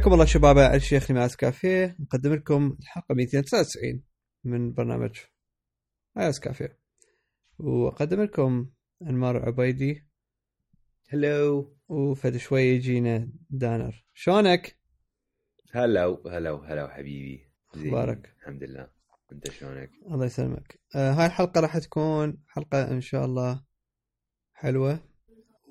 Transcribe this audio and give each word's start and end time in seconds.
حياكم 0.00 0.12
الله 0.12 0.24
شباب 0.24 0.58
الشيخ 0.58 1.10
نماس 1.10 1.36
كافيه 1.36 1.96
نقدم 2.00 2.32
لكم 2.34 2.76
الحلقة 2.80 3.14
299 3.14 4.02
من 4.44 4.72
برنامج 4.72 5.16
آياس 6.18 6.40
كافيه 6.40 6.78
وأقدم 7.58 8.22
لكم 8.22 8.70
أنمار 9.02 9.36
عبيدي 9.36 10.06
هلو 11.08 11.76
وفد 11.88 12.36
شوي 12.36 12.62
يجينا 12.62 13.32
دانر 13.50 14.04
شلونك؟ 14.14 14.78
هلو 15.72 16.22
هلو 16.28 16.56
هلو 16.56 16.88
حبيبي 16.88 17.52
زين. 17.74 17.88
مبارك. 17.88 18.34
الحمد 18.38 18.62
لله 18.64 18.90
أنت 19.32 19.50
شلونك؟ 19.50 19.90
الله 20.10 20.26
يسلمك 20.26 20.80
آه 20.94 21.12
هاي 21.12 21.26
الحلقة 21.26 21.60
راح 21.60 21.78
تكون 21.78 22.42
حلقة 22.48 22.90
إن 22.90 23.00
شاء 23.00 23.24
الله 23.24 23.64
حلوة 24.52 25.00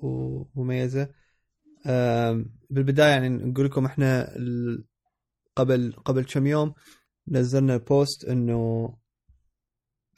ومميزة 0.02 1.19
بالبداية 2.70 3.10
يعني 3.10 3.28
نقول 3.28 3.66
لكم 3.66 3.84
إحنا 3.86 4.34
قبل 5.56 5.92
قبل 5.92 6.24
كم 6.24 6.46
يوم 6.46 6.74
نزلنا 7.28 7.76
بوست 7.76 8.24
إنه 8.24 8.88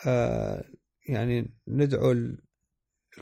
آه 0.06 0.64
يعني 1.08 1.54
ندعو 1.68 2.12
ال- 2.12 2.42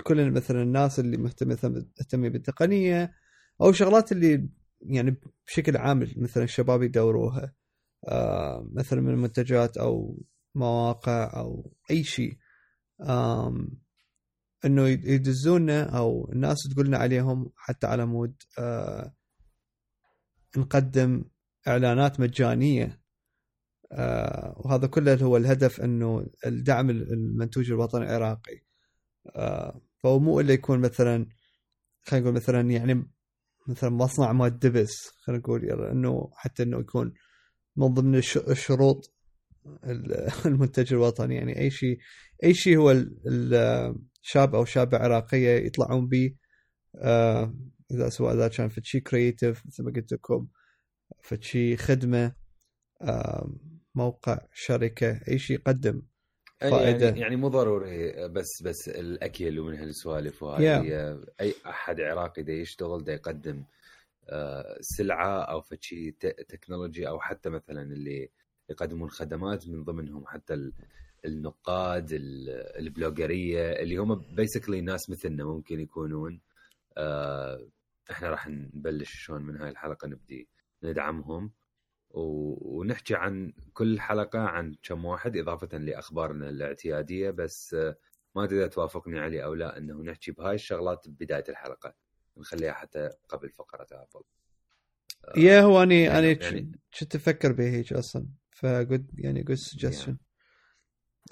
كل 0.04 0.30
مثلا 0.30 0.62
الناس 0.62 1.00
اللي 1.00 1.16
مهتمة 1.16 1.58
مهتمه 1.64 2.28
بالتقنية 2.28 3.14
أو 3.60 3.72
شغلات 3.72 4.12
اللي 4.12 4.48
يعني 4.82 5.16
بشكل 5.46 5.76
عام 5.76 6.08
مثلا 6.16 6.44
الشباب 6.44 6.82
يدوروها 6.82 7.54
آه 8.08 8.68
مثلا 8.72 9.00
من 9.00 9.14
منتجات 9.18 9.76
أو 9.76 10.22
مواقع 10.54 11.32
أو 11.40 11.72
أي 11.90 12.04
شيء. 12.04 12.38
إنه 14.64 14.88
يد- 14.88 15.04
يدزونا 15.04 15.82
أو 15.98 16.30
الناس 16.32 16.56
تقول 16.72 16.86
لنا 16.86 16.98
عليهم 16.98 17.50
حتى 17.56 17.86
على 17.86 18.06
مود 18.06 18.34
آه 18.58 19.14
نقدم 20.56 21.24
إعلانات 21.68 22.20
مجانية. 22.20 23.00
آه 23.92 24.54
وهذا 24.64 24.86
كله 24.86 25.14
هو 25.14 25.36
الهدف 25.36 25.80
إنه 25.80 26.26
الدعم 26.46 26.90
المنتوج 26.90 27.70
الوطني 27.70 28.04
العراقي. 28.04 28.60
آه 29.36 29.80
فهو 30.02 30.18
مو 30.18 30.40
إلا 30.40 30.52
يكون 30.52 30.78
مثلا 30.80 31.26
خلينا 32.02 32.24
نقول 32.24 32.34
مثلا 32.36 32.70
يعني 32.70 33.06
مثلا 33.68 33.90
مصنع 33.90 34.32
مال 34.32 34.58
دبس 34.58 35.08
خلينا 35.24 35.40
نقول 35.40 35.64
إنه 35.70 36.30
حتى 36.34 36.62
إنه 36.62 36.80
يكون 36.80 37.12
من 37.76 37.86
ضمن 37.94 38.14
الش- 38.14 38.36
الشروط 38.36 39.14
ال- 39.84 40.28
المنتج 40.46 40.92
الوطني. 40.92 41.34
يعني 41.34 41.58
أي 41.60 41.70
شيء 41.70 41.98
أي 42.44 42.54
شيء 42.54 42.78
هو 42.78 42.90
الشاب 44.22 44.54
أو 44.54 44.64
شابة 44.64 44.98
عراقية 44.98 45.66
يطلعون 45.66 46.08
به 46.08 46.34
آه، 46.96 47.54
إذا 47.90 48.08
سواء 48.08 48.34
إذا 48.34 48.48
كان 48.48 48.68
في 48.68 48.80
شيء 48.84 49.00
كرييتيف 49.00 49.66
مثل 49.66 49.82
ما 49.84 49.92
قلت 49.92 50.12
لكم 50.12 50.48
في 51.22 51.38
شيء 51.42 51.76
خدمة 51.76 52.32
آه، 53.02 53.50
موقع 53.94 54.38
شركة 54.52 55.20
أي 55.28 55.38
شيء 55.38 55.56
يقدم 55.56 56.02
فائدة. 56.60 57.06
يعني, 57.06 57.20
يعني 57.20 57.36
مو 57.36 57.48
ضروري 57.48 58.28
بس 58.28 58.62
بس 58.62 58.88
الأكل 58.88 59.58
ومن 59.58 59.74
هالسوالف 59.74 60.42
وهذه 60.42 61.20
أي 61.40 61.54
أحد 61.66 62.00
عراقي 62.00 62.42
دا 62.42 62.52
يشتغل 62.52 63.04
دا 63.04 63.12
يقدم 63.12 63.64
آه، 64.28 64.76
سلعة 64.80 65.42
أو 65.42 65.60
فشي 65.60 66.10
تكنولوجي 66.48 67.08
أو 67.08 67.20
حتى 67.20 67.50
مثلا 67.50 67.82
اللي 67.82 68.30
يقدمون 68.70 69.10
خدمات 69.10 69.68
من 69.68 69.84
ضمنهم 69.84 70.26
حتى 70.26 70.72
النقاد 71.24 72.12
ال- 72.12 72.50
البلوجرية 72.78 73.72
اللي 73.72 73.96
هم 73.96 74.14
بيسكلي 74.34 74.80
ناس 74.80 75.10
مثلنا 75.10 75.44
ممكن 75.44 75.80
يكونون. 75.80 76.40
آه، 76.96 77.68
إحنا 78.10 78.30
راح 78.30 78.48
نبلش 78.48 79.14
شلون 79.14 79.42
من 79.42 79.56
هاي 79.56 79.70
الحلقة 79.70 80.08
نبدي 80.08 80.48
ندعمهم. 80.82 81.52
و- 82.10 82.78
ونحكي 82.80 83.14
عن 83.14 83.52
كل 83.72 84.00
حلقة 84.00 84.38
عن 84.38 84.74
كم 84.82 85.04
واحد 85.04 85.36
إضافة 85.36 85.78
لأخبارنا 85.78 86.48
الاعتيادية. 86.48 87.30
بس 87.30 87.74
آه، 87.74 87.96
ما 88.36 88.44
إذا 88.44 88.66
توافقني 88.66 89.18
علي 89.18 89.44
أو 89.44 89.54
لا 89.54 89.78
إنه 89.78 90.02
نحكي 90.02 90.32
بهاي 90.32 90.54
الشغلات 90.54 91.08
ببداية 91.08 91.44
الحلقة. 91.48 91.94
نخليها 92.36 92.72
حتى 92.72 93.10
قبل 93.28 93.50
فقرة 93.50 93.86
Apple 93.92 94.24
yeah 95.42 95.60
هو 95.60 95.82
اني 95.82 96.02
يعني- 96.02 96.32
أني 96.32 96.38
يعني- 96.44 96.72
كنت 97.00 97.14
أفكر 97.14 97.52
به 97.52 97.68
هيك 97.70 97.92
أصلا. 97.92 98.26
ف 98.50 98.62
good 98.62 99.10
يعني 99.14 99.42
good 99.42 99.56
suggestion 99.56 100.16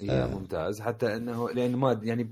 yeah 0.01 0.23
آه. 0.23 0.27
ممتاز. 0.27 0.81
حتى 0.81 1.15
إنه 1.15 1.49
لأن 1.49 1.75
ما 1.75 1.99
يعني 2.03 2.31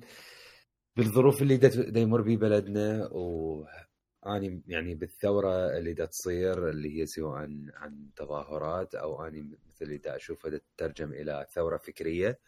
بالظروف 0.97 1.41
اللي 1.41 1.57
دا 1.57 1.99
يمر 1.99 2.21
بي 2.21 2.37
بلدنا 2.37 3.07
وأني 3.11 4.63
يعني 4.67 4.95
بالثورة 4.95 5.77
اللي 5.77 5.93
دا 5.93 6.05
تصير 6.05 6.69
اللي 6.69 6.99
هي 7.01 7.05
سواء 7.05 7.35
عن 7.35 7.71
عن 7.73 8.09
تظاهرات 8.15 8.95
أو 8.95 9.25
أني 9.25 9.41
مثل 9.67 9.85
اللي 9.85 9.97
دا 9.97 10.15
اشوفها 10.15 10.59
تترجم 10.77 11.13
إلى 11.13 11.47
ثورة 11.53 11.77
فكرية 11.77 12.39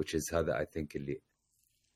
which 0.00 0.14
is 0.14 0.34
هذا 0.34 0.58
I 0.58 0.66
think 0.66 0.96
اللي 0.96 1.22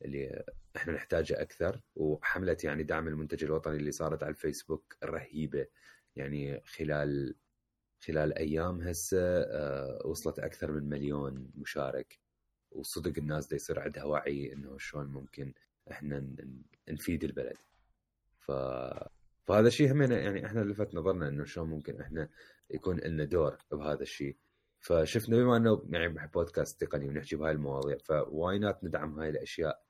اللي 0.04 0.44
إحنا 0.76 0.93
نحتاجه 0.93 1.43
أكثر. 1.43 1.81
وحمله 1.97 2.56
يعني 2.64 2.82
دعم 2.82 3.08
المنتج 3.08 3.44
الوطني 3.44 3.76
اللي 3.76 3.91
صارت 3.93 4.22
على 4.22 4.31
الفيسبوك 4.31 4.97
رهيبة. 5.04 5.66
يعني 6.16 6.60
خلال 6.60 7.34
خلال 8.04 8.38
أيام 8.38 8.81
هسه 8.82 9.19
آه، 9.43 10.03
وصلت 10.06 10.38
أكثر 10.38 10.72
من 10.72 10.88
مليون 10.88 11.50
مشارك. 11.54 12.19
وصدق 12.71 13.19
الناس 13.19 13.47
دا 13.47 13.56
يصير 13.56 13.81
عندها 13.81 14.04
وعي 14.04 14.53
إنه 14.53 14.78
شلون 14.78 15.06
ممكن 15.06 15.53
إحنا 15.91 16.27
نفيد 16.88 17.25
البلد. 17.25 17.56
ف 18.38 18.53
فهذا 19.47 19.69
الشيء 19.69 19.93
هم 19.93 20.03
يعني 20.03 20.47
إحنا 20.47 20.60
لفت 20.60 20.94
نظرنا 20.94 21.28
إنه 21.28 21.44
شلون 21.44 21.69
ممكن 21.69 22.00
إحنا 22.00 22.28
يكون 22.71 23.00
لنا 23.00 23.25
دور 23.25 23.59
بهذا 23.72 24.03
الشيء 24.03 24.37
فشفنا 24.81 25.37
بما 25.37 25.56
إنه 25.56 25.82
يعني 25.91 26.31
بودكاست 26.34 26.84
تقني 26.84 27.09
ونحكي 27.09 27.37
بهاي 27.37 27.53
المواضيع 27.53 27.97
ف 27.99 28.59
why 28.59 28.72
not 28.72 28.84
ندعم 28.84 29.19
هاي 29.21 29.28
الأشياء 29.28 29.82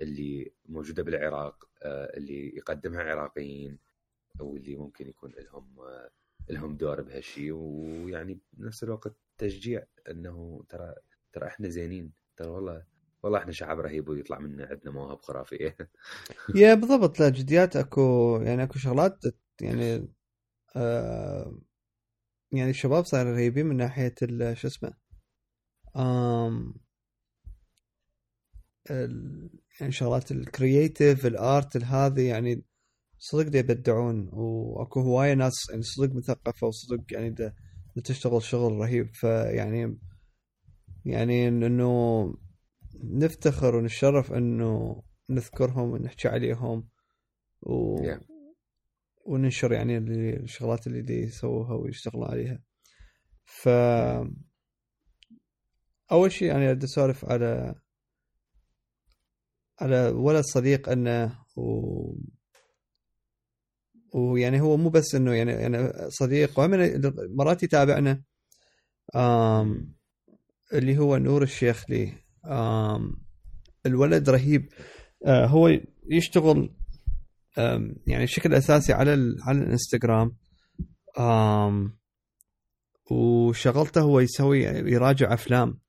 اللي 0.00 0.52
موجودة 0.66 1.02
بالعراق 1.02 1.68
آه، 1.82 2.16
اللي 2.16 2.56
يقدمها 2.56 3.02
عراقيين 3.02 3.78
واللي 4.40 4.76
ممكن 4.76 5.08
يكون 5.08 5.32
لهم 5.38 5.80
آه، 5.80 6.10
لهم 6.50 6.76
دور 6.76 7.02
بهالشيء 7.02 7.52
ويعني 7.52 8.38
بنفس 8.52 8.84
الوقت 8.84 9.16
تشجيع 9.38 9.84
إنه 10.10 10.64
ترى 10.68 10.94
ترى 11.34 11.46
إحنا 11.46 11.68
زينين. 11.68 12.12
ترى 12.36 12.48
والله 12.48 12.84
والله 13.22 13.38
إحنا 13.38 13.52
شعب 13.52 13.80
رهيب 13.80 14.08
ويطلع 14.08 14.38
منا 14.38 14.66
عندنا 14.66 14.90
مواهب 14.90 15.20
خرافيه 15.20 15.76
يا 16.54 16.74
بالضبط 16.74 17.20
لا 17.20 17.28
جديات 17.28 17.76
أكو 17.76 18.38
يعني 18.42 18.62
أكو 18.62 18.78
شغلات 18.78 19.18
يعني 19.60 20.08
آه 20.76 21.58
يعني 22.52 22.70
الشباب 22.70 23.04
صار 23.04 23.26
رهيبين 23.26 23.66
من 23.66 23.76
ناحية 23.76 24.14
شو 24.54 24.68
اسمه 24.68 24.94
آم 25.96 26.74
ال 28.90 29.50
يعني 29.80 29.92
شغلات 29.92 30.32
ال 30.32 30.42
creative 30.42 31.26
ال 31.26 31.38
art 31.38 31.76
هذه 31.76 32.28
يعني 32.28 32.64
صدق 33.18 33.48
دا 33.48 33.58
يبدعون. 33.58 34.28
وأكو 34.32 35.00
هواية 35.00 35.34
ناس 35.34 35.70
يعني 35.70 35.82
صدق 35.82 36.14
مثقفة 36.14 36.66
وصدق 36.66 37.00
يعني 37.12 37.54
تشتغل 38.04 38.42
شغل 38.42 38.72
رهيب. 38.72 39.14
فيعني 39.14 39.98
يعني 41.04 41.48
إنه 41.48 42.34
نفتخر 43.04 43.76
ونتشرف 43.76 44.32
إنه 44.32 45.02
نذكرهم 45.30 45.90
ونحكي 45.90 46.28
عليهم 46.28 46.88
و... 47.62 47.96
Yeah. 47.96 48.34
وننشر 49.24 49.72
يعني 49.72 49.98
الشغلات 49.98 50.86
اللي 50.86 51.02
دي 51.02 51.22
يسووها 51.22 51.74
ويشتغلون 51.74 52.30
عليها 52.30 52.62
ف 53.44 53.68
أول 56.12 56.32
شيء 56.32 56.48
يعني 56.48 56.74
بدي 56.74 56.86
أسولف 56.86 57.24
على 57.24 57.74
على 59.80 60.08
ولد 60.08 60.44
صديق 60.44 60.88
أنه 60.88 61.38
و... 61.56 62.12
ويعني 64.14 64.60
هو 64.60 64.76
مو 64.76 64.88
بس 64.88 65.14
إنه 65.14 65.34
يعني 65.34 65.52
يعني 65.52 65.92
صديق 66.10 66.60
وهم 66.60 66.70
مرات 67.36 67.62
يتابعنا 67.62 68.22
آم 69.16 69.94
اللي 70.74 70.98
هو 70.98 71.16
نور 71.16 71.42
الشيخ 71.42 71.84
لي. 71.90 72.12
الولد 73.86 74.30
رهيب. 74.30 74.68
آه 75.26 75.46
هو 75.46 75.70
يشتغل 76.10 76.74
يعني 78.06 78.24
بشكل 78.24 78.54
أساسي 78.54 78.92
على 78.92 79.14
ال 79.14 79.36
على 79.42 79.58
الإنستغرام. 79.58 80.36
وشغلته 83.10 84.00
هو 84.00 84.20
يسوي 84.20 84.62
يراجع 84.64 85.34
أفلام. 85.34 85.80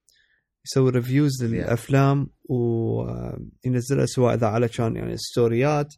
يسوي 0.66 0.90
reviews 0.92 1.44
للأفلام 1.44 2.30
وينزلها 2.50 4.06
سواء 4.06 4.36
إذا 4.36 4.48
على 4.48 4.68
كان 4.68 4.96
يعني 4.96 5.18
ستوريات 5.18 5.94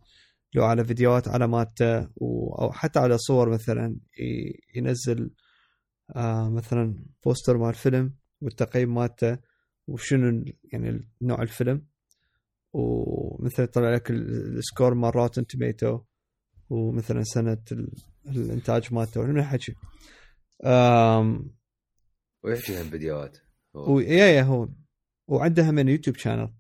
لو 0.54 0.64
على 0.64 0.86
فيديوهات 0.86 1.28
على 1.28 1.48
مالته 1.48 2.00
أو 2.62 2.72
حتى 2.72 3.00
على 3.00 3.18
صور 3.18 3.50
مثلا 3.50 3.98
ينزل 4.76 5.32
آه 6.16 6.50
مثلا 6.50 7.06
poster 7.26 7.58
مال 7.58 7.74
فيلم. 7.74 8.14
والتقييم 8.42 8.96
مالته 8.96 9.38
وشنو 9.88 10.46
يعني 10.74 11.08
نوع 11.22 11.42
الفيلم. 11.42 11.86
ومثلا 12.74 13.66
طلع 13.66 13.94
لك 13.94 14.10
ال- 14.12 14.58
ال 14.58 14.64
score 14.64 14.94
مال 14.94 15.16
Rotten 15.16 15.48
Tomato 15.48 16.00
ومثلا 16.70 17.24
سنة 17.24 17.64
ال- 17.72 17.92
الإنتاج 18.26 18.94
مالته 18.94 19.22
من 19.24 19.40
الحكي 19.40 19.76
آم، 20.66 21.56
ويحكي 22.44 22.82
هم 22.82 22.90
فيديوهات 22.90 23.38
هو. 23.76 23.96
و 23.96 24.02
yeah 24.02 24.26
yeah 24.26 24.42
هو. 24.42 24.70
وعنده 25.28 25.70
هم 25.70 25.80
YouTube 25.90 26.16
channel 26.18 26.54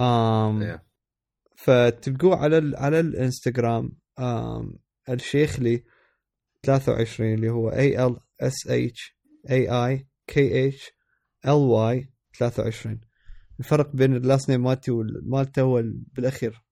آم 0.00 0.62
إيه. 0.62 0.84
فتلقوه 1.56 2.36
على 2.36 2.58
ال 2.58 2.76
على 2.76 3.00
الإنستغرام. 3.00 3.92
الشيخ 5.08 5.60
لي 5.60 5.84
23 6.62 7.34
اللي 7.34 7.50
هو 7.50 7.70
A 7.70 8.06
L 8.06 8.20
S 8.40 8.66
H 8.68 9.16
A 9.50 9.68
I 9.70 10.08
K 10.26 10.68
H 10.68 10.92
L 11.46 11.50
Y 11.50 12.12
23 12.38 13.00
الفرق 13.60 13.96
بين 13.96 14.16
ال 14.16 14.23
last 14.23 14.50
name 14.50 14.62
مالتي 14.62 14.90
ومالته 14.90 15.62
هو 15.62 15.78
ال- 15.78 16.02
بالأخير 16.12 16.62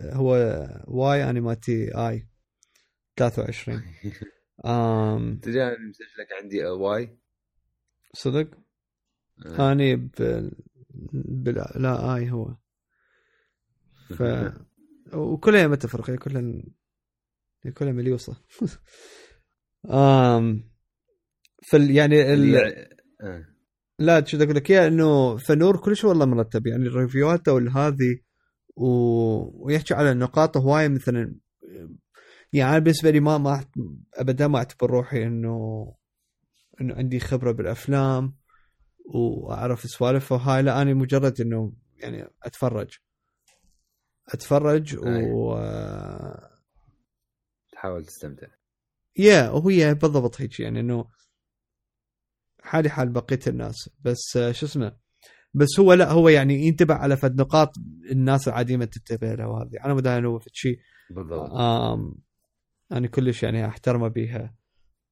آه، 0.00 0.14
هو 0.14 0.32
Y 0.88 1.30
أنا 1.30 1.40
مالتي 1.40 1.94
I 2.08 2.28
23 3.16 3.82
آم 4.66 5.38
تدري 5.38 5.62
أنا 5.62 5.76
مسجلك 5.88 6.32
عندي 6.42 6.64
Y 6.66 7.18
صدق؟ 8.14 8.48
آه. 9.46 9.72
أني 9.72 9.96
ب... 9.96 10.12
بلا 11.14 11.72
لا 11.76 12.16
I 12.16 12.30
هو. 12.30 12.56
ف 14.16 14.22
وكلها 15.14 15.66
ما 15.66 15.76
تفرق 15.76 16.10
هي 16.10 16.16
كلها 16.16 16.62
هي 17.62 17.72
كلها 17.72 17.92
مليوصة. 17.92 18.36
امم 19.90 20.75
فال 21.70 21.90
يعني 21.90 22.34
ال... 22.34 22.56
آه. 23.22 23.46
لا 23.98 24.24
شو 24.24 24.36
أقول 24.36 24.56
لك 24.56 24.70
اياه 24.70 24.88
إنه 24.88 25.36
فنور 25.36 25.76
كلش 25.76 26.04
والله 26.04 26.26
مرتب. 26.26 26.66
يعني 26.66 26.86
الريفيوات 26.86 27.48
والهذه 27.48 28.18
و... 28.76 28.86
ويحكي 29.66 29.94
على 29.94 30.12
النقاط 30.12 30.56
هواية 30.56 30.88
مثلا. 30.88 31.34
يعني 32.52 32.70
أنا 32.70 32.78
بالنسبة 32.78 33.10
لي 33.10 33.20
ما 33.20 33.38
ما 33.38 33.64
أبدا 34.14 34.46
ما 34.46 34.58
أعتبر 34.58 34.90
روحي 34.90 35.26
انه 35.26 35.94
إنه 36.80 36.94
عندي 36.94 37.20
خبرة 37.20 37.52
بالأفلام 37.52 38.36
وأعرف 39.14 39.82
سوالف 39.82 40.32
وهاي. 40.32 40.62
لا 40.62 40.82
أنا 40.82 40.94
مجرد 40.94 41.40
إنه 41.40 41.72
يعني 41.96 42.28
أتفرج. 42.42 42.98
أتفرج. 44.28 44.96
و 45.04 45.56
تحاول 47.72 48.04
تستمتع. 48.04 48.46
يا 49.16 49.50
وهي 49.50 49.94
بالضبط 49.94 50.40
هيك 50.40 50.60
يعني 50.60 50.80
إنه 50.80 51.06
حالي 52.66 52.88
حال 52.90 53.08
بقية 53.08 53.38
الناس. 53.46 53.90
بس 54.00 54.36
آه، 54.36 54.52
شو 54.52 54.66
اسمه؟ 54.66 54.96
بس 55.54 55.80
هو 55.80 55.92
لا 55.92 56.10
هو 56.12 56.28
يعني 56.28 56.54
ينتبه 56.66 56.94
على 56.94 57.16
فد 57.16 57.40
نقاط 57.40 57.72
الناس 58.10 58.48
العاديه 58.48 58.76
ما 58.76 58.84
تنتبه 58.84 59.34
لها 59.34 59.46
وهذه 59.46 59.70
أنا 59.84 59.94
مدان 59.94 60.18
انه 60.18 60.38
فد 60.38 60.50
شيء. 60.52 60.78
بالضبط. 61.10 61.50
أنا 62.92 63.06
كلش 63.08 63.42
يعني 63.42 63.66
احترمه 63.66 64.08
بيها 64.08 64.54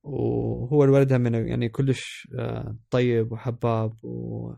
وهو 0.02 0.84
الولد 0.84 1.12
هم 1.12 1.20
من- 1.20 1.48
يعني 1.48 1.68
كلش 1.68 2.28
آه، 2.38 2.76
طيب 2.90 3.32
وحباب 3.32 4.04
و... 4.04 4.52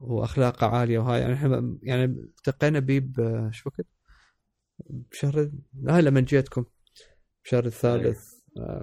وأخلاقه 0.00 0.66
عالية. 0.66 0.98
وهاي 0.98 1.20
يعني 1.20 1.34
إحنا 1.34 1.78
يعني 1.82 2.04
التقينا 2.04 2.78
بيه 2.78 3.00
ب- 3.00 3.48
شو 3.52 3.68
وقت؟ 3.70 3.86
بشهر 4.90 5.50
هاي 5.88 6.02
لما 6.02 6.20
جيتكم. 6.20 6.64
بشهر 7.44 7.64
الثالث. 7.66 8.18
آه، 8.34 8.39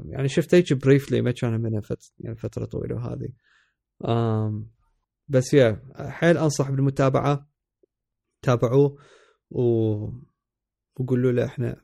يعني 0.10 0.28
شفت 0.28 0.56
هيك 0.56 0.74
بريفلي 0.74 1.22
ما 1.22 1.32
كان 1.32 1.62
منها 1.62 1.82
فت... 1.82 2.12
يعني 2.20 2.36
فترة 2.36 2.66
طويلة 2.66 2.96
وهذه. 2.96 3.30
بس 5.28 5.54
يا 5.54 5.82
حيل 5.96 6.38
أنصح 6.38 6.72
بالمتابعة. 6.72 7.48
تابعوه 8.42 8.98
و... 9.52 9.62
وقولوا 11.00 11.32
له 11.32 11.46
إحنا 11.46 11.82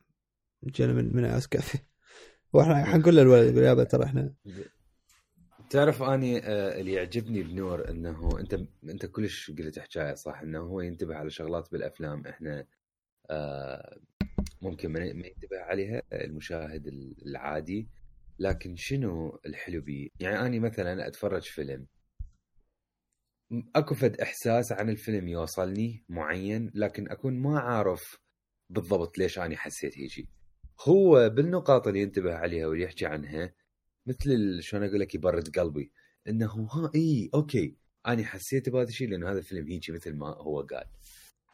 جينا 0.65 0.93
من 0.93 1.15
من 1.15 1.25
عسكافي 1.25 1.77
وإحنا 2.53 2.85
حنقول 2.85 3.15
للولد 3.15 3.51
يقول 3.51 3.63
يابا 3.63 3.83
ترى 3.83 4.03
إحنا 4.03 4.33
تعرف 5.69 6.03
أني 6.03 6.37
آه، 6.37 6.79
اللي 6.79 6.93
يعجبني 6.93 7.43
بنور 7.43 7.89
إنه 7.89 8.39
أنت 8.39 8.59
أنت 8.83 9.05
كلش 9.05 9.51
قلت 9.51 9.79
حكاية 9.79 10.13
صح 10.13 10.41
إنه 10.41 10.59
هو 10.59 10.81
ينتبه 10.81 11.15
على 11.15 11.29
شغلات 11.29 11.71
بالأفلام. 11.71 12.27
إحنا 12.27 12.65
آه، 13.29 13.97
ممكن 14.63 14.91
ما 14.91 14.99
ينتبه 15.05 15.59
عليها 15.59 16.01
المشاهد 16.13 16.87
العادي 17.25 17.87
لكن 18.39 18.75
شنو 18.75 19.39
الحلو 19.45 19.81
بيه؟ 19.81 20.09
يعني 20.19 20.45
أني 20.45 20.59
مثلا 20.59 21.07
أتفرج 21.07 21.41
فيلم. 21.41 21.87
أكو 23.75 23.95
فد 23.95 24.21
إحساس 24.21 24.71
عن 24.71 24.89
الفيلم 24.89 25.27
يوصلني 25.27 26.03
معين 26.09 26.71
لكن 26.75 27.11
أكون 27.11 27.39
ما 27.39 27.59
عارف 27.59 28.17
بالضبط 28.69 29.17
ليش 29.17 29.39
أني 29.39 29.57
حسيت 29.57 29.97
هيجي. 29.97 30.29
هو 30.87 31.29
بالنقاط 31.29 31.87
اللي 31.87 32.01
ينتبه 32.01 32.33
عليها 32.33 32.67
واللي 32.67 32.83
يحكي 32.83 33.05
عنها 33.05 33.53
مثل 34.05 34.59
شلون 34.61 34.83
أقول 34.83 34.99
لك 34.99 35.15
يبرد 35.15 35.59
قلبي. 35.59 35.91
إنه 36.27 36.67
ها 36.71 36.91
إي 36.95 37.29
أوكي 37.33 37.75
أنا 38.07 38.23
حسيت 38.23 38.69
بهذا 38.69 38.89
الشيء 38.89 39.09
لأنه 39.09 39.31
هذا 39.31 39.39
الفيلم 39.39 39.67
هيجي 39.67 39.91
مثل 39.91 40.13
ما 40.15 40.27
هو 40.27 40.61
قال. 40.61 40.85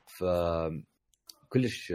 ف 0.07 0.23
كلش 1.49 1.93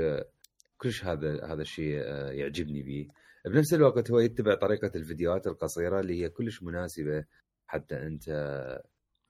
كلش 0.78 1.04
هذا 1.04 1.44
هذا 1.44 1.62
الشيء 1.62 2.00
آه، 2.00 2.30
يعجبني 2.30 2.82
به 2.82 3.08
بنفس 3.44 3.74
الوقت 3.74 4.10
هو 4.10 4.18
يتبع 4.18 4.54
طريقة 4.54 4.90
الفيديوهات 4.94 5.46
القصيرة 5.46 6.00
اللي 6.00 6.22
هي 6.22 6.28
كلش 6.28 6.62
مناسبة 6.62 7.24
حتى 7.66 8.06
أنت 8.06 8.28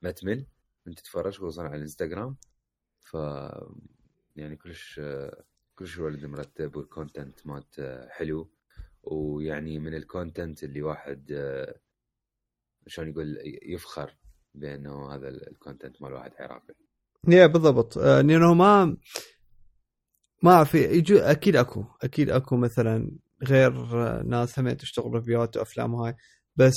ما 0.03 0.11
تمل 0.11 0.47
أنت 0.89 0.99
تتفرج 0.99 1.33
خصوصا 1.33 1.63
على 1.63 1.77
الإنستغرام. 1.77 2.37
ف 3.01 3.15
يعني 4.37 4.57
كلش 4.57 4.99
آه، 4.99 5.45
كلش 5.75 5.99
الولد 5.99 6.25
مرتب 6.25 6.77
وال 6.77 6.92
content 6.92 7.47
مالته 7.47 8.09
حلو. 8.09 8.51
ويعني 9.03 9.79
من 9.79 9.95
ال 9.95 10.03
content 10.04 10.65
اللي 10.65 10.83
واحد 10.83 11.33
آه، 11.33 11.75
شلون 12.87 13.09
يقول 13.09 13.39
يفخر 13.63 14.17
بأنه 14.55 15.15
هذا 15.15 15.29
ال 15.29 15.38
content 15.38 16.03
مال 16.03 16.13
واحد 16.13 16.33
عراقي 16.39 16.75
yeah 17.29 17.47
بالضبط. 17.47 17.99
آه، 17.99 18.21
لأنه 18.21 18.55
ما 18.55 18.97
ما 20.45 20.51
أعرف 20.51 20.75
يجو 20.75 21.19
أكيد 21.19 21.57
أكو 21.57 21.85
أكيد 22.03 22.31
أكو 22.31 22.57
مثلا 22.57 23.11
غير 23.43 23.73
آه، 24.07 24.23
ناس 24.23 24.59
هم 24.59 24.71
تشتغل 24.73 25.15
ريفيوات 25.15 25.57
وأفلام 25.57 25.95
وهاي 25.95 26.17
بس 26.57 26.75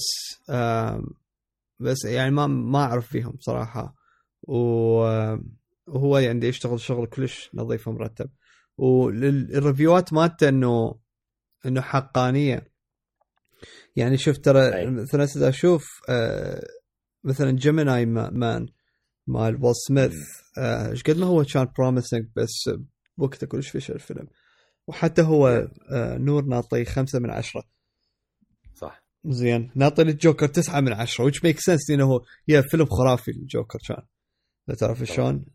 بس 1.80 2.06
يعني 2.06 2.32
ما 2.32 2.48
ما 2.48 2.80
أعرف 2.80 3.08
فيهم 3.08 3.38
صراحة. 3.40 3.96
وهو 4.44 6.18
يعني 6.18 6.48
يشتغل 6.48 6.80
شغل 6.80 7.08
كلش 7.08 7.50
نظيف 7.54 7.88
ومرتب. 7.88 8.30
والريفيوات 8.78 10.14
مالته 10.14 10.50
إنه 10.50 11.00
إنه 11.66 11.82
حقانية. 11.82 12.72
يعني 13.96 14.18
شوف 14.18 14.38
ترى. 14.38 14.86
مثلا 14.92 15.24
إذا 15.24 15.50
أشوف 15.50 16.02
آه، 16.10 16.68
مثلا 17.24 17.52
Gemini 17.52 18.06
Man 18.06 18.68
مال 19.28 19.66
ويل 19.66 19.76
سميث 19.76 20.16
آه، 20.58 20.92
إيش 20.92 21.04
قد 21.04 21.18
ما 21.18 21.26
هو 21.26 21.44
كان 21.44 21.68
promising 21.78 22.28
بس 22.36 22.70
وقته 23.18 23.48
كلش 23.48 23.70
فشل 23.70 23.94
الفيلم. 23.94 24.28
وحتى 24.88 25.22
هو 25.22 25.48
آه، 25.92 26.18
نور 26.18 26.46
ناطي 26.46 26.86
خمسة 26.86 27.20
من 27.20 27.30
عشرة. 27.30 27.64
صح. 28.76 29.04
زين. 29.26 29.72
ناطي 29.76 30.04
للجوكر 30.04 30.48
تسعة 30.48 30.80
من 30.80 30.94
عشرة 30.94 31.30
which 31.32 31.36
makes 31.36 31.62
sense 31.74 31.90
لأنه 31.90 32.04
هو 32.06 32.22
يا 32.48 32.62
فيلم 32.62 32.86
خرافي 32.86 33.32
الجوكر 33.32 33.80
كان 33.88 34.04
لا 34.68 34.76
تعرف 34.76 35.04
شلون؟ 35.04 35.46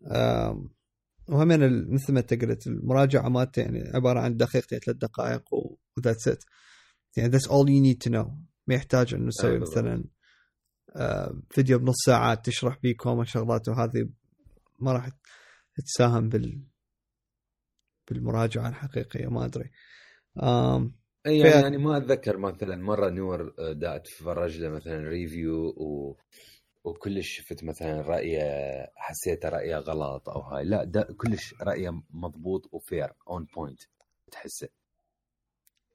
وهم 1.29 1.51
ال- 1.53 1.95
مثل 1.95 2.13
ما 2.13 2.21
انت 2.21 2.35
قلت 2.35 2.67
المراجعة 2.67 3.29
مالته 3.29 3.61
يعني 3.63 3.91
عبارة 3.95 4.21
عن 4.21 4.37
دقيقتين 4.37 4.79
ثلاث 4.79 4.97
دقائق 4.97 5.43
و 5.97 6.01
that's 6.01 6.29
it 6.29 6.45
يعني 7.17 7.33
that's 7.39 7.43
all 7.45 7.67
you 7.67 7.83
need 7.95 8.09
to 8.09 8.13
know. 8.15 8.29
ما 8.67 8.75
يحتاج 8.75 9.15
إنه 9.15 9.27
نسوي 9.27 9.59
بالضبط. 9.59 9.79
مثلا 9.79 10.05
آه، 10.97 11.41
فيديو 11.51 11.79
بنص 11.79 11.95
ساعه 12.07 12.35
تشرح 12.35 12.79
بيه 12.83 12.97
كوما 12.97 13.25
شغلات 13.25 13.69
وهذه 13.69 14.09
ما 14.81 14.93
راح 14.93 15.09
تساهم 15.87 16.29
بال 16.29 16.63
بالمراجعة 18.11 18.69
الحقيقيه 18.69 19.27
ما 19.27 19.45
أدري. 19.45 19.71
آم 20.43 20.95
إي 21.27 21.39
يعني, 21.39 21.51
فيها- 21.51 21.61
يعني 21.63 21.79
ما 21.79 21.97
أتذكر 21.97 22.37
مثلا 22.39 22.77
مرة 22.77 23.09
نور 23.11 23.55
آه، 23.59 23.73
دا 23.73 23.97
اتفرج 23.97 24.61
له 24.61 24.69
مثلا 24.69 25.09
review 25.09 25.67
و... 25.69 26.17
وكلش 26.85 27.29
شفت 27.37 27.65
مثلا 27.65 28.01
رأيه 28.01 28.43
حسيته 28.97 29.49
رأيه 29.49 29.77
غلط 29.77 30.29
أو 30.29 30.41
هاي. 30.41 30.65
لا 30.65 30.85
ده 30.85 31.03
كلش 31.17 31.55
رأيه 31.63 32.03
مضبوط 32.11 32.69
وفير 32.73 33.13
on 33.31 33.45
point 33.57 33.81
تحسه. 34.31 34.69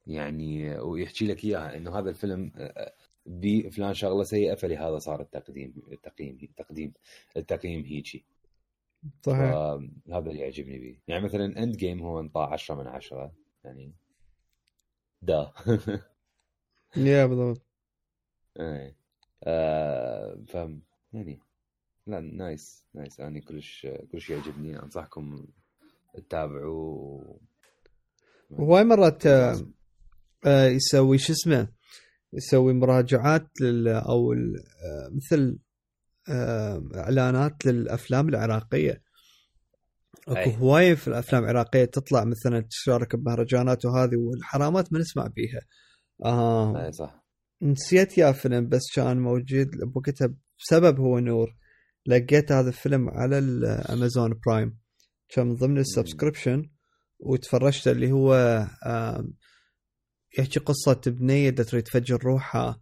يعني 0.06 0.78
ويحكي 0.80 1.26
لك 1.26 1.44
إياها 1.44 1.76
إنه 1.76 1.98
هذا 1.98 2.10
الفيلم 2.10 2.52
آه، 2.56 2.92
بفلان 3.26 3.94
شغلة 3.94 4.22
سيئة 4.24 4.54
فلهذا 4.54 4.98
صار 4.98 5.20
التقديم 5.20 5.74
التقييم 5.92 6.38
التقديم 6.42 6.92
التقييم 7.36 7.84
هيجي. 7.84 8.24
صحيح. 9.22 9.54
هذا 10.12 10.30
اللي 10.30 10.38
يعجبني 10.38 10.78
به 10.78 10.98
يعني 11.08 11.24
مثلا 11.24 11.62
end 11.62 11.76
game 11.76 12.02
هو 12.02 12.20
انطى 12.20 12.40
10 12.40 12.74
من 12.74 12.86
10 12.86 13.32
يعني 13.64 13.94
دا. 15.22 15.52
يا 16.96 17.26
بالضبط. 17.26 17.62
إيه. 18.60 18.96
آه 19.44 20.44
فهم 20.48 20.82
يعني 21.12 21.40
لا 22.06 22.20
nice 22.20 22.86
nice. 22.94 23.20
أنا 23.20 23.40
كلش 23.40 23.86
كلش 24.12 24.30
يعجبني. 24.30 24.82
أنصحكم 24.82 25.46
تتابعوا 26.14 27.22
وهواي 28.50 28.84
مرات 28.84 29.26
آه، 29.26 29.66
آه، 30.46 30.66
يسوي 30.66 31.18
شو 31.18 31.32
اسمه 31.32 31.68
يسوي 32.32 32.72
مراجعات 32.72 33.60
لل 33.60 33.88
أو 33.88 34.34
مثل 35.10 35.58
إعلانات 36.94 37.66
للأفلام 37.66 38.28
العراقية. 38.28 39.02
أكو. 40.28 40.50
هواية 40.50 40.94
في 40.94 41.08
الأفلام 41.08 41.44
العراقية 41.44 41.84
تطلع 41.84 42.24
مثلا 42.24 42.60
تشارك 42.60 43.16
بمهرجانات 43.16 43.84
وهذه 43.84 44.16
والحرام 44.16 44.79
ما 44.79 44.92
ما 44.92 44.98
نسمع 44.98 45.26
بيها. 45.26 45.60
آه 46.24 46.86
أي 46.86 46.92
صح. 46.92 47.24
نسيت 47.62 48.18
يا 48.18 48.32
فيلم 48.32 48.68
بس 48.68 48.82
كان 48.94 49.20
موجود 49.20 49.70
بوقتها 49.70 50.34
بسبب 50.58 51.00
هو 51.00 51.18
نور. 51.18 51.56
لقيت 52.06 52.52
هذا 52.52 52.68
الفيلم 52.68 53.08
على 53.08 53.38
الأمازون 53.38 54.40
برايم. 54.46 54.78
كان 55.28 55.46
من 55.46 55.56
ضمن 55.56 55.78
ال 55.78 55.85
subscription. 55.85 56.70
وتفرجت 57.20 57.88
اللي 57.88 58.12
هو 58.12 58.34
يحكي 60.38 60.60
قصة 60.60 61.00
بنية 61.06 61.50
تريد 61.50 61.82
تفجر 61.82 62.18
روحها. 62.24 62.80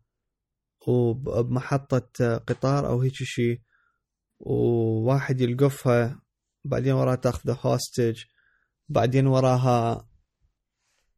وبمحطة 0.87 2.37
قطار 2.37 2.87
أو 2.87 3.01
هيك 3.01 3.15
شيء 3.15 3.61
وواحد 4.41 5.41
يلقفها 5.41 6.23
بعدين 6.65 6.93
وراها 6.93 7.17
تاخذه 7.17 7.59
هوستج 7.63 8.25
بعدين 8.89 9.27
وراها 9.27 10.09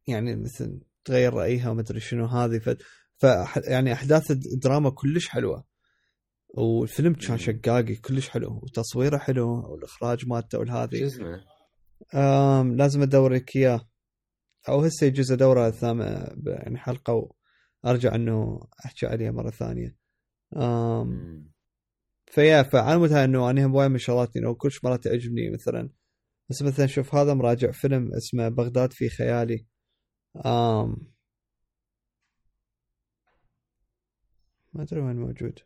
يعني 0.07 0.35
مثل 0.35 0.81
تغير 1.05 1.33
رأيها 1.33 1.69
وما 1.69 1.81
أدري 1.81 1.99
شنو 1.99 2.25
هذه 2.25 2.59
ف... 2.59 2.69
ف 3.17 3.23
يعني 3.67 3.93
أحداث 3.93 4.31
الدراما 4.31 4.89
كلش 4.89 5.27
حلوة 5.27 5.65
والفيلم 6.49 7.13
كان. 7.13 7.37
شقاقي 7.37 7.95
كلش 7.95 8.29
حلو 8.29 8.59
وتصويره 8.63 9.17
حلو 9.17 9.71
والإخراج 9.71 10.27
مالته 10.27 10.57
شو 10.57 10.59
والهذه 10.59 11.05
اسمه؟ 11.05 11.43
لازم 12.75 13.01
ادور 13.01 13.33
لك 13.33 13.55
إياه 13.55 13.89
أو 14.69 14.81
هسه 14.81 15.07
يجوز 15.07 15.31
أدوره 15.31 15.69
ثامة 15.69 16.35
يعني 16.45 16.77
حلقة 16.77 17.31
وارجع 17.83 18.15
إنه 18.15 18.59
أحكي 18.85 19.05
عليها 19.05 19.31
مرة 19.31 19.49
ثانية. 19.49 19.95
آم 20.57 21.07
مم. 21.07 21.51
ف 22.31 22.37
yeah 22.37 22.63
فعلى 22.63 22.99
مود 22.99 23.11
هاي 23.11 23.23
إنه 23.23 23.49
أنا 23.49 23.65
هم 23.65 23.71
هواي 23.71 23.89
من 23.89 23.97
شغلات 23.97 24.37
انه 24.37 24.53
كلش 24.53 24.83
مرات 24.83 25.03
تعجبني 25.03 25.49
مثلا. 25.49 25.89
بس 26.49 26.61
مثلا 26.61 26.85
شوف 26.87 27.15
هذا 27.15 27.33
مراجع 27.33 27.71
فيلم 27.71 28.13
اسمه 28.13 28.49
بغداد 28.49 28.93
في 28.93 29.09
خيالي. 29.09 29.65
آم 30.45 30.95
ما 34.73 34.83
أدري 34.83 35.01
وين 35.01 35.15
موجود. 35.15 35.59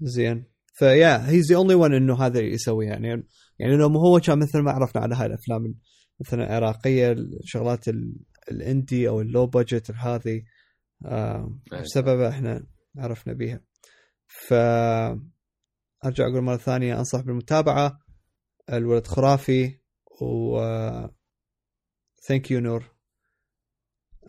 زين. 0.00 0.44
ف 0.74 1.28
yeah 1.30 1.41
he's 1.41 1.52
the 1.52 1.56
only 1.56 1.74
one 1.74 1.94
إنه 1.94 2.14
هذا 2.14 2.40
يسوي 2.40 2.86
يعني. 2.86 3.08
يعني 3.58 3.76
لو 3.76 3.88
هو 3.88 4.20
كان 4.20 4.38
مثل 4.38 4.58
ما 4.58 4.70
عرفنا 4.70 5.02
على 5.02 5.14
هاي 5.14 5.26
الأفلام 5.26 5.74
مثلا 6.20 6.44
العراقية 6.58 7.12
الشغلات 7.12 7.88
ال- 7.88 8.16
ال 8.50 8.60
indie 8.60 9.08
أو 9.08 9.20
ال 9.20 9.26
low 9.26 9.46
budget 9.46 9.90
هذه. 9.90 10.42
آه 11.06 11.58
أي 11.72 11.80
بسبب 11.80 12.20
إحنا 12.20 12.66
عرفنا 12.96 13.32
بيها. 13.32 13.60
ف 14.26 14.54
ارجع 16.04 16.26
أقول 16.26 16.40
مرة 16.42 16.56
ثانية 16.56 16.98
أنصح 16.98 17.20
بالمتابعة. 17.20 17.98
الولد 18.72 19.06
خرافي 19.06 19.78
و 20.22 20.60
thank 22.28 22.50
you 22.50 22.60
نور. 22.60 22.84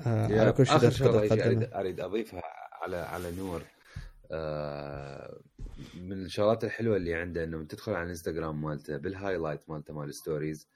آه 0.01 0.39
على 0.39 0.51
كل 0.51 0.65
شيء 0.65 0.75
أريد 0.77 1.63
أريد 1.73 1.99
أضيفها 1.99 2.41
على 2.81 2.97
على 2.97 3.31
نور. 3.31 3.61
آه، 4.31 5.41
من 5.95 6.11
الشغلات 6.25 6.63
الحلوة 6.63 6.97
اللي 6.97 7.13
عنده 7.13 7.43
إنه 7.43 7.65
تدخل 7.65 7.91
على 7.93 8.03
الإنستغرام 8.03 8.61
مالته 8.61 8.97
بال 8.97 9.10
highlight 9.10 9.69
مالته 9.69 9.93
مال 9.93 10.09
ال 10.09 10.17
stories 10.17 10.69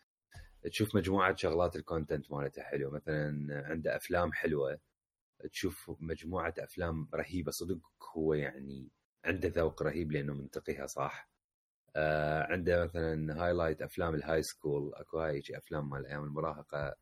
تشوف 0.72 0.96
مجموعة 0.96 1.36
شغلات 1.36 1.76
ال 1.76 1.83
content 1.83 2.32
مالته 2.32 2.62
حلو 2.62 2.92
مثلا 2.92 3.64
عنده 3.66 3.96
أفلام 3.96 4.34
حلوة. 4.34 4.80
تشوف 5.52 5.92
مجموعة 6.00 6.54
أفلام 6.60 7.10
رهيبة. 7.14 7.52
صدق 7.52 7.80
هو 8.18 8.34
يعني 8.34 8.90
عنده 9.26 9.50
ذوق 9.50 9.84
رهيب 9.84 10.12
لأنه 10.12 10.34
منتقيها 10.34 10.86
صح. 10.86 11.30
آه 11.96 12.44
عنده 12.44 12.84
مثلا 12.84 13.44
highlight 13.44 13.82
أفلام 13.82 14.16
ال 14.16 14.44
high 14.44 14.64
school 14.64 14.96
أكو 14.96 15.20
هاي 15.20 15.44
أفلام 15.52 15.90
مال 15.90 16.06
أيام 16.06 16.24
المراهقة. 16.24 16.96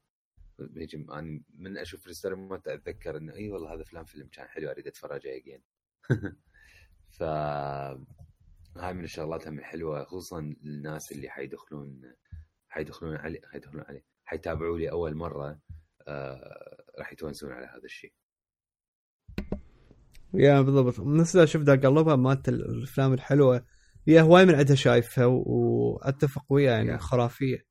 هيك 0.77 0.96
أنا 0.96 1.42
من 1.54 1.77
أشوف 1.77 2.25
مالته 2.25 2.74
أتذكر 2.74 3.18
إنه 3.18 3.34
إي 3.34 3.50
والله 3.50 3.74
هذا 3.74 3.84
فلان 3.84 4.06
فيلم 4.06 4.27
كان 4.27 4.48
حلو 4.48 4.72
أريد 4.72 4.88
اتفرجه 4.88 5.36
again 5.36 5.63
ف 7.18 7.24
هاي 8.77 8.94
من 8.94 9.04
الشغلات 9.04 9.48
هم 9.48 9.60
الحلوه 9.60 10.04
خصوصا 10.04 10.39
الناس 10.39 11.12
اللي 11.12 11.30
حيدخلون 11.30 12.13
حيدخلون 12.70 13.15
عليه 13.15 13.42
حيدخلون 13.51 13.84
عليه 13.84 14.06
حيتابعوا 14.25 14.77
لي 14.77 14.92
أول 14.92 15.15
مرة 15.15 15.60
آه 16.08 16.86
راح 17.00 17.13
يتونسون 17.13 17.51
على 17.51 17.65
هذا 17.65 17.86
الشيء. 17.86 18.13
يا 20.38 20.62
بالضبط 20.62 21.00
نفس 21.00 21.36
اللي 21.36 21.48
شفت 21.48 21.70
قلبها 21.70 22.15
مالت 22.15 22.50
الأفلام 22.50 23.13
الحلوة 23.13 23.65
هي 24.08 24.22
هواي 24.22 24.46
من 24.46 24.56
عندها 24.56 24.75
شايفها 24.75 25.25
وأتفق 25.25 26.46
وياه 26.50 26.74
يعني. 26.74 26.98
خرافية. 26.98 27.65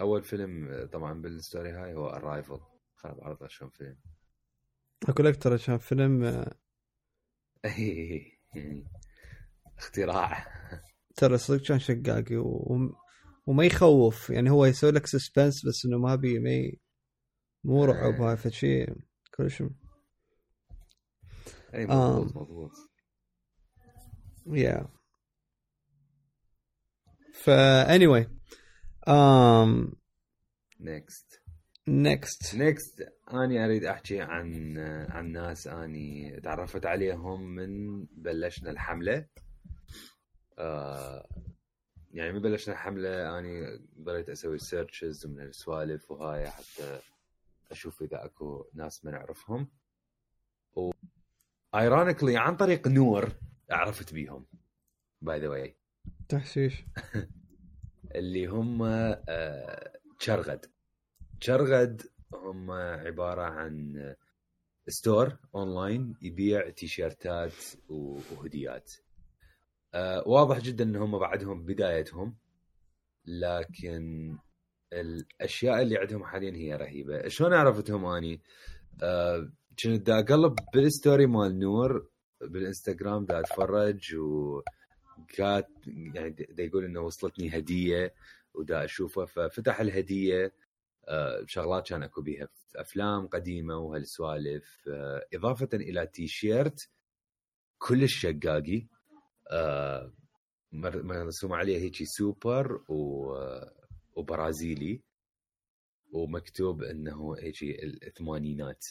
أول 0.00 0.22
فيلم 0.22 0.88
طبعا 0.92 1.22
بال 1.22 1.36
story 1.36 1.70
هاي 1.70 1.94
هو 1.94 2.06
Arrival 2.06 2.60
خرب 2.94 3.20
عرضه 3.20 3.46
شلون 3.48 3.70
فيلم 3.70 3.96
أقول 5.08 5.26
لك 5.26 5.42
ترى 5.42 5.58
كان 5.58 5.78
فيلم 5.78 6.24
آه، 6.24 6.54
اختراع 9.78 10.46
ترى 11.16 11.38
صدق 11.38 11.62
كان 11.62 11.78
شقاقي 11.78 12.36
و... 12.36 12.78
وما 13.46 13.64
يخوف 13.64 14.30
يعني 14.30 14.50
هو 14.50 14.66
يسوي 14.66 14.90
لك 14.90 15.06
suspense 15.06 15.66
بس 15.66 15.84
إنه 15.86 15.98
ما 15.98 16.14
بي 16.14 16.38
ما. 16.38 16.72
مو 17.64 17.84
رعب 17.84 18.20
آه. 18.20 18.30
هاي 18.30 18.36
فشي 18.36 18.86
كلش 19.34 19.62
أي 21.74 21.84
آه. 21.84 22.20
مضبوط 22.20 22.36
مضبوط. 22.36 22.72
yeah 24.46 24.88
فا 27.34 27.98
anyway 27.98 28.26
um 29.08 29.96
next. 30.80 31.38
next 31.88 32.54
أني 33.32 33.64
أريد 33.64 33.84
أحكي 33.84 34.20
عن 34.20 34.78
عن 35.08 35.32
ناس 35.32 35.66
أني 35.66 36.40
تعرفت 36.40 36.86
عليهم 36.86 37.42
من 37.42 38.04
بلشنا 38.04 38.70
الحملة. 38.70 39.26
آه 40.58 41.28
يعني 42.10 42.32
من 42.32 42.42
بلشنا 42.42 42.74
الحملة 42.74 43.38
أني 43.38 43.78
ضليت 44.00 44.28
أسوي 44.28 44.58
searches 44.58 45.26
من 45.26 45.40
السوالف 45.40 46.10
وهاي 46.10 46.50
حتى 46.50 47.00
أشوف 47.70 48.02
إذا 48.02 48.24
أكو 48.24 48.64
ناس 48.74 49.04
ما 49.04 49.10
نعرفهم 49.10 49.68
و 50.76 50.90
ironically 51.74 52.36
عن 52.36 52.56
طريق 52.56 52.88
نور 52.88 53.32
عرفت 53.70 54.14
بيهم. 54.14 54.46
by 55.22 55.40
the 55.40 55.48
way 55.48 55.76
تحشيش. 56.28 56.84
اللي 58.14 58.46
هم 58.46 58.82
آه، 58.82 59.92
شرغد. 60.18 60.66
شرغد 61.40 62.02
هم 62.34 62.70
عبارة 62.70 63.42
عن 63.42 63.94
store 64.88 65.36
online 65.54 66.14
يبيع 66.22 66.70
تيشيرتات 66.70 67.54
وهديات. 67.88 68.92
آه، 69.94 70.28
واضح 70.28 70.58
جدا 70.58 70.84
إن 70.84 70.96
هم 70.96 71.18
بعدهم 71.18 71.64
بدايتهم 71.64 72.36
لكن 73.26 74.36
الأشياء 74.92 75.82
اللي 75.82 75.98
عندهم 75.98 76.24
حاليا 76.24 76.52
هي 76.56 76.76
رهيبة. 76.76 77.28
شلون 77.28 77.52
عرفتهم 77.54 78.04
أني؟ 78.04 78.42
آه، 79.02 79.50
كنت 79.82 80.06
دا 80.06 80.18
أقلب 80.18 80.54
بال 80.74 80.89
story 80.89 81.26
مال 81.26 81.58
نور 81.58 82.08
بالإنستغرام 82.40 83.24
دا 83.26 83.40
أتفرج 83.40 84.14
و 84.16 84.60
قالت 85.38 85.66
يعني 85.86 86.30
دا 86.30 86.62
يقول 86.62 86.84
إنه 86.84 87.00
وصلتني 87.00 87.58
هدية 87.58 88.14
ودا 88.54 88.84
أشوفها 88.84 89.26
ففتح 89.26 89.80
الهدية 89.80 90.54
آه، 91.08 91.44
شغلات 91.46 91.88
كان 91.88 92.02
أكو 92.02 92.22
بيها 92.22 92.48
أفلام 92.76 93.26
قديمة 93.26 93.76
وهالسوالف 93.78 94.88
آه، 94.88 95.26
إضافة 95.34 95.68
إلى 95.74 96.06
تيشيرت 96.06 96.88
كلش 97.78 98.20
شقاقي 98.20 98.86
آه، 99.50 100.12
مر- 100.72 101.02
مرسوم 101.02 101.52
عليه 101.52 101.78
هيك 101.78 102.02
سوبر 102.04 102.82
و 102.88 103.32
وبرازيلي 104.16 105.00
ومكتوب 106.12 106.82
إنه 106.82 107.34
هيك 107.38 107.62
الثمانينات 108.06 108.86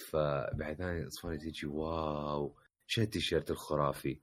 فبعد 0.00 0.76
ثاني 0.76 1.10
صفوني 1.10 1.38
تجي 1.38 1.66
wow 1.66 2.56
شو 2.86 3.02
التيشيرت 3.02 3.50
الخرافي؟ 3.50 4.20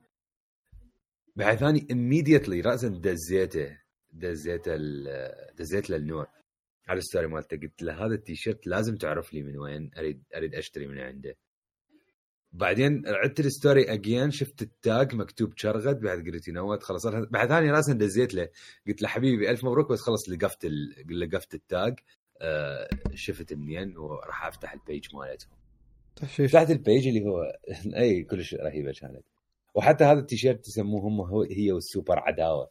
بعد 1.36 1.58
ثاني 1.58 1.80
immediately 1.80 2.66
راسا 2.66 2.88
دزيته 2.88 3.78
دزيته 4.12 4.78
دزيت 5.58 5.90
له 5.90 6.28
على 6.88 6.98
ال 6.98 7.03
story 7.03 7.28
مالته. 7.28 7.58
قلت 7.58 7.84
له 7.84 8.06
هذا 8.06 8.16
التيشيرت 8.16 8.68
لازم 8.68 8.96
تعرف 8.96 9.34
لي 9.34 9.44
من 9.44 9.58
وين 9.58 9.92
أريد 9.98 10.24
أريد 10.36 10.56
أشتري 10.56 10.88
من 10.88 11.00
عنده. 11.00 11.38
بعدين 12.52 13.04
عدت 13.08 13.40
ال 13.40 13.49
story 13.49 13.94
again 13.94 14.32
شفت 14.32 14.62
ال 14.62 14.75
tag 14.75 15.16
مكتوب 15.16 15.54
شرغد 15.58 16.00
بعد 16.00 16.20
قلت 16.20 16.50
not 16.50 16.84
خلاص 16.84 17.06
بعد 17.08 17.48
ثاني 17.50 17.72
راسا 17.72 17.94
دزيت 17.94 18.34
له. 18.34 18.50
قلت 18.88 19.02
له 19.02 19.08
حبيبي 19.08 19.50
ألف 19.50 19.64
مبروك 19.64 19.92
بس 19.92 20.00
خلص 20.00 20.30
لقفت. 20.30 20.66
لقفت 21.10 21.54
التاج. 21.54 22.00
آه 22.42 22.90
شفت 23.14 23.54
منين 23.54 23.98
وراح 23.98 24.46
أفتح 24.46 24.74
ال 24.74 24.82
page 24.82 25.16
مالتهم 25.16 25.52
تحشيش. 26.18 26.52
فتحت 26.52 26.72
ال 26.72 26.79
page 26.79 27.08
اللي 27.08 27.26
هو 27.26 27.42
أي 28.02 28.24
كلش 28.24 28.54
رهيبة 28.56 28.92
كانت. 29.02 29.24
وحتى 29.76 30.04
هذا 30.04 30.20
التيشيرت 30.20 30.68
يسموه 30.68 31.02
هم 31.02 31.22
هو 31.22 31.42
هي 31.44 31.72
والسوبر 31.72 32.20
عداوة. 32.20 32.70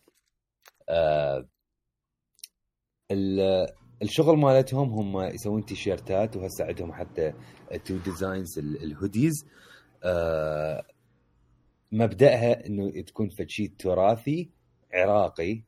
آه 0.88 1.48
ال- 3.10 3.66
الشغل 4.02 4.38
مالتهم 4.38 4.90
هم 4.90 5.20
يسوون 5.34 5.64
تيشيرتات 5.64 6.36
وهسه 6.36 6.64
عندهم 6.64 6.92
حتى 6.92 7.32
two 7.85 7.96
designs 7.96 8.58
ال 8.58 8.68
hoodies. 8.68 9.46
آه 10.04 10.84
مبدأها 11.92 12.66
إنه 12.66 13.02
تكون 13.02 13.28
فشي 13.28 13.68
تراثي 13.68 14.50
عراقي 14.94 15.62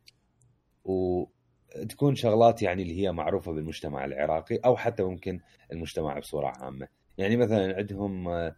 وتكون 0.85 2.14
شغلات 2.14 2.62
يعني 2.62 2.82
اللي 2.82 3.02
هي 3.02 3.12
معروفة 3.12 3.52
بالمجتمع 3.52 4.04
العراقي 4.04 4.56
أو 4.56 4.76
حتى 4.76 5.02
ممكن 5.02 5.40
المجتمع 5.73 6.18
بصورة 6.18 6.47
عامة. 6.56 6.88
يعني 7.19 7.37
مثلا 7.37 7.77
عندهم 7.77 8.29
آه، 8.29 8.57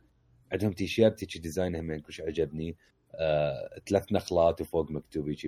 عندهم 0.53 0.73
تيشيرت 0.73 1.23
هيك 1.23 1.39
ديزاين 1.39 1.77
هم 1.77 2.01
كلش 2.01 2.21
عجبني. 2.21 2.77
آه، 3.15 3.81
ثلاث 3.89 4.13
نخلات 4.13 4.61
وفوق 4.61 4.91
مكتوب 4.91 5.29
هيك 5.29 5.47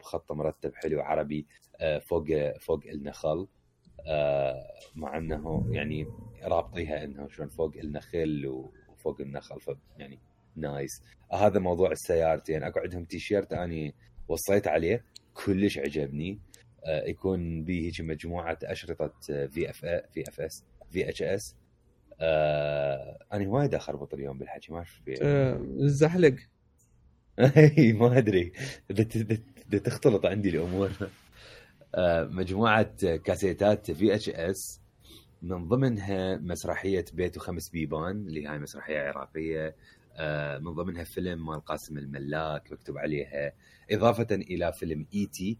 بخط 0.00 0.32
مرتب 0.32 0.74
حلو 0.74 1.00
عربي. 1.00 1.46
آه، 1.80 1.98
فوق 1.98 2.26
فوق 2.60 2.80
النخل. 2.86 3.46
آه، 4.06 4.66
مع 4.94 5.18
إنه 5.18 5.66
يعني 5.70 6.06
رابطيها 6.42 7.04
إنه 7.04 7.28
شلون 7.28 7.48
فوق 7.48 7.72
النخل 7.76 8.46
وفوق 8.88 9.20
النخل 9.20 9.60
ف 9.60 9.70
يعني 9.98 10.18
nice 10.56 11.02
هذا 11.32 11.58
موضوع 11.58 11.92
السيارتين. 11.92 12.62
أكو 12.62 12.78
عندهم 12.78 13.04
تيشيرت 13.04 13.52
أني 13.52 13.94
وصيت 14.28 14.68
عليه 14.68 15.04
كلش 15.34 15.78
عجبني. 15.78 16.38
آه، 16.86 17.04
يكون 17.04 17.64
به 17.64 17.80
هيك 17.86 18.00
مجموعة 18.00 18.58
أشرطة 18.62 19.12
في 19.26 19.70
اف 19.70 19.86
في 20.12 20.28
اف 20.28 20.40
اس 20.40 20.64
في 20.90 21.08
اتش 21.08 21.22
اس 21.22 21.56
أنا 22.20 23.48
وايد 23.48 23.74
اخربط 23.74 24.14
اليوم 24.14 24.38
بالحكي 24.38 24.72
ما 24.72 24.78
أعرف 24.78 25.00
في 25.04 25.14
آه، 25.22 25.56
الزحلق. 25.56 26.36
إي 27.78 27.92
ما 27.92 28.18
أدري. 28.18 28.52
تختلط 29.84 30.26
عندي 30.26 30.48
الأمور. 30.48 30.90
آه، 31.94 32.24
مجموعة 32.24 33.16
كاسيتات 33.16 33.90
VHS 33.90 34.80
من 35.42 35.68
ضمنها 35.68 36.36
مسرحية 36.36 37.04
بيت 37.12 37.36
وخمس 37.36 37.68
بيبان 37.68 38.26
اللي 38.26 38.46
هاي 38.46 38.58
مسرحية 38.58 38.98
عراقية. 39.00 39.76
آه، 40.16 40.58
من 40.58 40.72
ضمنها 40.72 41.04
فيلم 41.04 41.46
مال 41.46 41.60
قاسم 41.64 41.98
الملاك 41.98 42.72
مكتوب 42.72 42.98
عليها. 42.98 43.52
إضافة 43.90 44.26
إلى 44.34 44.72
فيلم 44.72 45.06
E.T. 45.14 45.58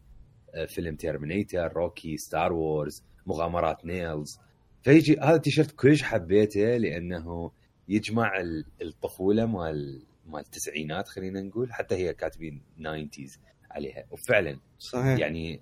فيلم 0.69 0.97
Terminator 0.97 1.73
Rocky 1.73 2.17
Star 2.17 2.53
Wars 2.53 3.05
مغامرات 3.27 3.85
نيلز 3.85 4.39
فيجي 4.85 5.19
هذا 5.21 5.35
التيشيرت 5.37 5.71
كلش 5.73 6.03
حبيته 6.03 6.77
لأنه 6.77 7.53
يجمع 7.89 8.41
ال- 8.41 8.65
الطفوله 8.83 9.47
مال 9.47 10.03
مال 10.27 10.41
التسعينات 10.41 11.09
خلينا 11.09 11.41
نقول 11.41 11.73
حتى 11.73 11.95
هي 11.95 12.15
كاتبين 12.15 12.63
90s 12.79 13.39
عليها. 13.71 14.05
وفعلا 14.11 14.61
صحيح. 14.79 15.19
يعني 15.19 15.61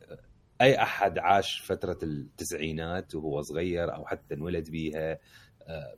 أي 0.61 0.83
أحد 0.83 1.19
عاش 1.19 1.61
فترة 1.61 1.99
التسعينات 2.03 3.15
وهو 3.15 3.43
صغير 3.43 3.95
أو 3.95 4.07
حتى 4.07 4.35
انولد 4.35 4.71
بيها 4.71 5.19
آه، 5.63 5.97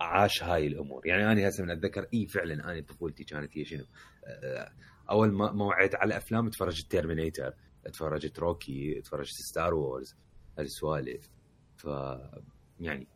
عاش 0.00 0.42
هاي 0.44 0.66
الأمور. 0.66 1.06
يعني 1.06 1.32
أنا 1.32 1.48
هسه 1.48 1.64
من 1.64 1.70
أتذكر 1.70 2.06
إي 2.14 2.26
فعلا 2.26 2.54
أنا 2.72 2.80
طفولتي 2.80 3.24
كانت 3.24 3.58
هي 3.58 3.64
شنو؟ 3.64 3.84
آه، 4.24 4.72
أول 5.10 5.32
ما 5.32 5.64
وعيت 5.64 5.94
على 5.94 6.16
أفلام 6.16 6.48
تفرجت 6.50 6.90
Terminator 6.90 7.54
تفرجت 7.92 8.38
Rocky 8.38 9.00
تفرجت 9.00 9.34
Star 9.34 9.74
Wars 9.74 10.16
هالسوالف 10.58 11.28
ف 11.78 11.84
يعني 12.80 13.06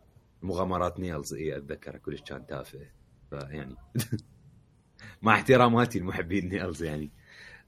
مغامرات 0.43 1.01
نيلز 1.01 1.35
اي 1.35 1.57
اتذكر 1.57 1.99
كلش 1.99 2.23
كان 2.23 2.47
تافه 2.47 2.87
فيعني 3.31 3.77
مع 5.23 5.35
احتراماتي 5.35 5.99
لمحبين 5.99 6.49
نيلز 6.49 6.83
يعني. 6.83 7.11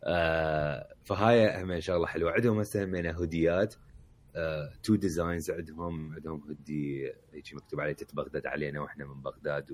آه 0.05 0.95
فهاي 1.05 1.63
هم 1.63 1.81
شغله 1.81 2.07
حلوة. 2.07 2.33
عندهم 2.33 2.59
هسه 2.61 2.85
همينه 2.85 3.11
هوديات 3.13 3.75
آه 4.37 4.73
two 4.83 4.95
designs 4.95 5.51
عندهم 5.51 6.15
عندهم 6.15 6.41
هودي 6.49 7.07
هيك 7.33 7.55
مكتوب 7.55 7.81
عليه 7.81 7.97
بغداد 8.13 8.47
علينا 8.47 8.81
وإحنا 8.81 9.05
من 9.07 9.23
بغداد 9.23 9.73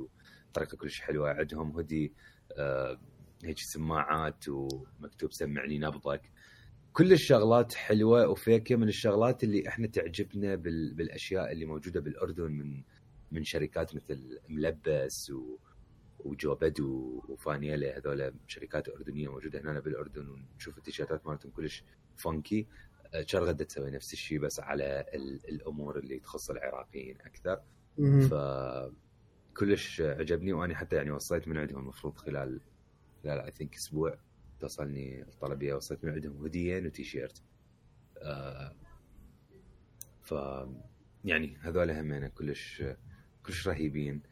وطريقة 0.51 0.77
كلش 0.77 1.01
حلوة. 1.01 1.31
عندهم 1.31 1.71
هودي 1.71 2.13
آه 2.59 3.01
هيك 3.45 3.59
سماعات 3.59 4.45
ومكتوب 4.49 5.33
سمعني 5.33 5.79
نبضك. 5.79 6.31
كل 6.93 7.13
الشغلات 7.13 7.75
حلوة 7.75 8.29
وفيكه 8.29 8.77
من 8.77 8.89
الشغلات 8.89 9.45
اللي 9.45 9.69
إحنا 9.69 9.87
تعجبنا 9.87 10.55
بال... 10.55 10.95
بالأشياء 10.95 11.53
اللي 11.53 11.67
موجودة 11.67 12.01
بالأردن 12.01 12.53
من 12.53 12.83
من 13.33 13.45
شركات 13.45 13.95
مثل 13.95 14.39
ملبس 14.49 15.31
و... 15.31 15.59
وجو 16.19 16.55
بدو 16.55 17.23
وفانيلا 17.29 17.99
هذول 17.99 18.35
شركات 18.47 18.89
أردنية 18.89 19.29
موجودة 19.29 19.61
هنا 19.61 19.81
بالأردن 19.81 20.29
ونشوف 20.29 20.79
التيشيرتات 20.79 21.27
مالتهم 21.27 21.53
كلش 21.53 21.85
فانكي 22.17 22.67
شرغد 23.27 23.67
تسوي 23.67 23.91
نفس 23.91 24.13
الشيء 24.13 24.39
بس 24.39 24.61
على 24.61 25.05
ال... 25.15 25.41
الأمور 25.49 25.99
اللي 25.99 26.19
تخص 26.19 26.51
العراقيين 26.51 27.17
أكثر. 27.21 27.61
ف 28.29 28.35
كلش 29.57 30.01
عجبني 30.01 30.53
وأنا 30.53 30.75
حتى 30.77 30.97
يعني 30.97 31.11
وصلت 31.11 31.49
من 31.49 31.59
عندهم 31.59 31.79
المفروض 31.79 32.17
خلال 32.17 32.61
خلال 33.23 33.41
اي 33.41 33.51
ثينك 33.51 33.77
أسبوع. 33.77 34.19
توصلني 34.61 35.23
الطلبيه 35.23 35.75
وصلت 35.75 36.05
من 36.05 36.13
عندهم 36.13 36.45
هديين 36.45 36.87
وتيشيرت. 36.87 37.43
آه 38.19 38.75
ف 40.23 40.35
يعني 41.25 41.57
هذول 41.61 41.91
همين 41.91 42.27
كلش 42.27 42.83
كلش 43.47 43.69
رهيبين. 43.69 44.23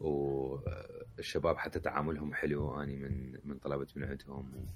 والشباب 0.00 1.56
حتى 1.56 1.80
تعاملهم 1.80 2.34
حلو. 2.34 2.82
اني 2.82 2.96
من 2.96 3.38
من 3.44 3.58
طلبت 3.58 3.96
من 3.96 4.04
عندهم 4.04 4.66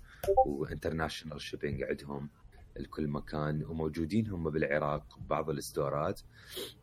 و 0.47 0.53
international 0.53 1.41
shipping 1.41 1.83
عندهم 1.83 2.31
لكل 2.77 3.09
مكان. 3.09 3.65
وموجودين 3.65 4.29
هم 4.29 4.51
بالعراق 4.51 5.19
ببعض 5.19 5.51
الاستورات 5.51 6.21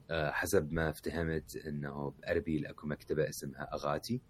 آه، 0.10 0.32
حسب 0.32 0.72
ما 0.74 0.90
افتهمت 0.90 1.56
إنه 1.56 2.10
بأربيل 2.10 2.66
أكو 2.66 2.88
مكتبة 2.88 3.30
اسمها 3.30 3.74
أغاتي. 3.74 4.22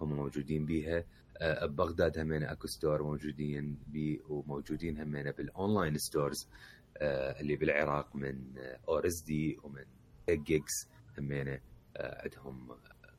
هم 0.00 0.16
موجودين 0.16 0.66
بيها. 0.66 1.04
ببغداد 1.42 2.18
همينة 2.18 2.52
اكو 2.52 2.66
store 2.66 3.02
موجودين 3.02 3.78
بي 3.86 4.22
وموجودين 4.28 5.00
همينة 5.00 5.30
بال 5.30 5.47
online 5.47 5.98
stores 5.98 6.48
آه، 6.96 7.40
اللي 7.40 7.56
بالعراق 7.56 8.16
من 8.16 8.58
اورزدي 8.88 9.58
ومن 9.62 9.84
جيكس 10.30 10.88
همينة 11.18 11.60
آه، 11.96 12.22
عندهم 12.22 12.76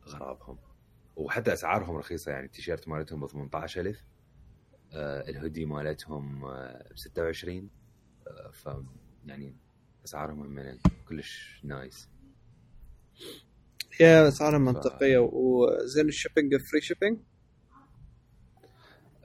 غراضهم 0.07 0.57
وحتى 1.15 1.53
أسعارهم 1.53 1.95
رخيصة 1.95 2.31
يعني 2.31 2.45
التيشيرت 2.45 2.87
مالتهم 2.87 3.19
ب 3.19 3.27
18000 3.27 4.03
آه، 4.93 5.29
الهودي 5.29 5.65
مالتهم 5.65 6.39
ب 6.91 6.97
26 6.97 7.69
آه، 8.27 8.51
ف 8.51 8.69
يعني 9.25 9.55
أسعارهم 10.05 10.41
همينة 10.41 10.77
كلش 11.09 11.61
nice. 11.63 12.09
هي 13.99 14.27
اسعارها 14.27 14.57
منطقية 14.59 15.17
وزين 15.17 16.07
ال 16.07 16.13
shipping 16.13 16.55
free 16.55 16.81
shipping 16.81 17.19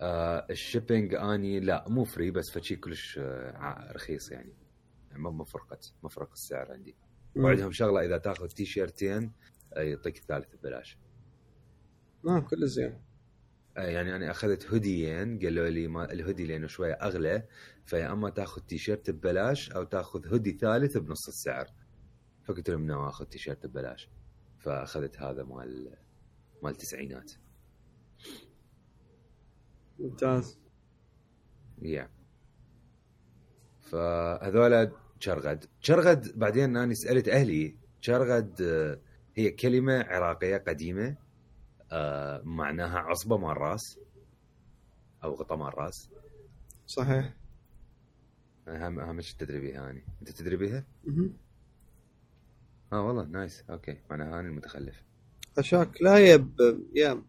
آه 0.02 0.46
ال 0.50 0.58
shipping 0.58 1.14
أني 1.14 1.60
لا 1.60 1.84
مو 1.88 2.04
free 2.05 2.31
بس 2.30 2.50
فشي 2.50 2.76
كلش 2.76 3.18
آه 3.18 3.92
رخيص 3.92 4.30
يعني. 4.30 4.54
ما 5.12 5.30
ما 5.30 5.44
فرقت 5.44 5.94
ما 6.02 6.08
فرق 6.08 6.30
السعر 6.32 6.72
عندي. 6.72 6.96
وعندهم 7.36 7.72
شغلة 7.72 8.04
إذا 8.04 8.18
تأخذ 8.18 8.48
تي 8.48 8.64
شيرتين 8.64 9.32
آه، 9.72 9.80
يعطيك 9.80 10.18
الثالث 10.18 10.56
ببلاش. 10.56 10.98
آه 12.28 12.40
كله 12.40 12.66
زين. 12.66 13.00
آه 13.76 13.86
يعني 13.86 14.16
أنا 14.16 14.30
أخذت 14.30 14.66
هوديين 14.66 15.38
قالوا 15.38 15.68
لي 15.68 15.88
ما 15.88 16.12
الهودي 16.12 16.46
لأنه 16.46 16.66
شوية 16.66 16.92
أغلى 16.92 17.46
فيا 17.84 18.12
إما 18.12 18.31
تأخذ 18.30 18.62
تي 18.62 18.78
شيرت 18.78 19.10
ببلاش 19.10 19.72
أو 19.72 19.84
تأخذ 19.84 20.28
هودي 20.28 20.52
ثالث 20.52 20.96
بنص 20.96 21.28
السعر. 21.28 21.66
فقلت 22.44 22.70
لهم 22.70 22.86
no 22.87 23.09
أخذ 23.08 23.24
تي 23.24 23.38
شيرت 23.38 23.66
ببلاش. 23.66 24.10
فأخذت 24.58 25.18
هذا 25.18 25.42
مال 25.42 25.96
مال 26.62 26.72
التسعينات 26.72 27.32
ممتاز. 30.02 30.58
يا 31.82 32.08
فهذولا 33.80 34.92
شرغد 35.20 35.64
شرغد 35.80 36.38
بعدين 36.38 36.76
أنا 36.76 36.94
سألت 36.94 37.28
أهلي 37.28 37.76
شرغد 38.00 38.62
آه، 38.62 39.00
هي 39.34 39.50
كلمة 39.50 40.02
عراقية 40.02 40.56
قديمة 40.56 41.16
آه، 41.92 42.42
معناها 42.44 42.98
عصبة 42.98 43.36
مال 43.36 43.56
راس 43.56 43.98
أو 45.24 45.34
غطاء 45.34 45.58
مال 45.58 45.78
راس 45.78 46.08
صحيح. 46.86 47.34
اهم 48.68 48.98
أهم 49.00 49.20
شيء 49.20 49.36
تدري 49.38 49.60
بيها 49.60 49.90
اني 49.90 50.04
أنت 50.20 50.30
تدري 50.30 50.56
بيها؟ 50.56 50.84
آه 52.92 53.06
والله 53.06 53.24
nice 53.24 53.64
okay. 53.70 53.96
معناها 54.10 54.40
أنا 54.40 54.48
المتخلف. 54.48 55.04
خشاك 55.56 56.02
لا 56.02 56.16
هي 56.16 56.38
ب... 56.38 56.56
يا 56.94 57.22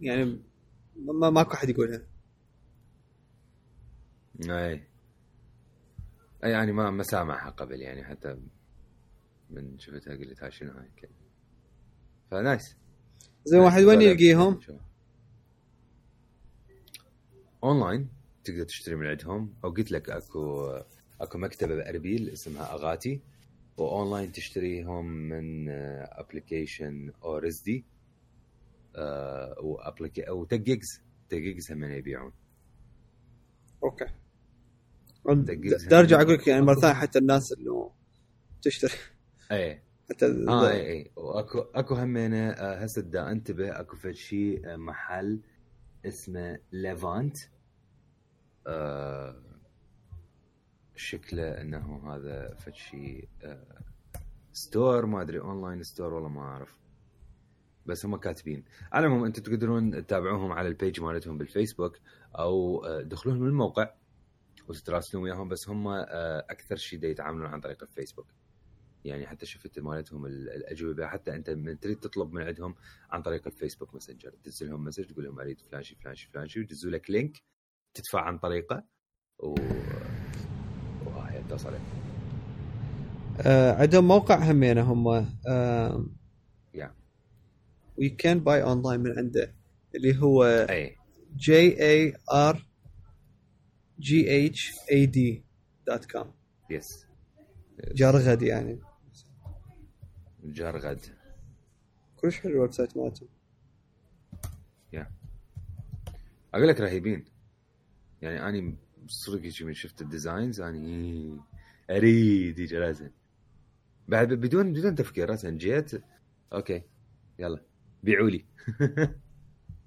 يعني 0.00 0.40
ما 0.98 1.30
ماكو 1.30 1.54
أحد 1.54 1.68
يقولها. 1.68 2.02
أي. 4.50 4.82
يعني 6.42 6.72
ما 6.72 6.90
ما 6.90 7.02
سامعها 7.02 7.50
قبل 7.50 7.80
يعني 7.80 8.04
حتى 8.04 8.36
من 9.50 9.78
شفتها 9.78 10.16
قلت 10.16 10.42
هاي 10.42 10.50
شنو 10.50 10.72
هاي 10.72 10.88
كذا. 10.96 11.10
ف 12.30 12.38
nice. 12.38 12.76
زين 13.44 13.60
واحد 13.60 13.82
وين 13.82 14.02
يلقيهم؟ 14.02 14.60
أونلاين 17.64 18.08
تقدر 18.44 18.64
تشتري 18.64 18.94
من 18.94 19.06
عندهم. 19.06 19.54
أو 19.64 19.70
قلت 19.70 19.92
لك 19.92 20.10
أكو 20.10 20.70
أكو 21.20 21.38
مكتبة 21.38 21.74
بأربيل 21.74 22.28
اسمها 22.28 22.74
أغاتي 22.74 23.20
وأونلاين 23.76 24.32
تشتريهم 24.32 25.06
من 25.06 25.68
application 26.00 27.12
اورزدي 27.22 27.84
وابلكي 29.62 30.22
أو 30.22 30.44
تجيجز 30.44 31.02
تجيجز 31.28 31.72
هم 31.72 31.84
يبيعون. 31.84 32.32
okay. 33.82 34.06
أرجع 35.92 36.20
أقول 36.20 36.34
لك 36.34 36.46
يعني 36.46 36.64
مرة 36.64 36.80
ثانية 36.80 36.94
حتى 36.94 37.18
الناس 37.18 37.52
انه 37.52 37.90
تشتري. 38.62 38.92
اي 39.52 39.82
حتى 40.10 40.26
آه 40.48 40.70
اي 40.70 40.92
اي 40.92 41.10
واكو 41.16 41.58
أكو 41.58 41.94
همينه 41.94 42.50
آه، 42.50 42.84
هسه 42.84 43.02
دا 43.02 43.30
انتبه. 43.30 43.80
أكو 43.80 43.96
فد 43.96 44.12
شيء 44.12 44.72
آه، 44.72 44.76
محل 44.76 45.40
اسمه 46.06 46.58
ليفانت 46.72 47.36
آه 48.66 49.42
شكله 50.96 51.60
إنه 51.60 52.14
هذا 52.14 52.54
فد 52.54 52.74
شيء 52.74 53.28
آه 53.42 53.80
store 54.52 55.06
ما 55.06 55.22
أدري 55.22 55.40
online 55.40 55.82
store 55.82 56.14
والله 56.14 56.28
ما 56.28 56.40
أعرف. 56.40 56.85
بس 57.86 58.06
هم 58.06 58.16
كاتبين. 58.16 58.64
على 58.92 59.06
العموم 59.06 59.24
أنتم 59.24 59.42
تقدرون 59.42 60.06
تتابعوهم 60.06 60.52
على 60.52 60.68
ال 60.68 60.74
page 60.74 61.00
مالتهم 61.00 61.38
بالفيسبوك 61.38 61.98
أو 62.38 62.84
آه، 62.84 63.02
دخلوهم 63.02 63.44
الموقع 63.44 63.94
وتتراسلون 64.68 65.22
وياهم 65.22 65.48
بس 65.48 65.68
هم 65.68 65.88
آه، 65.88 66.46
أكثر 66.50 66.76
شيء 66.76 67.04
يتعاملون 67.04 67.46
عن 67.46 67.60
طريق 67.60 67.82
الفيسبوك. 67.82 68.26
يعني 69.04 69.26
حتى 69.26 69.46
شفت 69.46 69.78
مالتهم 69.78 70.26
الأجوبة 70.26 71.06
حتى 71.06 71.34
أنت 71.34 71.50
من 71.50 71.80
تريد 71.80 72.00
تطلب 72.00 72.32
من 72.32 72.42
عندهم 72.42 72.74
عن 73.10 73.22
طريق 73.22 73.46
الفيسبوك 73.46 73.94
ماسنجر 73.94 74.30
تدز 74.30 74.64
لهم 74.64 74.84
message 74.84 75.04
تقول 75.04 75.24
لهم 75.24 75.40
أريد 75.40 75.60
فلان 75.60 75.82
شيء 75.82 75.98
فلان 75.98 76.14
شيء 76.14 76.30
فلان 76.30 76.48
شيء 76.48 76.62
ويدزوا 76.62 76.90
لك 76.90 77.10
link 77.10 77.42
تدفع 77.94 78.20
عن 78.20 78.38
طريقه. 78.38 78.84
و 79.38 79.54
وهاي 81.06 81.42
توصل 81.48 81.72
آه 83.40 83.72
عندهم 83.82 84.08
موقع 84.08 84.50
همينه 84.50 84.92
هم 84.92 85.26
آه 85.48 86.06
we 87.98 88.08
can 88.08 88.40
buy 88.40 88.62
online 88.62 89.00
من 89.00 89.18
عنده 89.18 89.54
اللي 89.94 90.22
هو 90.22 90.44
أي. 90.44 90.96
J 91.36 91.82
E 91.82 92.14
R 92.32 92.66
G 94.00 94.46
H 94.46 94.72
A 94.92 95.06
D 95.06 95.44
dot 95.86 96.04
com 96.10 96.32
yes 96.70 97.06
جرغد 97.94 98.42
يعني. 98.42 98.80
جرغد 100.44 101.00
كلش 102.16 102.40
حلو 102.40 102.52
ال 102.52 102.72
website 102.72 102.96
مالتهم 102.96 103.28
yeah 104.92 105.10
أقول 106.54 106.68
لك 106.68 106.80
رهيبين. 106.80 107.24
يعني 108.22 108.48
أني 108.48 108.76
صدق 109.06 109.40
هيك 109.42 109.62
من 109.62 109.74
شفت 109.74 110.02
ال 110.02 110.09
designs 110.09 110.60
أني 110.60 111.40
أريد 111.90 112.60
هيك 112.60 112.72
لازم 112.72 113.10
بعد 114.08 114.34
بدون 114.34 114.72
بدون 114.72 114.94
تفكير 114.94 115.30
راسا 115.30 115.50
جيت. 115.50 116.02
okay 116.52 116.82
يلا. 117.38 117.62
بيعوا 118.02 118.30
لي 118.30 118.44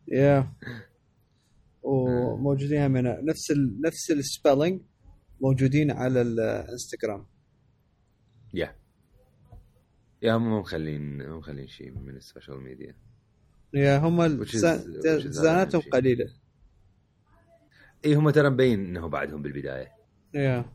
yeah 0.07 0.53
وموجودين 1.81 2.81
هم 2.81 2.97
نفس 2.97 3.51
ال 3.51 3.81
نفس 3.85 4.11
ال 4.11 4.19
spelling 4.19 4.81
موجودين 5.41 5.91
على 5.91 6.21
الانستغرام 6.21 7.25
يا 8.53 8.75
yeah 10.21 10.33
هم 10.37 10.49
مو 10.49 10.59
مخلين 10.59 11.29
مو 11.29 11.37
مخلين 11.37 11.67
شيء 11.67 11.91
من 11.91 12.15
ال 12.15 12.22
social 12.22 12.61
media. 12.63 12.95
yeah 13.73 13.97
هم 13.97 14.21
شيء. 15.81 15.91
قليله 15.91 16.25
اي 18.05 18.13
هم 18.15 18.29
ترى 18.29 18.49
مبين 18.49 18.85
إنه 18.85 19.07
بعدهم 19.07 19.41
بالبداية. 19.41 19.87
yeah 20.33 20.65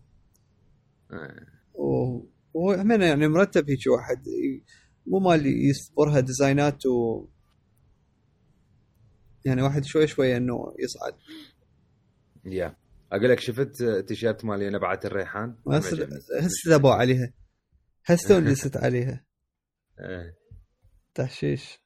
آه. 1.11 1.47
و- 1.75 2.27
وهو 2.55 2.73
يعني 2.73 3.29
مرتب 3.29 3.71
هيك 3.71 3.79
واحد. 3.87 4.25
مو 5.07 5.19
مال 5.19 5.47
يصبرها 5.47 6.21
ديزاينات 6.21 6.87
و 6.87 7.27
يعني 9.45 9.63
واحد 9.63 9.85
شوي 9.85 10.07
شوي 10.07 10.37
إنه 10.37 10.75
يصعد. 10.79 11.19
yeah. 12.45 12.77
أقول 13.13 13.31
لك 13.31 13.41
شفت 13.41 13.83
تيشيرت 13.83 14.45
مالي 14.45 14.71
نبعه 14.71 15.01
الريحان؟ 15.05 15.57
هسه 15.73 16.09
ذبوا 16.69 16.93
عليها. 16.93 17.33
هسه 18.07 18.39
لست 18.39 18.77
عليها. 18.85 19.25
إيه. 20.01 20.37
تحشيش. 21.15 21.79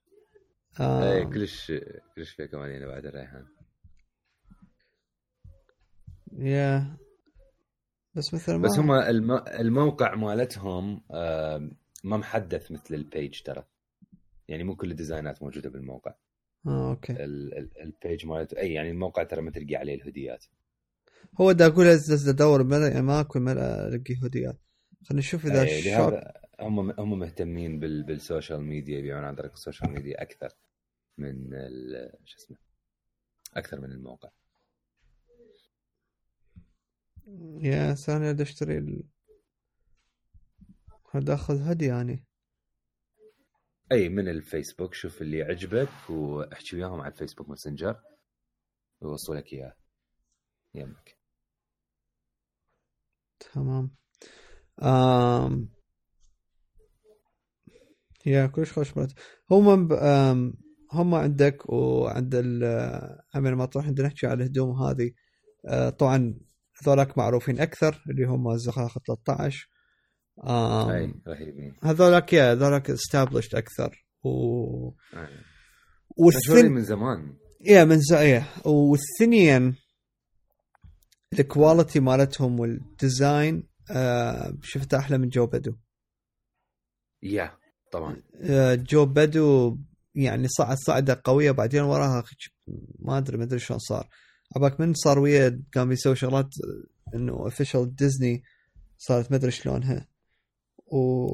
إيه 0.81 0.87
آه. 0.87 1.25
كلش 1.25 1.73
كلش 2.17 2.31
فيها 2.31 2.47
كمان 2.47 2.83
نبعه 2.83 2.99
الريحان. 2.99 3.47
yeah. 6.33 6.97
بس 8.15 8.35
مثلا 8.35 8.57
ما 8.57 8.63
بس 8.69 8.79
هم 8.79 8.93
الم... 8.93 9.31
الموقع 9.61 10.15
مالتهم 10.15 11.01
ما 12.05 12.17
محدث 12.17 12.73
مثل 12.73 12.95
ال 12.95 13.05
page 13.05 13.43
ترى. 13.43 13.65
يعني 14.49 14.65
مو 14.65 14.77
كل 14.77 14.91
الديزاينات 14.91 15.43
موجودة 15.43 15.71
بالموقع. 15.71 16.15
آه 16.67 16.91
okay. 16.91 17.13
ال... 17.13 17.59
ال... 17.59 17.81
ال 17.81 17.90
page 17.90 18.27
مالته 18.27 18.59
أي 18.59 18.73
يعني 18.73 18.91
الموقع 18.91 19.23
ترى 19.23 19.41
ما 19.41 19.51
تلقي 19.51 19.77
عليه 19.77 19.95
الهوديات. 19.95 20.45
هو 21.41 21.53
دا 21.53 21.67
أقول 21.67 21.87
أدور 22.29 22.65
ملا 22.65 22.89
يعني 22.89 23.03
ماكو 23.03 23.39
ملا 23.39 23.89
ألقي 23.89 24.15
هوديات. 24.23 24.57
خلينا 25.05 25.19
نشوف 25.21 25.47
إذا 25.47 25.63
ال 25.63 25.67
shop 25.67 25.85
لهذا 25.85 26.33
هم 26.61 26.91
هم 26.91 27.19
مهتمين 27.19 27.79
بال... 27.79 28.03
بال 28.03 28.17
social 28.17 28.61
media 28.61 28.99
يبيعون 28.99 29.25
عن 29.25 29.35
طريق 29.35 29.53
ال 29.53 29.58
social 29.58 29.91
media 29.91 30.23
أكثر 30.23 30.49
من 31.19 31.55
ال... 31.55 32.13
شو 32.25 32.37
اسمه 32.39 32.57
أكثر 33.57 33.81
من 33.81 33.93
الموقع. 33.93 34.31
yeah 37.61 37.97
بدي 38.09 38.43
اشتري. 38.43 39.05
هذا 41.11 41.35
آخذ 41.35 41.63
هدية 41.63 41.89
يعني. 41.89 42.25
أي 43.93 44.09
من 44.09 44.29
الفيسبوك. 44.29 44.95
شوف 44.95 45.23
اللي 45.23 45.43
عجبك 45.43 46.11
واحكي 46.11 46.77
وياهم 46.77 47.01
على 47.01 47.13
الفيسبوك 47.13 47.49
ماسنجر. 47.49 48.01
ويوصلوا 49.01 49.39
لك 49.39 49.53
إياه. 49.53 49.75
يمك 50.75 51.19
تمام. 53.41 53.91
آم... 54.83 55.69
يا 58.27 58.47
كلش 58.47 58.73
خوش 58.73 58.97
مرات. 58.97 59.13
هم. 59.51 59.93
آم... 59.93 60.55
هم 60.93 61.15
عندك 61.15 61.71
وعند 61.71 62.35
ال 62.35 62.65
هم 63.35 63.47
لما 63.49 63.67
تروح 63.67 63.87
عندنا 63.87 64.07
نحكي 64.07 64.27
على 64.27 64.35
الهدوم 64.45 64.83
هذه. 64.83 65.13
آه، 65.67 65.91
طبعا 65.91 66.41
هذولاك 66.83 67.19
معروفين 67.19 67.61
أكثر 67.61 68.05
اللي 68.11 68.25
هم 68.25 68.51
الزخاخ 68.51 68.99
13 68.99 69.69
أي 70.45 71.15
رهيبين. 71.29 71.75
هذولاك 71.83 72.33
يا 72.33 72.53
هذولاك 72.53 72.91
استابلشت 72.91 73.55
أكثر. 73.55 74.07
و 74.25 74.89
أي. 75.15 75.29
والثن 76.17 76.73
من 76.73 76.85
زمان. 76.85 77.37
يا 77.61 77.85
من 77.85 77.99
زاوية 78.01 78.47
والثنين 78.65 79.77
الكواليتي 81.39 82.01
مالتهم 82.01 82.61
والديزاين 82.61 83.69
آه 83.91 84.55
شفت 84.63 84.95
أحلى 84.95 85.19
من 85.19 85.29
جو 85.29 85.47
بدو. 85.47 85.75
يا 87.23 87.53
طبعا. 87.93 88.23
آه 88.43 88.75
جو 88.75 89.07
بدو 89.07 89.79
يعني 90.15 90.49
صعد 90.49 90.77
صعدة 90.77 91.21
قوية 91.25 91.51
بعدين 91.51 91.83
وراها 91.83 92.25
ما 92.99 93.19
أدري 93.19 93.37
ما 93.37 93.45
أدري 93.45 93.59
شلون 93.59 93.79
صار. 93.79 94.09
عباك 94.57 94.81
من 94.81 94.95
صار 94.95 95.19
ويا 95.19 95.63
قام 95.75 95.93
يسوي 95.93 96.17
شغلات 96.17 96.45
آه، 96.45 97.17
إنه 97.17 97.33
اوفيشال 97.33 97.95
ديزني 97.95 98.43
صارت 98.99 99.31
ما 99.31 99.37
أدري 99.37 99.51
شلونها. 99.51 100.09
و 100.93 101.27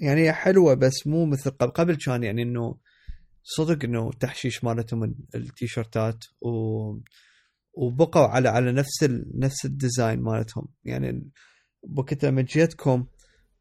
يعني 0.00 0.32
حلوة 0.32 0.74
بس 0.74 1.06
مو 1.06 1.26
مثل 1.26 1.50
قبل 1.50 1.70
قبل 1.72 1.96
كان 1.96 2.22
يعني 2.22 2.42
إنه 2.42 2.76
صدق 3.42 3.84
إنه 3.84 4.10
تحشيش 4.12 4.64
مالتهم 4.64 5.04
ال- 5.04 5.14
التيشيرتات 5.34 6.24
و 6.40 6.50
وبقوا 7.74 8.26
على 8.26 8.48
على 8.48 8.72
نفس 8.72 9.02
ال... 9.04 9.24
نفس 9.34 9.64
ال 9.64 9.72
design 9.72 10.20
مالتهم. 10.20 10.68
يعني 10.84 11.30
بوقت 11.84 12.24
لما 12.24 12.42
جيتكم 12.42 13.06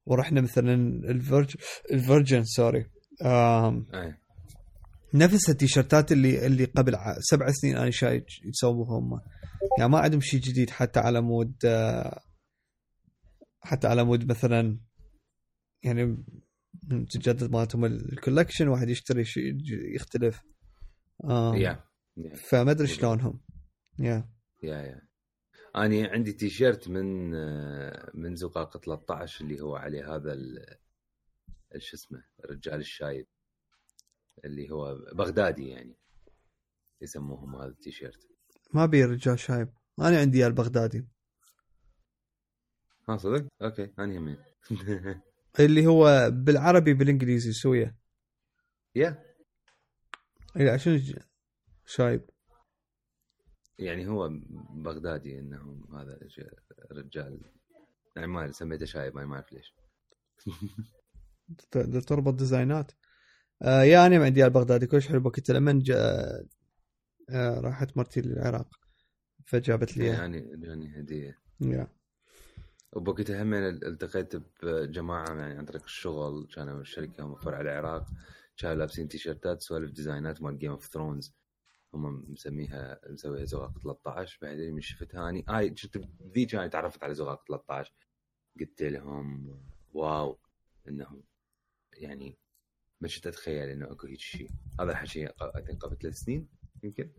ورحنا 0.05 0.41
مثلا 0.41 0.73
ال 1.11 1.18
Virg- 1.18 1.55
ال 1.91 1.99
Virgin 1.99 2.43
sorry 2.43 2.85
آم... 3.25 3.85
نفس 5.13 5.49
التيشيرتات 5.49 6.11
اللي 6.11 6.45
اللي 6.45 6.65
قبل 6.65 6.95
سبع 7.19 7.51
سنين 7.51 7.77
أنا 7.77 7.89
شايف 7.91 8.23
يسووها 8.45 8.99
هم 8.99 9.19
يعني 9.79 9.91
ما 9.91 9.99
عندهم 9.99 10.21
شيء 10.21 10.39
جديد 10.39 10.69
حتى 10.69 10.99
على 10.99 11.21
مود 11.21 11.53
آه، 11.65 12.19
حتى 13.61 13.87
على 13.87 14.03
مود 14.03 14.29
مثلا 14.31 14.77
يعني 15.83 16.23
تجدد 17.09 17.51
مالتهم 17.51 17.85
ال 17.85 17.93
collection 17.93 18.67
واحد 18.67 18.89
يشتري 18.89 19.25
شيء 19.25 19.57
يختلف. 19.95 20.41
yeah 21.29 21.83
yeah 22.17 22.35
فما 22.35 22.71
أدري 22.71 22.87
شلونهم. 22.87 23.41
يا 23.99 24.29
يا 24.63 24.77
يا 24.81 25.01
أنا 25.75 26.07
عندي 26.07 26.33
تيشيرت 26.33 26.87
من 26.87 27.35
آه، 27.35 28.11
من 28.13 28.35
زقاق 28.35 28.77
13 28.77 29.43
اللي 29.45 29.61
هو 29.61 29.75
عليه 29.75 30.15
هذا 30.15 30.33
ال- 30.33 30.77
شو 31.77 31.95
اسمه 31.95 32.23
الرجال 32.45 32.79
الشايب. 32.79 33.27
اللي 34.45 34.71
هو 34.71 34.95
بغدادي 35.15 35.67
يعني. 35.69 35.97
يسموهم 37.01 37.55
هذا 37.55 37.65
التيشيرت. 37.69 38.27
ما 38.73 38.85
بي 38.85 39.05
رجال 39.05 39.39
شايب. 39.39 39.69
أنا 39.99 40.19
عندي 40.19 40.47
البغدادي. 40.47 41.07
ها 43.09 43.17
صدق؟ 43.17 43.47
okay 43.61 43.93
أنا 43.99 44.13
يمين. 44.13 44.37
اللي 45.59 45.87
هو 45.87 46.29
بالعربي 46.31 46.93
بالإنجليزي 46.93 47.51
سوية. 47.53 47.95
yeah 48.95 49.23
اي 50.57 50.69
عشان 50.69 50.97
ج- 50.97 51.19
شايب. 51.85 52.21
يعني 53.79 54.07
هو 54.07 54.29
بغدادي 54.69 55.39
انه 55.39 55.85
هذا 55.93 56.19
رجال. 56.91 57.41
يعني 58.15 58.27
ما 58.27 58.51
سميته 58.51 58.85
شايب 58.85 59.15
ما 59.17 59.35
اعرف 59.35 59.53
ليش. 59.53 59.75
تربط 62.07 62.33
ديزاينات. 62.33 62.91
آه 63.61 63.81
yeah 63.83 64.05
أنا 64.05 64.23
عندي 64.25 64.39
اياه 64.39 64.47
البغدادي 64.47 64.87
كلش 64.87 65.07
حلو. 65.07 65.25
وقت 65.25 65.51
لما 65.51 65.79
جاء 65.83 66.45
آه 67.29 67.59
راحت 67.59 67.97
مرتي 67.97 68.21
للعراق 68.21 68.67
فجابت 69.45 69.97
لي 69.97 70.05
يعني 70.05 70.55
جاني 70.57 70.99
هدية. 70.99 71.37
yeah. 71.61 71.87
وبوقتها 72.93 73.43
هم 73.43 73.53
التقيت 73.53 74.35
بجماعة 74.63 75.35
يعني 75.35 75.57
عن 75.57 75.65
طريق 75.65 75.83
الشغل 75.83 76.47
كانوا 76.55 76.81
الشركة 76.81 77.35
فرع 77.35 77.61
العراق 77.61 78.05
كانوا 78.57 78.75
لابسين 78.75 79.07
تيشيرتات 79.07 79.61
سوالف 79.61 79.91
ديزاينات 79.91 80.41
مال 80.41 80.59
Game 80.59 80.71
of 80.71 80.85
Thrones 80.85 81.33
هم 81.93 82.25
مسميها 82.31 82.99
مسويها 83.09 83.45
زقاق 83.45 83.79
13 83.79 84.39
بعدين 84.41 84.73
من 84.73 84.81
شفتها 84.81 85.29
اني 85.29 85.45
هاي 85.49 85.75
شفت 85.75 86.01
ذي 86.35 86.45
كان 86.45 86.69
تعرفت 86.69 87.03
على 87.03 87.13
زقاق 87.13 87.43
13 87.47 87.93
قلت 88.59 88.81
لهم 88.81 89.59
wow 89.93 90.39
انه 90.87 91.23
يعني 91.97 92.37
ما 93.01 93.07
كنت 93.07 93.27
أتخيل 93.27 93.69
إنه 93.69 93.91
أكو 93.91 94.07
هيك 94.07 94.19
شيء 94.19 94.49
هذا 94.79 94.91
الحكي 94.91 95.25
قبل 95.79 95.97
ثلاث 95.97 96.15
سنين 96.15 96.47
يمكن. 96.83 97.11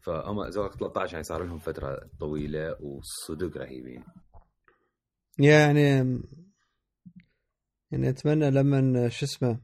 فهم 0.00 0.50
زقاق 0.50 0.76
13 0.76 1.12
يعني 1.12 1.24
صار 1.24 1.44
لهم 1.44 1.58
فترة 1.58 2.10
طويلة 2.20 2.82
وصدق 2.82 3.56
رهيبين. 3.56 4.04
يعني 5.38 5.80
يعني 7.90 8.08
أتمنى 8.08 8.50
لما 8.50 9.08
شو 9.08 9.26
اسمه 9.26 9.60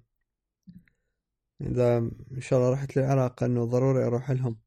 إذا 1.60 1.98
إن 2.32 2.40
شاء 2.40 2.58
الله 2.58 2.72
رحت 2.72 2.96
للعراق 2.96 3.42
إنه 3.42 3.64
ضروري 3.64 4.04
أروح 4.04 4.30
لهم. 4.30 4.60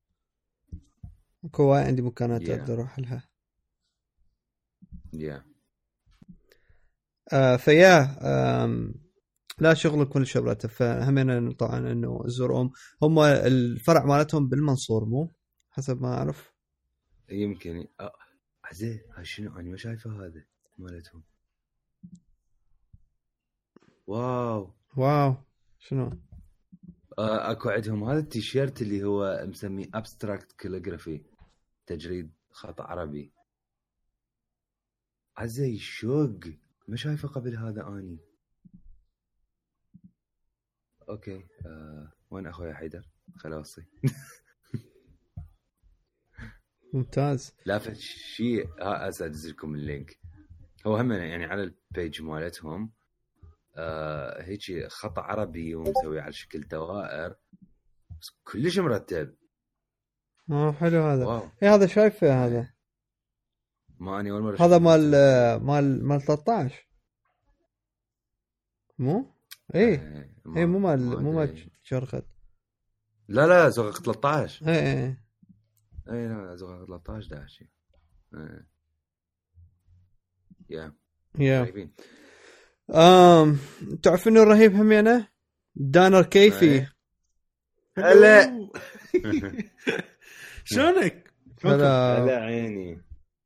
أكو 1.44 1.74
عندي 1.74 2.02
مكانات 2.02 2.42
Yeah. 2.42 2.50
أقدر 2.50 2.74
أروح 2.74 3.00
لها. 3.00 3.30
يا 5.14 5.46
آه 7.34 7.56
فيا 7.56 8.18
آم، 8.64 8.94
لا 9.60 9.74
شغلك 9.74 10.08
كل 10.10 10.28
شغلته. 10.28 10.68
فهمنا 10.68 11.52
طبعا 11.54 11.92
إنه 11.92 12.24
زورهم 12.26 12.72
هم 13.04 13.20
الفرع 13.20 14.06
مالتهم 14.06 14.50
بالمنصور 14.50 15.06
مو؟ 15.06 15.32
حسب 15.70 16.02
ما 16.02 16.14
أعرف. 16.18 16.54
يمكن. 17.30 17.88
عزيز 18.64 19.00
هاي 19.16 19.26
شنو؟ 19.26 19.60
أنا 19.60 19.70
ما 19.70 19.78
شايفه 19.78 20.26
هذا. 20.26 20.46
مالتهم. 20.78 21.24
واو. 24.08 24.74
واو. 24.98 25.36
شنو؟ 25.80 26.22
آه، 27.20 27.52
اكو 27.52 27.70
عندهم 27.70 28.04
هذا 28.04 28.20
التيشيرت 28.20 28.82
اللي 28.82 29.04
هو 29.04 29.46
مسميه 29.48 29.86
abstract 29.94 30.52
calligraphy 30.52 31.26
تجريد 31.86 32.32
خط 32.52 32.82
عربي. 32.82 33.34
عزي 35.38 35.78
شوق. 35.78 36.40
ما 36.88 36.96
شايفه 36.96 37.28
قبل 37.28 37.56
هذا 37.58 37.88
أني؟ 37.88 38.20
okay. 41.10 41.48
آه 41.66 42.12
وين 42.30 42.48
أخوي 42.48 42.74
حيدر؟ 42.74 43.10
خل 43.36 43.54
أوصي. 43.54 43.82
ممتاز. 46.94 47.56
لافت 47.66 47.96
شيء 47.98 48.68
ها 48.82 49.08
ادز 49.08 49.48
لكم 49.48 49.76
ال 49.76 49.83
link. 49.83 50.20
هو 50.88 50.98
هم 50.98 51.12
يعني 51.12 51.46
على 51.46 51.64
ال 51.64 51.75
page 51.75 52.22
مالتهم 52.22 52.92
آه 53.76 54.42
هيك 54.42 54.88
خط 54.88 55.20
عربي 55.20 55.76
ومسوي 55.76 56.20
على 56.20 56.34
شكل 56.34 56.62
دوائر. 56.62 57.36
بس 58.22 58.32
كلش 58.44 58.80
مرتب. 58.80 59.36
آه 60.52 60.72
حلو 60.72 61.04
هذا. 61.04 61.26
واو. 61.26 61.50
اي 61.64 61.68
هذا 61.68 61.88
شايفه 61.88 62.46
هذا. 62.46 62.74
ما 64.00 64.20
أني 64.20 64.32
أول 64.32 64.42
مرة 64.42 64.62
هذا 64.62 64.78
مال 64.78 65.16
المسوي. 65.16 65.68
مال 65.68 66.06
مال 66.06 66.22
13 66.22 66.88
مو؟ 69.00 69.34
اي 69.76 69.82
إيه، 69.82 70.36
اي 70.58 70.66
مو 70.66 70.80
مال 70.80 71.00
ما 71.00 71.20
مو. 71.20 71.32
مال 71.32 71.72
شرخت 71.84 72.26
لا 73.28 73.48
لا 73.48 73.70
زغق 73.70 74.02
13 74.02 74.68
اي 74.68 74.80
اي 74.80 75.18
اي 76.10 76.28
لا 76.28 76.56
زغق 76.56 76.86
13 76.86 77.30
داعشي 77.30 77.70
إيه. 78.34 78.77
يا 80.70 80.94
يا 81.40 81.64
طيبين 81.64 81.92
امم 82.96 83.58
تعرف 84.04 84.28
انه 84.28 84.44
الرهيب 84.44 84.76
همينه 84.76 85.28
دانر 85.76 86.24
كيفي 86.24 86.66
إيه. 86.66 86.94
هلا. 87.98 88.70
شلونك؟ 90.64 91.32
هلا. 91.66 92.18
هلا 92.18 92.38
عيني. 92.38 93.02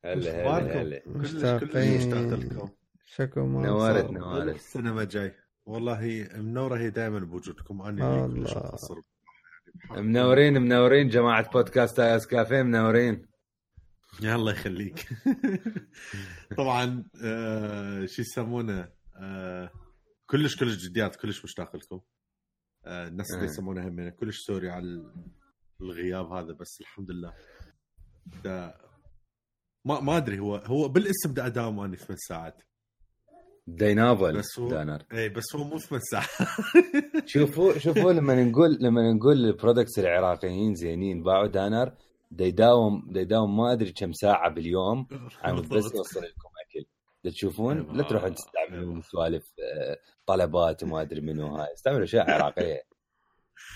هلا؟ 0.05 0.57
هلا 0.57 0.81
هلا. 0.81 0.99
كلش 0.99 1.31
كلش 1.31 1.75
مشتاقين. 1.75 2.69
شكو 3.05 3.45
ما 3.45 3.79
صار. 3.79 4.11
نورت 4.11 4.55
السنة 4.55 4.93
ما 4.93 5.03
جاي. 5.03 5.35
والله 5.65 6.27
منورة 6.35 6.77
هي 6.77 6.89
دائما 6.89 7.19
بوجودكم. 7.19 7.81
أنا. 7.81 8.27
مقصر 8.27 8.95
منورين 9.91 10.61
منورين 10.61 11.09
جماعة 11.09 11.51
بودكاست 11.51 11.99
ايس 11.99 12.27
كافيه 12.27 12.61
منورين. 12.61 13.30
يا 14.19 14.35
الله 14.35 14.51
يخليك. 14.51 15.07
طبعا 16.57 17.03
آه 17.23 18.05
شو 18.05 18.21
يسمونه 18.21 18.89
آه 19.17 19.71
كلش 20.29 20.55
كلش 20.59 20.75
جديات 20.87 21.15
كلش 21.15 21.43
مشتاق 21.43 21.75
لكم. 21.75 21.99
آه 22.85 23.07
الناس 23.07 23.33
اللي. 23.33 23.45
يسمونها 23.45 23.87
هم 23.87 24.09
كلش 24.09 24.37
سوري 24.37 24.69
على 24.69 24.85
الغياب 25.81 26.25
هذا 26.31 26.53
بس 26.53 26.77
الحمد 26.81 27.11
لله. 27.11 27.33
دا 28.43 28.73
ما 29.85 29.99
ما 29.99 30.17
أدري 30.17 30.39
هو 30.39 30.55
هو 30.55 30.87
بالاسم 30.87 31.33
دا 31.33 31.45
اداوم 31.45 31.79
اني 31.79 31.97
ثمان 31.97 32.17
ساعات. 32.17 32.63
دينابل 33.67 34.37
بس 34.37 34.59
هو- 34.59 34.69
دانر 34.69 35.03
اي 35.13 35.29
بس 35.29 35.55
هو 35.55 35.63
مو 35.63 35.77
ثمان 35.79 36.01
ساعات. 36.01 36.29
شوفوا 37.25 37.77
شوفوا 37.77 38.13
لما 38.13 38.43
نقول 38.43 38.77
لما 38.81 39.13
نقول 39.13 39.45
البرودكتس 39.45 39.99
العراقيين 39.99 40.75
زينين 40.75 41.23
باعوا 41.23 41.47
دانر 41.47 41.93
دا 42.31 42.45
يداوم 42.45 43.07
دا 43.11 43.21
يداوم 43.21 43.57
ما 43.57 43.73
أدري 43.73 43.91
كم 43.91 44.11
ساعة 44.13 44.49
باليوم 44.49 45.07
عم 45.43 45.61
بس 45.61 45.71
يوصل 45.95 46.19
لكم 46.19 46.49
أكل 46.65 46.85
تشوفون 47.31 47.77
أيوة. 47.77 47.93
لا 47.93 48.03
تروحون 48.03 48.35
تستعملون 48.35 48.89
أيوة. 48.89 49.01
سوالف 49.01 49.43
آه، 49.63 49.97
طلبات 50.25 50.83
وما 50.83 51.01
أدري 51.01 51.21
منو 51.21 51.55
هاي 51.55 51.73
استعملوا 51.73 52.03
أشياء 52.03 52.31
عراقية 52.31 52.83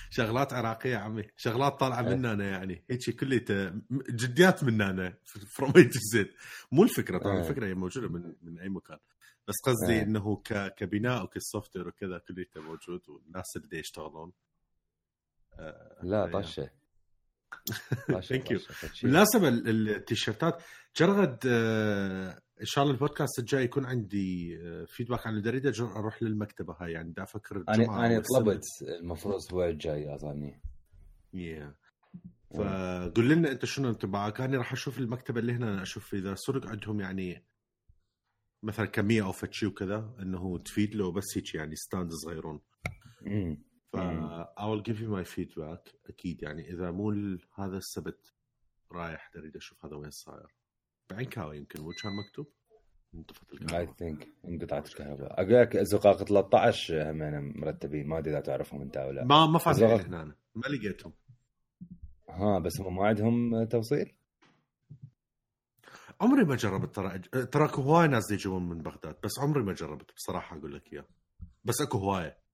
شغلات 0.09 0.53
عراقية 0.53 0.97
عمي 0.97 1.23
شغلات 1.37 1.79
طالعة 1.79 2.07
إيه. 2.07 2.15
منا 2.15 2.33
أنا 2.33 2.49
يعني 2.49 2.85
هيك 2.89 3.19
كليته 3.19 3.69
م- 3.69 3.83
جديات 4.09 4.63
منا 4.63 4.89
أنا 4.89 5.13
فروم 5.57 5.73
زد 6.13 6.29
مو 6.71 6.83
الفكرة 6.83 7.17
طبعا 7.17 7.33
إيه. 7.35 7.41
الفكرة 7.41 7.65
هي 7.67 7.73
موجودة 7.73 8.07
من 8.07 8.35
من 8.41 8.59
أي 8.59 8.69
مكان 8.69 8.97
بس 9.47 9.55
قصدي 9.65 9.93
إيه. 9.93 10.01
إنه. 10.01 10.41
كبناء 10.77 11.23
وكسوفت 11.23 11.75
وير 11.77 11.87
وكذا 11.87 12.17
كليته 12.17 12.61
موجود 12.61 13.09
والناس 13.09 13.57
اللي 13.57 13.79
يشتغلون 13.79 14.31
آه، 15.59 15.99
لا 16.03 16.25
إيه. 16.25 16.31
طشة 16.31 16.69
طشة، 18.13 18.57
فشي. 18.57 19.07
بالمناسبة 19.07 19.47
ال- 19.47 19.89
التيشيرتات. 19.89 20.63
جرد 20.97 21.39
آه، 21.47 22.41
إن 22.61 22.65
شاء 22.65 22.83
الله 22.83 22.93
البودكاست 22.95 23.39
الجاي 23.39 23.63
يكون 23.63 23.85
عندي 23.85 24.57
feedback 24.87 25.27
عن 25.27 25.35
الجريده 25.37 25.71
جر- 25.71 25.95
أروح 25.95 26.23
للمكتبة 26.23 26.75
هاي. 26.81 26.91
يعني 26.91 27.11
دا 27.11 27.23
أفكر 27.23 27.63
أنا 27.69 28.05
أنا. 28.05 28.21
طلبت 28.35 28.61
المفروض 29.01 29.33
الأسبوع 29.33 29.67
الجاي 29.69 30.15
أظني. 30.15 30.61
Yeah. 31.35 31.73
فقول 32.57 33.29
لنا 33.29 33.51
أنت 33.51 33.65
شنو 33.65 33.89
انطباعك؟ 33.89 34.41
أنا 34.41 34.57
راح 34.57 34.71
أشوف 34.73 34.99
المكتبة 34.99 35.39
اللي 35.39 35.53
هنا 35.53 35.81
أشوف 35.81 36.13
إذا 36.13 36.35
صدق 36.35 36.67
عندهم 36.67 36.99
يعني 36.99 37.45
مثلا 38.63 38.85
كمية 38.85 39.25
أو 39.25 39.31
فتشي 39.31 39.65
وكذا 39.65 40.15
إنه 40.19 40.57
تفيد 40.57 40.95
له 40.95 41.11
بس 41.11 41.23
هيك 41.37 41.55
يعني 41.55 41.75
stand 41.75 42.11
صغيرون. 42.13 42.61
ف 43.93 43.97
I 44.57 44.65
will 44.67 44.81
give 44.81 44.99
you 44.99 45.09
my 45.09 45.25
feedback. 45.35 45.95
أكيد 46.09 46.43
يعني 46.43 46.69
إذا 46.69 46.91
مو 46.91 47.37
هذا 47.55 47.77
السبت 47.77 48.33
رايح 48.91 49.31
أريد 49.35 49.55
أشوف 49.55 49.85
هذا 49.85 49.95
وين 49.95 50.11
صاير. 50.11 50.55
بعين 51.09 51.25
كاوي 51.25 51.57
يمكن. 51.57 51.81
مو 51.81 51.91
كان 52.03 52.11
مكتوب 52.25 52.47
انطفت 53.15 53.51
اي 53.51 53.57
الكهرباء 53.57 53.93
ثينك 53.93 54.27
انقطعت 54.45 54.87
الكهرباء. 54.87 55.41
أقول 55.41 55.53
لك 55.53 55.77
زقاق 55.77 56.23
13 56.23 57.11
هم 57.11 57.53
مرتبين. 57.59 58.07
ما 58.07 58.17
أدري 58.17 58.31
إذا 58.31 58.39
تعرفهم 58.39 58.81
أنت 58.81 58.97
أو 58.97 59.11
لا. 59.11 59.23
ما 59.23 59.45
ما 59.45 59.59
فاتحين. 59.59 59.89
هنا 59.89 60.21
أنا. 60.21 60.35
ما 60.55 60.67
لقيتهم. 60.67 61.13
ها 62.29 62.59
بس 62.59 62.81
هم 62.81 62.95
ما 62.95 63.07
عندهم 63.07 63.63
توصيل؟ 63.63 64.15
عمري 66.21 66.43
ما 66.43 66.55
جربت. 66.55 66.95
ترى 66.95 67.19
ترى 67.45 67.65
اكو 67.65 67.81
هواي 67.81 68.07
ناس 68.07 68.31
يجون 68.31 68.69
من 68.69 68.81
بغداد. 68.81 69.17
بس 69.23 69.39
عمري 69.39 69.63
ما 69.63 69.73
جربت 69.73 70.13
بصراحة 70.15 70.57
أقول 70.57 70.75
لك 70.75 70.93
إياه. 70.93 71.05
بس 71.63 71.81
أكو 71.81 71.97
هواية. 71.97 72.44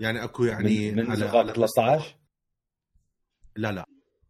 يعني 0.00 0.24
أكو 0.24 0.44
يعني 0.44 0.92
من, 0.92 0.96
من 1.06 1.14
على- 1.14 1.18
زقاق 1.18 1.46
على- 1.46 1.54
13 1.54 2.16
لا 3.56 3.72
لا 3.72 3.86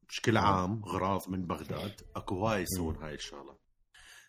بشكل 0.08 0.36
عام 0.36 0.84
غراض 0.84 1.28
من 1.30 1.46
بغداد. 1.46 2.00
أكو 2.16 2.34
هواي 2.34 2.62
يسوون 2.62 2.96
هاي 2.96 3.14
الشغله 3.14 3.56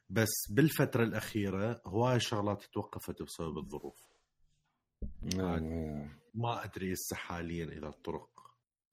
بس 0.09 0.31
بالفترة 0.49 1.03
الأخيرة 1.03 1.81
هواي 1.85 2.19
شغلات 2.19 2.63
توقفت 2.73 3.21
بسبب 3.23 3.57
الظروف. 3.57 3.97
آه. 5.39 6.09
ما 6.33 6.63
أدري 6.63 6.93
هسه 6.93 7.15
حاليا 7.15 7.65
إذا 7.65 7.87
الطرق 7.87 8.29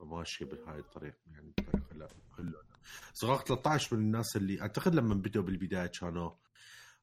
ماشية 0.01 0.45
بهاي 0.45 0.79
الطريقة 0.79 1.17
يعني 1.33 1.53
بطريقه 1.59 1.95
لا 1.95 2.09
صغار 3.15 3.37
13 3.39 3.97
من 3.97 4.03
الناس 4.03 4.37
اللي 4.37 4.61
أعتقد 4.63 4.95
لما 4.95 5.15
بدوا 5.15 5.43
بالبداية 5.43 5.87
كانوا 5.87 6.31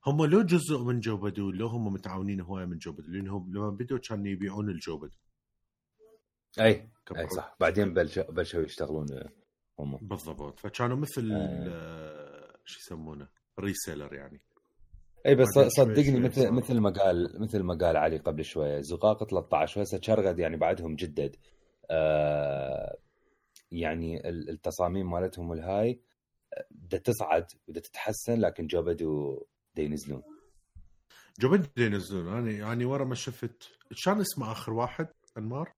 هم 0.06 0.26
لو 0.26 0.42
جزء 0.42 0.78
من 0.84 1.00
جو 1.00 1.18
بدو 1.18 1.52
لو 1.52 1.68
هم 1.68 1.94
متعاونين 1.94 2.42
هوايه 2.42 2.66
من 2.66 2.78
جو 2.78 2.92
بدو 2.92 3.08
لأنهم 3.12 3.54
لما 3.54 3.70
بدوا 3.70 3.98
كانوا 3.98 4.28
يبيعون 4.28 4.70
الجو 4.70 4.98
أي 6.60 6.90
أي 7.18 7.30
صح. 7.30 7.56
بعدين 7.60 7.94
بلشوا 7.94 8.24
بلشوا 8.32 8.62
يشتغلون 8.62 9.06
هم. 9.80 9.98
بالضبط. 10.02 10.60
فكانوا 10.60 10.98
مثل 10.98 11.32
آه. 11.32 11.68
آه، 11.70 12.58
شو 12.66 12.80
يسمونه؟ 12.80 13.28
reseller 13.60 14.14
يعني. 14.14 14.42
إي 15.26 15.36
بس 15.36 15.48
صدقني 15.68 16.20
مثل 16.20 16.42
صار. 16.42 16.52
مثل 16.52 16.80
ما 16.80 16.90
قال 16.90 17.42
مثل 17.42 17.60
ما 17.64 17.74
قال 17.78 17.98
علي 17.98 18.18
قبل 18.18 18.44
شوية 18.44 18.82
زقاق 18.82 19.24
13 19.30 19.80
وهسه 19.80 20.00
شرغد 20.02 20.40
يعني 20.40 20.58
بعدهم 20.58 20.96
جدد. 20.96 21.36
آه 21.92 22.98
يعني 23.72 24.30
ال- 24.30 24.50
التصاميم 24.50 25.12
مالتهم 25.12 25.54
الهاي 25.54 26.02
بدها 26.72 27.00
تصعد 27.00 27.46
بدها 27.68 27.82
تتحسن 27.82 28.40
لكن 28.40 28.68
جو 28.68 28.82
بدو 28.82 29.44
دا 29.76 29.84
ينزلون 29.84 30.24
جو 31.40 31.50
بدو 31.50 31.68
ينزلون 31.78 32.28
أنا 32.38 32.52
يعني 32.52 32.86
ورا 32.86 33.06
ما 33.06 33.16
شفت. 33.16 33.70
كان 34.06 34.20
اسمه 34.22 34.52
آخر 34.52 34.74
واحد؟ 34.74 35.08
أنمار؟ 35.38 35.74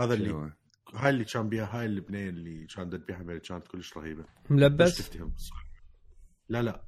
هذا 0.00 0.14
اللي؟ 0.14 0.52
هاي 0.94 1.10
اللي 1.10 1.24
كان 1.24 1.48
بيها 1.48 1.64
هاي 1.80 1.86
البنيه 1.86 2.28
اللي 2.28 2.66
كان 2.66 2.88
دد 2.88 3.06
بيها 3.06 3.38
كانت 3.38 3.68
كلش 3.68 3.96
رهيبة. 3.96 4.22
بس 4.22 4.50
ملبس؟ 4.50 4.98
تفتهم 4.98 5.34
صح 5.36 5.66
لا 6.48 6.62
لا. 6.62 6.84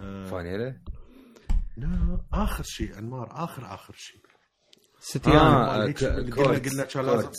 آه 0.00 0.24
فانيلا؟ 0.26 0.80
لا 1.76 2.20
آخر 2.32 2.62
شيء 2.64 2.98
أنمار. 2.98 3.44
آخر 3.44 3.74
آخر 3.74 3.94
شيء. 3.96 4.20
ستيان 5.00 5.36
آه. 5.36 5.82
قلنا- 5.84 6.34
قلنا 6.36 6.58
كان 6.84 7.04
لازم- 7.06 7.30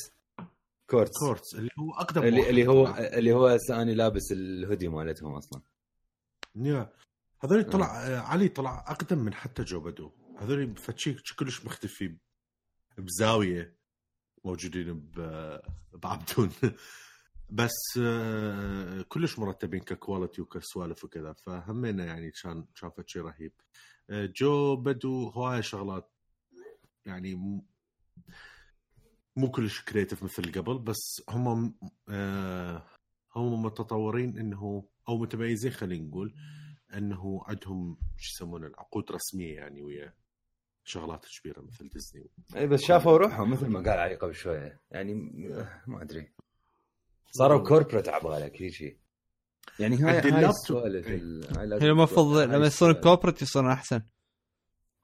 كورتس. 0.90 1.18
كورتس. 1.20 1.56
اللي 1.56 1.70
هو 1.80 1.94
أقدم 2.00 2.24
اللي 2.24 2.50
اللي 2.50 2.68
هو 2.68 2.86
طلع. 2.86 2.98
اللي 3.00 3.32
هو 3.34 3.48
هسه 3.48 3.82
أنا 3.82 3.92
لابس 3.92 4.32
الهودي 4.32 4.88
مالتهم 4.88 5.36
أصلا. 5.36 5.62
yeah. 6.56 6.94
هذول 7.44 7.64
طلع 7.64 8.08
آه، 8.08 8.20
علي 8.20 8.48
طلع 8.50 8.86
أقدم 8.88 9.18
من 9.20 9.34
حتى 9.34 9.64
جو 9.64 9.80
بدو. 9.80 10.12
هذول 10.40 10.76
فتشي 10.78 11.16
كلش 11.40 11.66
مختفي 11.66 12.18
بزاوية. 12.98 13.78
موجودين 14.48 15.12
بعبدون. 15.94 16.52
بس 17.50 18.00
آه، 18.02 19.02
كلش 19.02 19.40
مرتبين 19.40 19.80
ك 19.80 19.88
quality 19.88 20.42
وكسوالف 20.42 21.04
وكذا 21.04 21.34
فهمينا 21.34 22.06
يعني 22.06 22.32
كان 22.32 22.66
كان 22.82 22.90
فتشي 22.90 23.20
رهيب. 23.20 23.52
آه، 24.10 24.26
جو 24.36 24.76
بدو 24.76 25.30
هواي 25.30 25.64
شغلات 25.64 26.12
يعني 27.06 27.62
مو 29.36 29.52
كلش 29.52 29.82
creative 29.82 30.24
مثل 30.24 30.52
قبل 30.52 30.78
بس 30.80 31.22
هم 31.30 31.76
آه، 32.10 32.84
هم 33.36 33.64
متطورين 33.64 34.38
إنه 34.38 34.84
أو 35.10 35.18
متميزين 35.18 35.72
خلينا 35.72 36.08
نقول 36.08 36.36
إنه 36.94 37.42
عندهم 37.48 37.98
شو 38.18 38.34
يسمونه 38.36 38.68
العقود 38.68 39.12
رسمية 39.12 39.56
يعني 39.56 39.82
ويا 39.82 40.14
شغلات 40.88 41.26
كبيرة 41.42 41.62
مثل 41.62 41.90
ديزني. 41.90 42.30
اي 42.56 42.68
بس 42.68 42.82
شافوا 42.82 43.18
روحهم 43.18 43.52
مثل 43.52 43.68
ما 43.68 43.80
قال 43.80 44.00
علي 44.00 44.16
قبل 44.16 44.36
شوية 44.36 44.80
يعني 44.92 45.14
ما 45.88 46.02
أدري. 46.02 46.32
صاروا 47.32 47.68
corporate 47.68 48.10
على 48.10 48.24
بالك 48.24 48.62
هيك 48.62 48.98
يعني 49.80 49.96
هاي 49.98 50.32
هاي. 50.32 50.46
السوالف 50.50 51.08
إي. 51.08 51.16
ال- 51.16 51.58
هاي 51.58 51.66
لازم 51.68 51.86
هي 51.86 51.92
المفروض 51.92 52.28
لما 52.38 52.44
يصيرون 52.44 52.64
السوالف. 52.66 52.98
كوبريت 53.00 53.42
يصيرون 53.42 53.72
أحسن. 53.72 54.02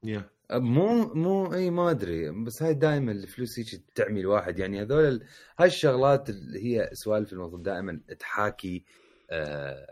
يا 0.04 0.30
مو 0.52 1.14
مو 1.14 1.54
إي 1.54 1.70
ما 1.70 1.90
أدري. 1.90 2.30
بس 2.30 2.62
هاي 2.62 2.74
دائما 2.74 3.12
الفلوس 3.12 3.58
هيك 3.58 3.82
تعمي 3.94 4.20
الواحد. 4.20 4.58
يعني 4.58 4.82
هذول 4.82 5.04
ال- 5.04 5.26
هاي 5.58 5.68
الشغلات 5.68 6.30
اللي 6.30 6.64
هي 6.64 6.90
سوالف 6.92 7.32
المفروض 7.32 7.62
دائما 7.62 8.00
تحاكي 8.18 8.84
آه، 9.30 9.86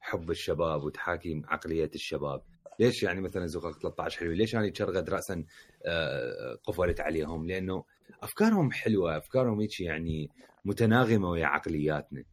حب 0.00 0.30
الشباب 0.30 0.82
وتحاكي 0.82 1.42
عقلية 1.48 1.90
الشباب. 1.94 2.42
ليش 2.80 3.02
يعني 3.02 3.20
مثلا 3.20 3.46
زقاق 3.46 3.78
13 3.78 4.20
حلوة 4.20 4.34
ليش 4.34 4.54
يعني 4.54 4.74
شرغد 4.74 5.10
راسا 5.10 5.44
آه، 5.86 6.58
قفلت 6.64 7.00
عليهم؟ 7.00 7.46
لأنه 7.46 7.84
أفكارهم 8.22 8.72
حلوة 8.72 9.16
أفكارهم 9.16 9.60
هيك 9.60 9.80
يعني 9.80 10.30
متناغمة 10.64 11.30
ويا 11.30 11.46
عقلياتنا. 11.46 12.24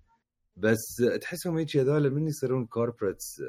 بس 0.57 1.03
تحسهم 1.21 1.57
هيك 1.57 1.77
هذول 1.77 2.09
من 2.09 2.27
يصيرون 2.27 2.65
corporates 2.65 3.41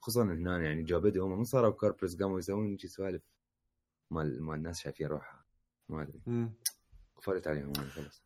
خصوصا 0.00 0.22
هنا 0.22 0.62
يعني 0.62 0.82
جو 0.82 1.00
بدو 1.00 1.24
هم 1.24 1.38
من 1.38 1.44
صاروا 1.44 1.70
corporates 1.70 2.22
قاموا 2.22 2.38
يسوون 2.38 2.70
هيك 2.70 2.86
سوالف 2.86 3.22
مال 4.10 4.42
مال 4.42 4.54
الناس 4.54 4.80
شايفين 4.80 5.06
روحها. 5.06 5.44
ما 5.88 6.02
أدري. 6.02 6.48
قفلت 7.16 7.46
عليهم 7.46 7.72
خلص 7.74 8.22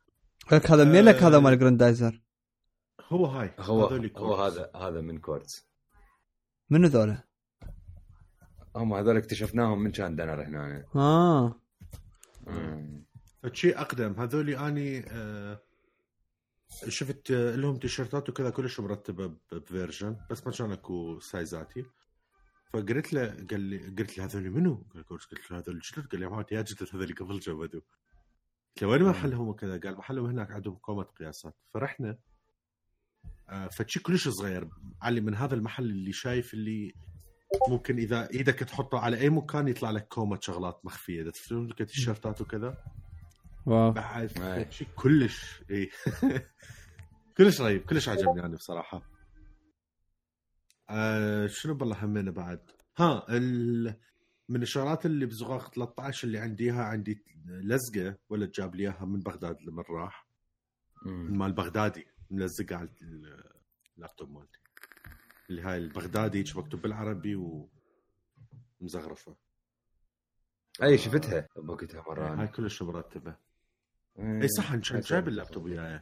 لك 0.52 0.70
هذا 0.70 0.84
مين؟ 0.84 1.04
لك 1.04 1.22
هذا 1.22 1.36
آه. 1.36 1.40
مال 1.40 1.58
جراندايزر 1.58 2.22
هو 3.00 3.26
هاي. 3.26 3.54
هو 3.58 3.86
هو. 4.16 4.34
هذا 4.34 4.70
هذا 4.76 5.00
من 5.00 5.18
كورتس 5.18 5.68
منو 6.70 6.86
ذولا؟ 6.86 7.27
هم 8.76 8.94
هذول 8.94 9.16
اكتشفناهم 9.16 9.82
من 9.82 9.90
كان 9.90 10.16
دنر 10.16 10.42
هنا. 10.42 10.84
آه. 10.96 11.60
شيء 13.52 13.80
أقدم. 13.80 14.12
هذول 14.20 14.50
أني 14.50 15.04
آه، 15.08 15.60
شفت 16.88 17.30
آه، 17.30 17.56
لهم 17.56 17.76
تيشيرتات 17.76 18.28
وكذا 18.28 18.50
كلش 18.50 18.80
مرتبة 18.80 19.34
بفيرجن 19.52 20.16
بس 20.30 20.46
ما 20.46 20.52
كان 20.52 20.72
أكو 20.72 21.20
سايزاتي. 21.20 21.84
فقلت 22.72 23.12
له 23.12 23.46
قال 23.50 23.60
لي 23.60 23.78
قلت 23.78 24.18
له 24.18 24.24
هذول 24.24 24.50
منو؟ 24.50 24.86
قال 24.94 25.04
كورتس 25.04 25.26
قلت 25.26 25.50
له 25.50 25.58
هذول 25.58 25.80
جدد 25.80 26.06
قال 26.06 26.20
لي 26.20 26.28
ما 26.28 26.44
يا 26.52 26.62
جدد 26.62 26.88
هذول 26.94 27.14
قبل 27.14 27.38
جو 27.38 27.55
بدو 27.55 27.80
قلت 28.70 28.82
له 28.82 28.88
وين 28.88 29.02
محلهم 29.02 29.48
وكذا؟ 29.48 29.80
قال 29.80 29.96
محلهم 29.96 30.26
هناك 30.26 30.50
عندهم 30.50 30.74
كومة 30.74 31.02
قياسات. 31.02 31.54
فرحنا 31.74 32.18
آه، 33.48 33.68
فشي 33.68 34.00
كلش 34.00 34.28
صغير. 34.28 34.68
علي 35.02 35.20
من 35.20 35.34
هذا 35.34 35.54
المحل 35.54 35.84
اللي 35.84 36.12
شايف 36.12 36.54
اللي 36.54 36.94
ممكن 37.68 37.96
إذا 37.98 38.30
إيدك 38.30 38.54
تحطه 38.58 38.98
على 38.98 39.20
أي 39.20 39.30
مكان 39.30 39.68
يطلع 39.68 39.90
لك 39.90 40.08
كومة 40.08 40.38
شغلات 40.40 40.80
مخفية. 40.84 41.22
إذا 41.22 41.30
تفتون 41.30 41.66
لك 41.66 41.80
التيشيرتات 41.80 42.40
وكذا. 42.40 42.76
wow. 43.66 43.92
بعد. 43.92 44.70
شيء 44.70 44.88
كلش 44.96 45.62
إي. 45.70 45.90
كلش 47.36 47.60
رهيب 47.60 47.82
كلش 47.82 48.08
عجبني 48.08 48.40
أنا 48.46 48.56
بصراحة. 48.56 49.02
آه 50.90 51.46
شنو 51.46 51.74
بالله 51.74 52.04
همنا 52.04 52.30
بعد؟ 52.30 52.60
ها 52.98 53.26
ال... 53.36 53.94
من 54.48 54.62
الشغلات 54.62 55.06
اللي 55.06 55.26
بزقاق 55.26 55.74
13 55.74 56.26
اللي 56.28 56.38
عندي 56.38 56.64
إياها 56.64 56.82
عندي 56.82 57.24
لزقة 57.46 58.18
ولد 58.28 58.50
جاب 58.50 58.74
لي 58.74 58.82
إياها 58.82 59.04
من 59.04 59.20
بغداد 59.20 59.62
لما 59.62 59.82
راح. 59.90 60.28
مال 61.06 61.52
بغدادي 61.52 62.06
ملزقة 62.30 62.76
على 62.76 62.88
اللابتوب 63.96 64.30
مالتي. 64.30 64.57
اللي 65.50 65.62
هاي 65.62 65.76
البغدادي 65.78 66.38
هيك 66.38 66.56
مكتوب 66.56 66.82
بالعربي 66.82 67.68
ومزخرفة 68.80 69.36
أي 70.82 70.98
شفتها. 70.98 71.48
بوقتها 71.56 72.02
مرة 72.08 72.26
هاي 72.26 72.32
أنا. 72.32 72.46
كلش 72.46 72.82
مرتبة. 72.82 73.36
اي 74.18 74.48
صح 74.48 74.70
كان 74.76 74.82
هاي 74.92 75.00
جايب 75.00 75.28
اللابتوب 75.28 75.64
وياي. 75.64 76.00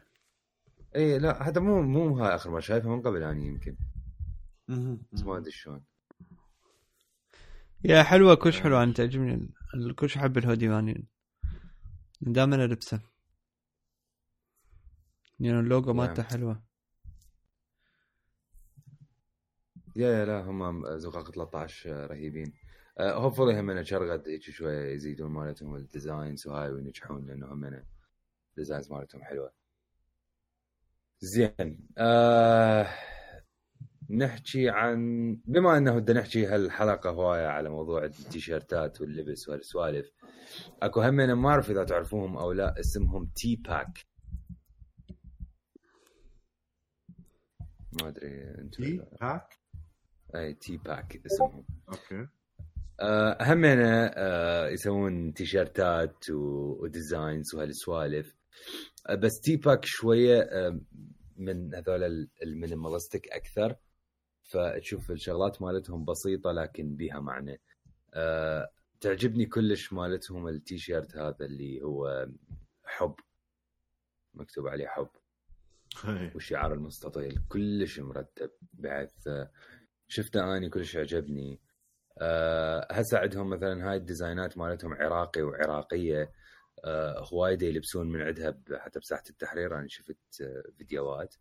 اي 0.97 1.19
لا 1.19 1.49
هذا 1.49 1.61
مو 1.61 1.83
مو 1.83 2.19
هاي 2.19 2.35
آخر 2.35 2.51
مرة 2.51 2.61
شايفها 2.61 2.97
من 2.97 3.03
قبل 3.03 3.23
يعني 3.23 3.47
يمكن. 3.47 3.77
بس 5.13 5.23
ما 5.23 5.37
أدري 5.39 5.51
شلون. 5.51 5.85
yeah 7.85 8.03
حلوة 8.03 8.35
كلش 8.35 8.61
حلوة. 8.61 8.83
أنا 8.83 8.93
تعجبني 8.93 9.49
ال- 9.75 9.95
كلش 9.95 10.17
أحب 10.17 10.39
الهودي 10.39 10.65
يعني 10.65 11.07
دائما 12.21 12.65
ألبسه. 12.65 13.01
يعني 15.41 15.61
اللوجو 15.61 15.93
مالته. 15.93 16.23
حلوة. 16.23 16.66
yeah 19.97 20.09
yeah 20.19 20.25
لا 20.25 20.41
هم 20.41 20.99
زقاق 20.99 21.31
13 21.31 22.11
رهيبين. 22.11 22.53
hopefully 23.01 23.61
هم 23.61 23.83
شرغد 23.83 24.29
هيك 24.29 24.43
شوية 24.43 24.95
يزيدون 24.95 25.31
مالتهم 25.31 25.77
ال 25.77 25.86
designs 25.86 26.47
وهاي 26.47 26.71
وينجحون 26.71 27.27
لأنه 27.27 27.47
هم 27.53 27.83
ال 28.51 28.56
designs 28.56 28.93
مالتهم 28.93 29.23
حلوة. 29.23 29.53
زين 31.21 31.89
آه 31.99 32.89
نحكي 34.11 34.69
عن 34.71 34.99
بما 35.45 35.79
إنه 35.79 35.99
بدنا 35.99 36.21
نحكي 36.21 36.47
هالحلقة 36.47 37.11
هواية 37.11 37.47
على 37.47 37.69
موضوع 37.69 38.05
التيشيرتات 38.05 39.01
واللبس 39.01 39.49
وهالسوالف 39.49 40.11
أكو 40.83 41.01
هم 41.01 41.21
أنا 41.21 41.35
ما 41.35 41.49
أعرف 41.49 41.71
إذا 41.71 41.85
تعرفوهم 41.85 42.37
أو 42.37 42.53
لا 42.53 42.81
اسمهم 42.81 43.27
تي 43.35 43.57
باك 43.57 43.99
ما 47.93 48.09
أدري 48.09 48.45
أنتم 48.59 48.85
تي 48.85 49.03
باك 49.21 49.66
تي 50.61 50.77
باك 50.77 51.23
اسمهم 51.27 51.65
okay. 51.89 52.29
آه، 53.01 53.37
همنا 53.41 54.13
آه، 54.17 54.69
يسوون 54.69 55.35
تيشيرتات 55.35 56.31
و 56.31 56.46
designs 56.46 57.55
وهالسوالف. 57.55 58.35
آه، 59.07 59.15
بس 59.15 59.41
تي 59.41 59.57
باك 59.57 59.85
شوية 59.85 60.49
من 61.37 61.75
هذول 61.75 62.05
ال- 62.05 62.29
minimalistic 62.43 63.29
أكثر. 63.29 63.77
فتشوف 64.43 65.11
الشغلات 65.11 65.63
مالتهم 65.63 66.05
بسيطة 66.05 66.53
لكن 66.53 66.97
بيها 66.97 67.21
معنى. 67.21 67.61
تعجبني 69.01 69.47
كلش 69.47 69.93
مالتهم 69.93 70.49
التيشيرت 70.49 71.17
هذا 71.17 71.37
اللي 71.45 71.83
هو 71.83 72.29
حب. 72.85 73.15
مكتوب 74.35 74.67
عليه 74.69 74.87
حب. 74.87 75.09
هاي. 76.05 76.31
والشعار 76.35 76.73
المستطيل 76.75 77.41
كلش 77.49 78.01
مرتب. 78.01 78.51
آه، 79.27 79.51
شفته 80.09 80.57
اني 80.57 80.69
كلش 80.69 80.97
عجبني. 80.97 81.61
أه 82.19 82.87
هسه 82.93 83.19
عندهم 83.19 83.51
مثلا 83.51 83.91
هاي 83.91 83.97
الديزاينات 83.97 84.59
مالتهم 84.59 84.95
عراقي 84.95 85.43
وعراقية. 85.43 86.33
أه 86.85 87.25
هوايد 87.33 87.63
يلبسون 87.63 88.13
من 88.13 88.23
عندها 88.23 88.57
حتى 88.79 88.99
بساحة 88.99 89.23
التحرير. 89.31 89.79
أنا 89.79 89.89
شفت 89.89 90.41
أه 90.43 90.63
فيديوهات. 90.79 91.35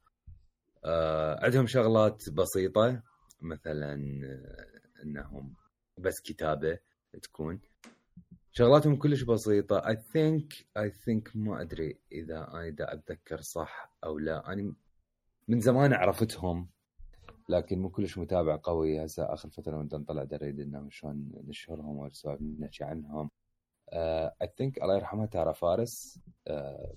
أه 0.86 1.46
عندهم 1.46 1.68
شغلات 1.68 2.30
بسيطة. 2.30 3.04
مثلا 3.42 3.94
آه، 4.26 5.04
إنهم 5.04 5.56
بس 5.98 6.22
كتابة 6.22 6.80
تكون. 7.22 7.60
شغلاتهم 8.52 8.96
كلش 8.96 9.22
بسيطة. 9.24 9.88
I 9.88 9.96
think 10.14 10.54
I 10.78 10.92
think 10.92 11.32
ما 11.36 11.62
أدري 11.62 12.00
إذا 12.12 12.48
أنا 12.54 12.70
دا 12.70 12.94
أتذكر 12.94 13.42
صح 13.42 13.98
أو 14.04 14.20
لا. 14.20 14.54
أنا 14.54 14.74
من 15.48 15.60
زمان 15.60 15.94
عرفتهم 15.94 16.70
لكن 17.50 17.80
مو 17.80 17.90
كلش 17.90 18.18
متابع 18.18 18.60
قوي. 18.64 19.06
هسه 19.06 19.34
آخر 19.34 19.50
فترة 19.50 19.78
من 19.78 19.90
نطلع 19.94 20.24
دريد 20.24 20.60
إنهم 20.60 20.90
شلون 20.90 21.32
نشهرهم 21.48 21.98
والسوالف 21.98 22.42
نحكي 22.60 22.84
عنهم. 22.84 23.30
I 23.94 24.54
think 24.58 24.82
الله 24.82 24.96
يرحمها 24.96 25.26
تارا 25.26 25.52
فارس 25.54 26.20
آه، 26.48 26.94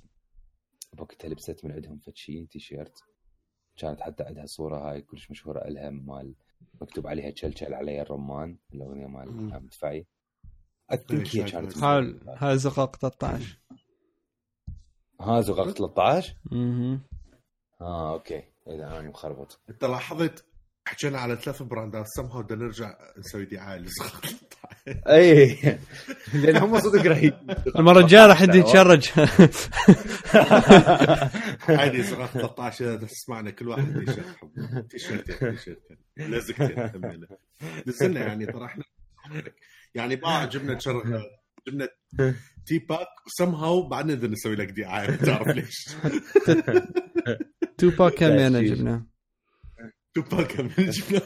بوقتها 0.93 1.29
لبست 1.29 1.65
من 1.65 1.73
عندهم 1.73 1.99
فد 1.99 2.18
شي 2.18 2.47
تيشيرت. 2.47 2.99
كانت 3.77 4.01
حتى 4.01 4.23
عندها 4.23 4.47
صورة 4.47 4.91
هاي 4.91 5.03
كلش 5.03 5.31
مشهورة 5.31 5.59
الها 5.69 5.91
مال 5.91 6.35
مكتوب 6.81 7.07
عليها 7.07 7.31
تشلشل 7.31 7.75
علي 7.75 8.03
الرمان 8.03 8.59
الأغنية 8.75 9.07
مال 9.07 9.51
تدفعي 9.67 10.07
اي 10.93 10.97
ثينك 10.97 11.37
هي 11.37 11.45
كانت 11.45 11.79
هاي 12.29 12.59
زقاق 12.59 12.97
13 12.97 13.59
ها 15.21 15.41
زقاق 15.41 15.71
13 15.71 16.37
أها 16.53 17.01
آه 17.81 18.13
أوكي. 18.13 18.43
اذا 18.69 18.87
أنا 18.99 19.09
مخربط 19.09 19.61
أنت 19.71 19.85
لاحظت؟ 19.85 20.45
حكينا 20.89 21.19
على 21.21 21.37
ثلاث 21.37 21.63
براندات 21.63 22.07
سمها 22.07 22.43
بدنا 22.43 22.65
نرجع 22.65 22.95
نسوي 23.19 23.45
دعايه 23.45 23.81
لزغ- 23.81 24.33
إي. 25.09 25.59
لأن 26.35 26.57
هم 26.57 26.81
صدق 26.81 27.03
رهيب. 27.07 27.35
المرة 27.77 28.01
الجاية 28.01 28.27
راح 28.27 28.43
يدي 28.43 28.59
يتشرج. 28.63 29.11
عادي 31.69 32.03
زغ 32.03 32.27
13 32.27 32.97
بس 32.97 33.13
اسمعنا 33.13 33.51
كل 33.51 33.69
واحد 33.69 34.05
تيشيرت 34.05 34.37
حب 34.37 34.87
تيشيرتين 34.91 35.39
تيشيرتين 35.57 35.97
لزقتين 36.19 36.79
همينة. 37.05 37.27
نزلنا 37.87 38.21
يعني 38.21 38.47
ترى 38.47 38.65
إحنا 38.65 38.85
يعني 39.95 40.17
باع 40.17 40.45
جبنا 40.45 40.79
شر 40.79 41.23
جبنا 41.69 41.89
تي 42.67 42.79
باك 42.79 43.07
وسمهاو 43.27 43.89
بعدنا 43.89 44.15
بدنا 44.15 44.33
نسوي 44.33 44.55
لك 44.57 44.71
دعايه 44.71 45.11
ما 45.11 45.17
تعرف 45.17 45.49
ليش. 45.49 45.89
تو 47.79 47.91
باك 47.99 48.15
كم 48.15 48.27
أنا 48.27 48.49
تأكيد. 48.51 48.75
جبناه 48.75 49.07
تو 50.15 50.23
باك 50.23 50.61
هم 50.61 50.69
جبنا 50.79 51.21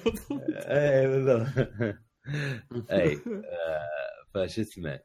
اي 0.69 1.07
بالضبط 1.07 1.49
اي 2.91 3.19
فش 4.35 4.59
اسمه 4.59 5.01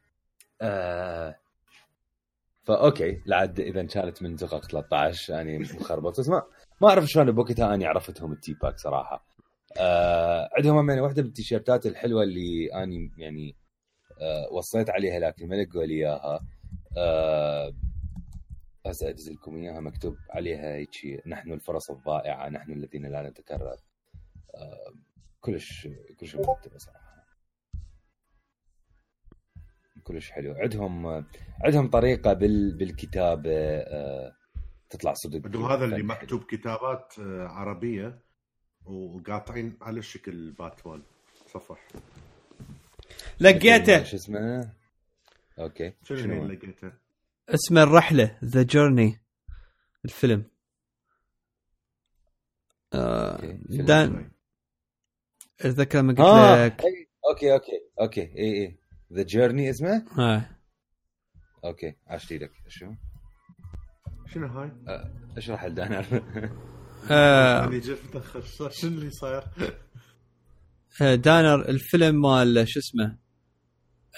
ف 2.64 2.76
okay 2.76 3.22
لعد 3.26 3.60
اذا 3.60 3.84
كانت 3.86 4.24
من 4.24 4.38
زقاق 4.38 4.66
13 4.66 5.34
يعني 5.34 5.60
مخربط 5.60 6.20
بس 6.20 6.30
ما 6.30 6.44
ما 6.82 6.90
اعرف 6.90 7.06
شلون 7.06 7.32
بوقتها 7.32 7.74
اني 7.74 7.86
عرفتهم 7.86 8.32
ال 8.34 8.54
Teebag 8.54 8.78
صراحة 8.78 9.26
آه 9.80 10.50
عندهم 10.58 10.90
يعني 10.90 11.02
واحدة 11.02 11.22
من 11.22 11.28
التيشيرتات 11.28 11.86
الحلوة 11.86 12.24
اللي 12.24 12.70
اني 12.84 13.12
يعني 13.18 13.56
آه 14.22 14.54
وصيت 14.54 14.90
عليها 14.90 15.20
لكن 15.20 15.48
ما 15.48 15.56
لقوا 15.56 15.84
لي 15.84 15.94
إياها. 15.94 16.40
آه 16.98 17.74
هسه 18.92 19.10
ادز 19.10 19.30
لكم 19.30 19.56
اياها 19.56 19.80
مكتوب 19.80 20.18
عليها 20.30 20.76
هيك 20.76 21.28
نحن 21.28 21.52
الفرص 21.52 21.92
الضائعة 21.92 22.50
نحن 22.50 22.72
الذين 22.72 23.06
لا 23.06 23.30
نتكرر. 23.30 23.78
آه 24.56 24.94
كلش 25.42 25.88
كلش 26.20 26.36
مرتبه 26.36 26.78
صراحة 26.78 27.08
كلش 30.04 30.32
حلو. 30.32 30.54
عندهم 30.54 31.26
عندهم 31.64 31.90
طريقة 31.90 32.34
بال 32.34 32.74
بالكتابة 32.78 33.52
آه 33.78 34.36
تطلع 34.90 35.14
صدق 35.14 35.46
عندهم 35.46 35.66
هذا 35.66 35.86
اللي 35.86 36.04
مكتوب 36.04 36.44
كتابات 36.44 37.14
آه، 37.20 37.48
عربية 37.48 38.20
وقاطعين 38.86 39.78
على 39.82 40.02
شكل 40.02 40.52
باتمان 40.52 41.02
صفح. 41.54 41.88
لقيته. 43.40 44.04
شو 44.04 44.16
اسمه؟ 44.16 44.70
okay. 45.60 45.94
شنو 46.04 46.18
شنو 46.18 46.44
اللي 46.44 46.56
لقيته؟ 46.56 46.92
اسمه 47.50 47.84
الرحلة 47.84 48.38
The 48.44 48.64
Journey 48.64 49.22
الفيلم. 50.06 50.46
آه 52.94 53.60
دان 53.70 54.32
أتذكر 55.62 56.02
ما 56.02 56.14
قلت 56.14 56.20
آه 56.20 56.66
لك. 56.66 56.82
أوكي 57.30 57.54
أوكي 57.54 57.72
أوكي 58.02 58.22
إي 58.22 58.64
إي. 58.64 58.78
ذا 59.14 59.24
جيرني 59.24 59.70
اسمه؟ 59.70 60.06
آه. 60.20 60.50
أوكي 61.66 61.96
عاش 62.08 62.34
لك 62.34 62.52
شو؟ 62.68 62.94
شنو 64.34 64.48
هاي؟ 64.48 64.72
اشرح 65.38 65.66
لدان 65.66 65.94
آه. 67.12 67.64
أنا 67.66 67.80
جيت 67.80 68.06
متاخر 68.06 68.70
شنو 68.70 68.92
اللي 68.92 69.12
صاير؟ 69.12 69.44
آه، 71.02 71.16
دانر 71.16 71.70
الفيلم 71.70 72.22
مال 72.22 72.68
شو 72.68 72.80
اسمه؟ 72.80 73.18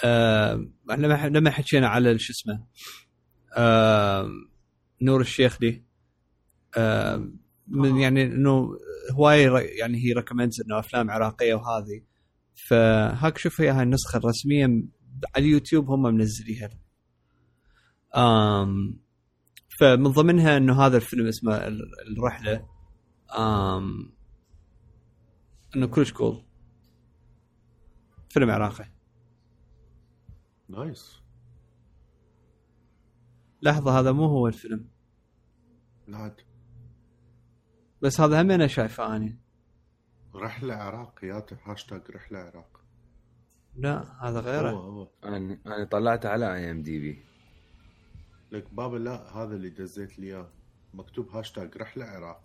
آه 0.05 0.65
لما 0.89 1.27
لما 1.27 1.51
حكينا 1.51 1.88
على 1.88 2.19
شو 2.19 2.34
اسمه؟ 2.34 2.67
آه 3.57 4.29
نور 5.01 5.21
الشيخ 5.21 5.59
دي. 5.59 5.83
آه 6.77 7.29
من 7.67 7.97
يعني 7.97 8.23
إنه 8.23 8.69
هواي 9.11 9.43
يعني 9.77 9.97
هي 10.05 10.13
recommends 10.13 10.61
إنه 10.61 10.79
أفلام 10.79 11.11
عراقية 11.11 11.53
وهذه. 11.53 12.01
فهاك 12.69 13.37
شوف 13.37 13.61
هي 13.61 13.69
هاي 13.69 13.83
النسخة 13.83 14.17
الرسمية 14.17 14.65
على 14.65 15.45
اليوتيوب 15.45 15.89
هم 15.89 16.01
منزليها. 16.03 16.69
آم 18.15 18.99
فمن 19.79 20.03
ضمنها 20.07 20.57
إنه 20.57 20.81
هذا 20.81 20.97
الفيلم 20.97 21.27
اسمه 21.27 21.55
ال- 21.55 21.81
الرحلة. 22.17 22.67
آم 23.37 24.11
إنه 25.75 25.87
كلش 25.87 26.11
cool 26.11 26.43
فيلم 28.29 28.51
عراقي. 28.51 28.85
nice 30.69 31.18
لحظة 33.62 33.99
هذا 33.99 34.12
مو 34.12 34.26
هو 34.26 34.47
الفيلم. 34.47 34.89
لا 36.07 36.36
بس 38.01 38.22
هذا 38.22 38.41
هم 38.41 38.51
أنا 38.51 38.68
شايفه 38.68 39.16
اني 39.16 39.39
رحلة 40.36 40.74
عراق 40.74 41.24
يا 41.24 41.45
هاشتاج 41.64 42.12
رحلة 42.12 42.39
عراق. 42.39 42.82
لا 43.76 44.28
هذا 44.28 44.39
هو 44.39 44.45
غيره. 44.45 44.70
هو 44.70 45.07
أنا 45.24 45.60
أنا 45.66 45.84
طلعت 45.84 46.26
على 46.26 46.53
IMDb 46.53 47.23
لك 48.51 48.74
بابا 48.74 48.97
لا 48.97 49.38
هذا 49.38 49.55
اللي 49.55 49.70
دزيت 49.70 50.20
لي 50.20 50.28
إياه. 50.28 50.49
مكتوب 50.93 51.30
هاشتاج 51.30 51.78
رحلة 51.78 52.05
عراق. 52.05 52.43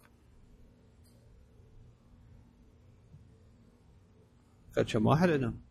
قد 4.77 4.85
كم 4.85 5.07
واحد 5.07 5.31
عندهم. 5.31 5.64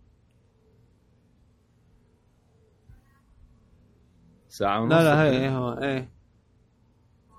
ساعة 4.54 4.82
ونص؟ 4.82 4.94
لا 4.94 5.04
لا 5.04 5.24
هي 5.24 5.50
هو 5.50 5.74
إيه. 5.74 6.10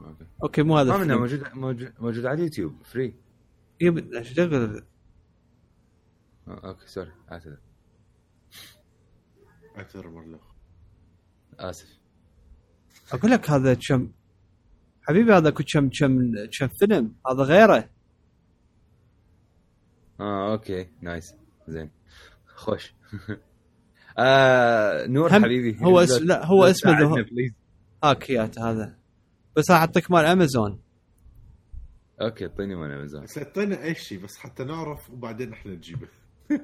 okay. 0.01 0.27
okay 0.43 0.63
مو 0.63 0.79
هذا 0.79 0.97
ما 0.97 1.17
موجود 1.17 1.45
موجود 1.55 1.93
موجود 1.99 2.27
على 2.27 2.39
اليوتيوب 2.39 2.83
free 2.85 3.15
yep 3.81 3.99
آه، 6.49 6.69
okay 6.69 6.87
sorry 6.87 7.13
اعتذر 7.33 7.59
اعتذر 9.77 10.09
مره 10.09 10.41
آسف. 11.59 11.99
أقول 13.13 13.31
لك 13.31 13.51
هذا 13.51 13.75
كم 13.75 14.13
حبيبي 15.03 15.33
هذا 15.33 15.51
كم 15.51 15.89
كم 15.89 16.33
كم 16.59 16.69
فيلم؟ 16.69 17.15
هذا 17.31 17.43
غيره. 17.43 17.91
آه 20.21 20.53
okay 20.53 20.91
nice 21.01 21.35
زين. 21.69 21.91
خوش. 22.47 22.95
آه 24.19 25.07
نور 25.07 25.37
هم- 25.37 25.45
حبيبي 25.45 25.85
هو 25.85 26.01
اسم- 26.01 26.25
لا، 26.25 26.47
هو 26.47 26.65
اسمه 26.65 27.01
The-. 27.01 27.27
هاكيات 28.05 28.59
هذا. 28.59 28.97
بس 29.57 29.71
راح 29.71 29.81
أعطيك 29.81 30.11
مال 30.11 30.25
أمازون. 30.25 30.81
okay 32.23 32.47
اعطيني 32.47 32.75
من 32.77 32.91
أمازون. 32.91 33.23
بس 33.23 33.39
اعطينا 33.39 33.83
أي 33.85 33.95
شيء 33.95 34.19
بس 34.25 34.37
حتى 34.37 34.65
نعرف 34.65 35.11
وبعدين 35.11 35.53
إحنا 35.53 35.73
نجيبه. 35.73 36.09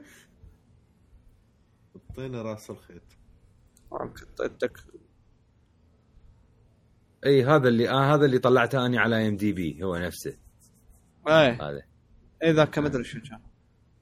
اعطينا 2.10 2.42
راس 2.42 2.70
الخيط. 2.70 3.02
اعطيتك 3.92 4.78
إي 7.26 7.44
هذا 7.44 7.68
اللي 7.68 7.88
آه 7.90 8.14
هذا 8.14 8.24
اللي 8.26 8.38
طلعته 8.38 8.86
أني 8.86 8.98
على 8.98 9.28
IMDb 9.28 9.84
هو 9.84 9.96
نفسه. 9.96 10.36
إي. 11.28 11.50
هذا. 11.52 11.82
إي 12.42 12.52
ذاك 12.52 12.78
ما 12.78 12.86
أدري 12.86 13.04
شو 13.04 13.20
كان. 13.20 13.40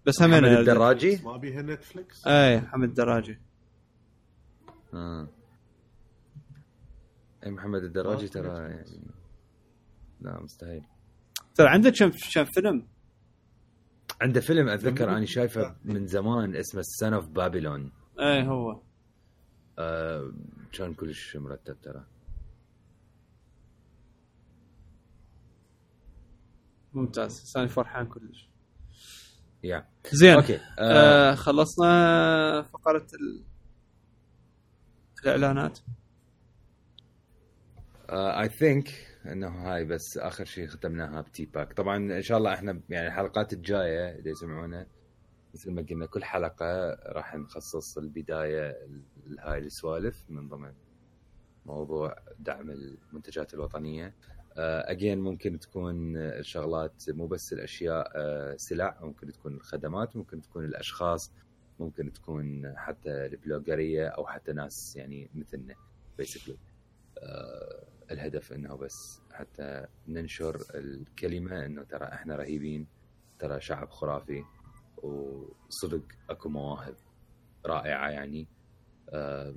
بس 0.08 0.22
هم 0.22 0.30
محمد 0.30 0.44
الدراجي؟ 0.44 1.20
ما 1.24 1.36
بيها 1.36 1.62
نتفلكس 1.62 2.26
اي 2.26 2.60
محمد 2.60 2.94
دراجي 2.94 3.38
آه. 4.94 5.28
اي 7.46 7.50
محمد 7.50 7.82
الدراجي 7.82 8.26
آه، 8.26 8.28
ترى. 8.30 8.48
يعني 8.48 9.00
لا 10.20 10.42
مستحيل. 10.42 10.84
ترى 11.54 11.68
عنده 11.68 11.90
كم 11.90 12.10
كم 12.34 12.44
فيلم؟ 12.44 12.86
عنده 14.20 14.40
فيلم 14.40 14.68
أتذكر 14.68 15.04
محمد 15.06 15.16
اني 15.16 15.26
شايفه 15.26 15.76
من 15.84 16.06
زمان 16.06 16.56
اسمه 16.56 16.80
ال 16.80 16.88
Son 16.88 17.12
of 17.14 17.28
Babylon 17.28 17.92
اي 18.20 18.46
هو. 18.48 18.80
آه 19.78 20.32
كان 20.72 20.94
كلش 20.94 21.36
مرتب 21.36 21.80
ترى. 21.82 22.04
ممتاز. 26.94 27.52
ثاني 27.54 27.68
فرحان 27.68 28.06
كلش. 28.06 28.48
يا 29.64 29.88
زين. 30.12 30.34
okay 30.34 30.56
آه 30.56 31.32
آه 31.32 31.34
خلصنا 31.34 32.62
فقرة 32.62 33.06
ال... 33.20 33.44
الإعلانات. 35.24 35.78
I 38.10 38.48
think 38.48 38.88
إنه 39.26 39.48
هاي 39.48 39.84
بس 39.84 40.18
آخر 40.18 40.44
شيء 40.44 40.66
ختمناها 40.66 41.20
ب 41.20 41.46
Teebag. 41.46 41.72
طبعا 41.72 41.96
إن 41.96 42.22
شاء 42.22 42.38
الله 42.38 42.54
إحنا 42.54 42.80
يعني 42.88 43.06
الحلقات 43.06 43.52
الجاية 43.52 44.18
اللي 44.18 44.30
يسمعونا 44.30 44.86
مثل 45.54 45.70
ما 45.72 45.82
قلنا 45.90 46.06
كل 46.06 46.24
حلقة 46.24 46.90
راح 47.06 47.34
نخصص 47.34 47.98
البداية 47.98 48.76
لهاي 49.26 49.58
السوالف 49.58 50.24
من 50.28 50.48
ضمن 50.48 50.72
موضوع 51.66 52.16
دعم 52.38 52.70
المنتجات 52.70 53.54
الوطنية. 53.54 54.14
اجين 54.58 55.18
ممكن 55.18 55.58
تكون 55.58 56.16
الشغلات 56.16 57.04
مو 57.08 57.26
بس 57.26 57.52
الأشياء 57.52 58.12
آه، 58.14 58.56
سلع 58.56 58.98
ممكن 59.02 59.32
تكون 59.32 59.54
الخدمات 59.54 60.16
ممكن 60.16 60.42
تكون 60.42 60.64
الأشخاص 60.64 61.32
ممكن 61.80 62.12
تكون 62.12 62.72
حتى 62.76 63.26
البلوجريه 63.26 64.08
أو 64.08 64.26
حتى 64.26 64.52
ناس 64.52 64.96
يعني 64.96 65.30
مثلنا 65.34 65.74
بيسكلي 66.18 66.56
الهدف 68.10 68.52
إنه 68.52 68.74
بس 68.74 69.20
حتى 69.32 69.86
ننشر 70.08 70.62
الكلمة 70.74 71.66
إنه 71.66 71.82
ترى 71.82 72.04
إحنا 72.04 72.36
رهيبين 72.36 72.86
ترى 73.38 73.60
شعب 73.60 73.90
خرافي 73.90 74.44
وصدق 75.02 76.02
أكو 76.30 76.48
مواهب 76.48 76.94
رائعة 77.66 78.10
يعني. 78.10 78.46
آه، 79.08 79.54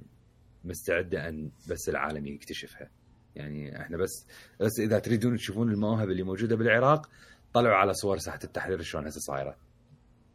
مستعدة 0.64 1.30
أن 1.30 1.52
بس 1.70 1.90
العالم 1.90 2.28
يكتشفها. 2.28 2.90
يعني 3.36 3.82
إحنا 3.82 3.98
بس 3.98 4.26
بس 4.60 4.80
اذا 4.80 5.00
تريدون 5.00 5.38
تشوفون 5.38 5.72
المواهب 5.72 6.10
اللي 6.10 6.24
موجودة 6.24 6.56
بالعراق 6.56 7.10
طلعوا 7.54 7.76
على 7.76 7.94
صور 7.94 8.18
ساحة 8.18 8.40
التحرير 8.44 8.82
شلون 8.82 9.08
هسه 9.08 9.20
صايرة. 9.20 9.58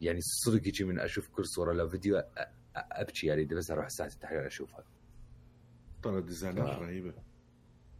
يعني 0.01 0.19
صدق 0.21 0.65
هيجي 0.65 0.83
من 0.83 0.99
أشوف 0.99 1.27
كل 1.29 1.45
صورة 1.45 1.73
لو 1.73 1.89
فيديو 1.89 2.23
أبكي 2.75 3.27
يعني 3.27 3.45
بس 3.45 3.71
أروح 3.71 3.87
ساحة 3.89 4.09
التحرير 4.09 4.47
أشوفها. 4.47 4.83
ترى 6.03 6.21
ديزاينات 6.21 6.67
آه. 6.69 6.79
رهيبة. 6.79 7.13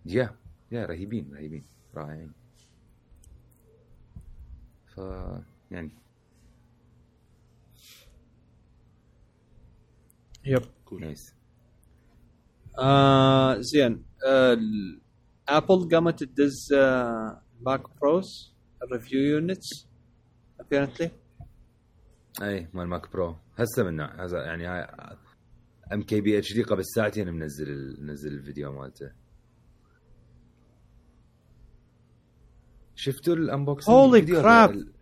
يا 0.06 0.36
يا 0.72 0.86
رهيبين 0.86 1.34
رهيبين 1.34 1.66
رائعين. 1.96 2.32
ف 4.96 4.98
يعني 5.72 5.92
yep. 10.46 10.62
cool 10.86 11.02
nice. 11.02 11.34
آه 12.80 13.60
زين. 13.60 14.07
Apple 15.50 15.90
قامت 15.92 16.24
تدز 16.24 16.74
آه 16.74 17.42
Mac 17.62 17.82
Pros 18.02 18.56
ال 18.84 18.89
review 18.89 19.20
units 19.20 19.88
apparently 20.60 21.12
أي 22.42 22.68
مال 22.74 22.88
Mac 22.88 23.12
Pro 23.12 23.36
هسه 23.56 23.84
من 23.84 24.00
هذا 24.02 24.46
يعني 24.46 24.66
هاي 24.68 24.88
ام 25.94 26.02
كي 26.02 26.22
بي 26.22 26.38
اتش 26.38 26.54
دي 26.54 26.64
قبل 26.64 26.86
ساعتين 26.86 27.34
منزل 27.34 27.98
منزل 28.02 28.34
الفيديو 28.34 28.72
مالته. 28.74 29.12
شفتوا 32.96 33.36
ال 33.36 33.42
unboxing 33.42 33.94
crap. 34.32 34.70
ال- 34.70 34.94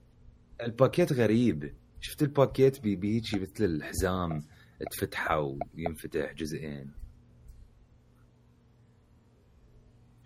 الباكيت 0.62 1.14
غريب. 1.14 1.76
شفت 2.02 2.22
الباكيت 2.22 2.82
بي 2.82 2.96
بيجي 2.96 3.40
مثل 3.40 3.64
الحزام 3.66 4.44
تفتحه 4.92 5.40
وينفتح 5.76 6.34
جزئين. 6.34 6.92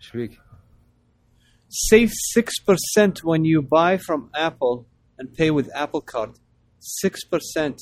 إيش 0.00 0.08
فيك؟ 0.08 0.40
save 1.70 2.10
6% 2.36 3.22
when 3.22 3.44
you 3.44 3.62
buy 3.62 3.96
from 3.96 4.30
Apple 4.34 4.86
and 5.18 5.32
pay 5.34 5.50
with 5.50 5.68
Apple 5.74 6.00
Card. 6.00 6.38
6% 6.80 7.76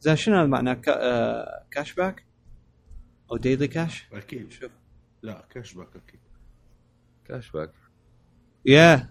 زين 0.00 0.16
شنو 0.16 0.36
هذا 0.36 0.46
معناه 0.46 0.74
كا... 0.74 0.92
آه... 1.00 1.66
cash 1.70 1.94
back 1.94 2.24
أو 3.32 3.36
daily 3.36 3.68
cash 3.68 4.06
أكيد 4.12 4.52
شوف 4.52 4.70
لا 5.22 5.46
cash 5.50 5.74
back 5.74 5.96
أكيد 5.96 6.20
cash 7.24 7.50
back 7.50 7.72
yeah. 8.68 9.06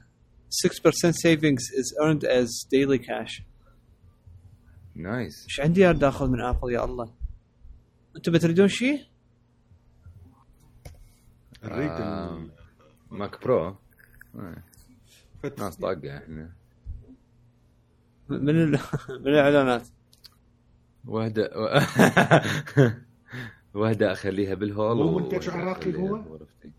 6% 0.50 1.14
savings 1.14 1.64
is 1.72 1.96
earned 2.02 2.24
as 2.24 2.66
daily 2.72 3.00
cash. 3.00 3.44
nice 4.96 5.44
إيش 5.44 5.60
عندي 5.60 5.82
يا 5.82 6.00
اخذ 6.02 6.30
من 6.30 6.42
Apple 6.42 6.72
يا 6.72 6.86
الله. 6.86 7.14
أنتم 8.16 8.32
بتريدون 8.32 8.68
شيء؟ 8.68 9.06
آه. 11.64 12.48
Mac 13.12 13.42
Pro. 13.44 13.76
فت- 15.44 15.60
ناس 15.60 15.78
طاقة 15.78 16.18
إحنا 16.18 16.52
من 18.30 18.50
ال... 18.50 18.72
من 19.22 19.28
الإعلانات 19.28 19.88
وحده 21.06 21.50
وحده 23.74 24.12
أخليها 24.12 24.54
بالهول 24.54 24.96
مو 24.98 25.04
و- 25.04 25.20
منتج 25.20 25.50
عراقي 25.50 25.96
هو؟ 25.96 26.22
بغرفتي. 26.22 26.72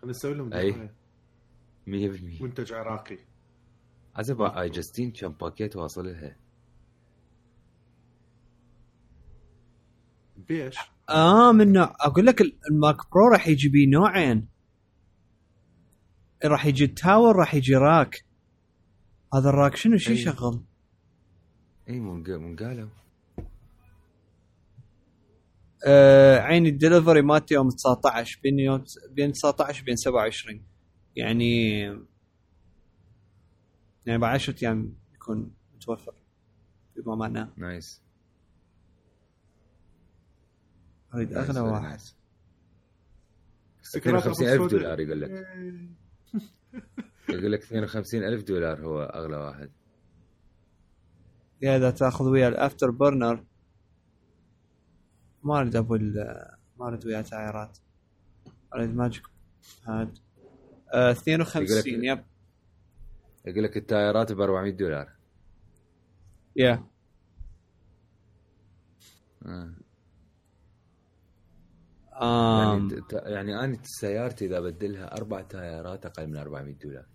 خلينا 0.00 0.10
نسوي 0.10 0.34
لهم. 0.34 0.48
دعاية. 0.50 0.94
100% 1.86 1.90
منتج 2.42 2.72
عراقي 2.72 3.18
عزب 4.16 4.42
اي 4.42 4.68
جاستين 4.70 5.12
كم 5.12 5.28
باكيت 5.28 5.76
واصل 5.76 6.04
لها 6.06 6.36
بيش 10.36 10.76
آه 11.10 11.52
من 11.52 11.72
نوع 11.72 11.96
أقول 12.00 12.26
لك 12.26 12.40
ال- 12.40 12.58
الماك 12.70 12.96
برو 13.12 13.28
راح 13.32 13.48
يجي 13.48 13.68
بيه 13.68 13.86
نوعين. 13.90 14.48
راح 16.44 16.66
يجي 16.66 16.84
التاور 16.84 17.36
راح 17.36 17.54
يجي 17.54 17.74
راك. 17.76 18.24
هذا 19.34 19.48
الراك 19.48 19.76
شنو؟ 19.76 19.96
شي. 19.96 20.12
يشغل؟ 20.12 20.64
اي 21.88 22.00
مو 22.00 22.14
مق- 22.14 22.28
مو 22.30 22.56
قالوا 22.56 22.88
آه 25.86 26.38
عيني 26.38 26.68
الدليفري 26.68 27.22
مالته 27.22 27.54
يوم 27.54 27.68
19 27.70 28.40
بين 28.42 28.58
يوم 28.58 28.84
بين 29.10 29.32
19 29.32 29.84
بين 29.84 29.96
27 29.96 30.62
يعني 31.16 31.80
يعني 34.06 34.18
بعد 34.18 34.34
10 34.34 34.54
أيام 34.62 34.94
يكون 35.14 35.50
متوفر 35.76 36.14
بما 36.96 37.14
معناه 37.14 37.48
nice. 37.56 38.02
اريد 41.14 41.32
اغلى 41.32 41.60
واحد. 41.60 41.98
nice. 41.98 42.12
52000 43.82 44.54
أبو 44.54 44.66
دولار. 44.66 45.00
يقول 45.00 45.20
لك. 45.20 45.30
يقول 47.28 47.52
لك 47.52 47.62
52000 47.62 48.42
دولار 48.42 48.80
هو 48.80 49.02
أغلى 49.02 49.36
واحد. 49.36 49.70
يا 51.62 51.76
إذا 51.76 51.90
تأخذ 51.90 52.24
ويا 52.24 52.48
ال 52.48 52.90
Afterburner 52.90 53.44
ما 55.42 55.60
أريد 55.60 55.76
أبو 55.76 55.96
ما 56.78 56.88
أريد 56.88 57.06
ويا 57.06 57.22
تايرات 57.22 57.78
أريد 58.74 58.96
magic 58.96 59.22
هاد. 59.86 60.18
آه 60.94 61.10
52 61.10 62.04
يقول 62.04 62.04
يب. 62.04 62.24
يقول 63.44 63.64
لك 63.64 63.76
التايرات 63.76 64.32
ب 64.32 64.40
400 64.40 64.72
دولار. 64.72 65.12
يا. 66.56 66.84
آه. 69.46 69.79
آم. 72.20 72.88
يعني 73.12 73.32
يعني 73.34 73.64
أنا 73.64 73.78
سيارتي 73.82 74.46
إذا 74.46 74.60
بدلها 74.60 75.16
أربع 75.16 75.40
تايرات 75.42 76.06
أقل 76.06 76.26
من 76.26 76.36
400 76.36 76.74
دولار. 76.74 77.06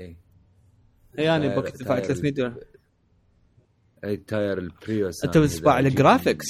اي 0.00 0.16
يعني 1.14 1.48
تاير- 1.48 1.60
بوكيت 1.60 1.82
دفع 1.82 1.94
تاير 1.98 2.04
300 2.04 2.32
دولار. 2.32 2.64
اي 4.04 4.16
تاير 4.16 4.58
البريوس 4.58 5.24
أنت 5.24 5.36
إذا 5.36 5.60
باع 5.60 5.78
الجرافيكس 5.78 6.46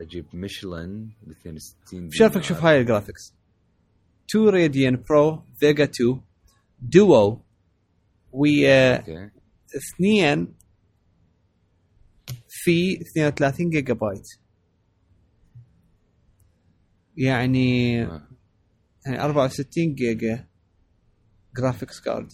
أجيب 0.00 0.26
ميشلان 0.32 1.10
ب 1.22 1.30
62 1.30 2.10
شوفك 2.10 2.42
شوف 2.42 2.64
هاي 2.64 2.80
الجرافيكس. 2.80 3.34
2 4.30 4.48
راديان 4.48 5.02
برو 5.08 5.42
فيجا 5.56 5.84
2 5.84 6.20
دوو 6.82 7.40
ويا 8.32 9.04
اثنين 9.76 10.54
في 12.48 13.00
32 13.00 13.70
جيجا 13.70 13.94
بايت 13.94 14.26
يعني 17.16 18.02
آه. 18.04 18.28
يعني 19.06 19.24
64 19.24 19.94
جيجا 19.94 20.48
جرافيكس 21.56 22.00
كارد 22.00 22.32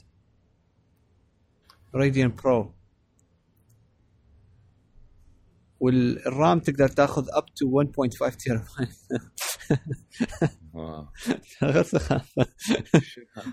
راديان 1.95 2.37
برو 2.37 2.75
والرام 5.81 6.61
تقدر 6.61 6.89
تاخذ 6.89 7.27
اب 7.33 7.45
تو 7.55 7.83
1.5 8.29 8.37
تيرا 8.37 8.65
واو. 10.75 11.07
غير 11.63 11.83
سخافة. 11.83 12.47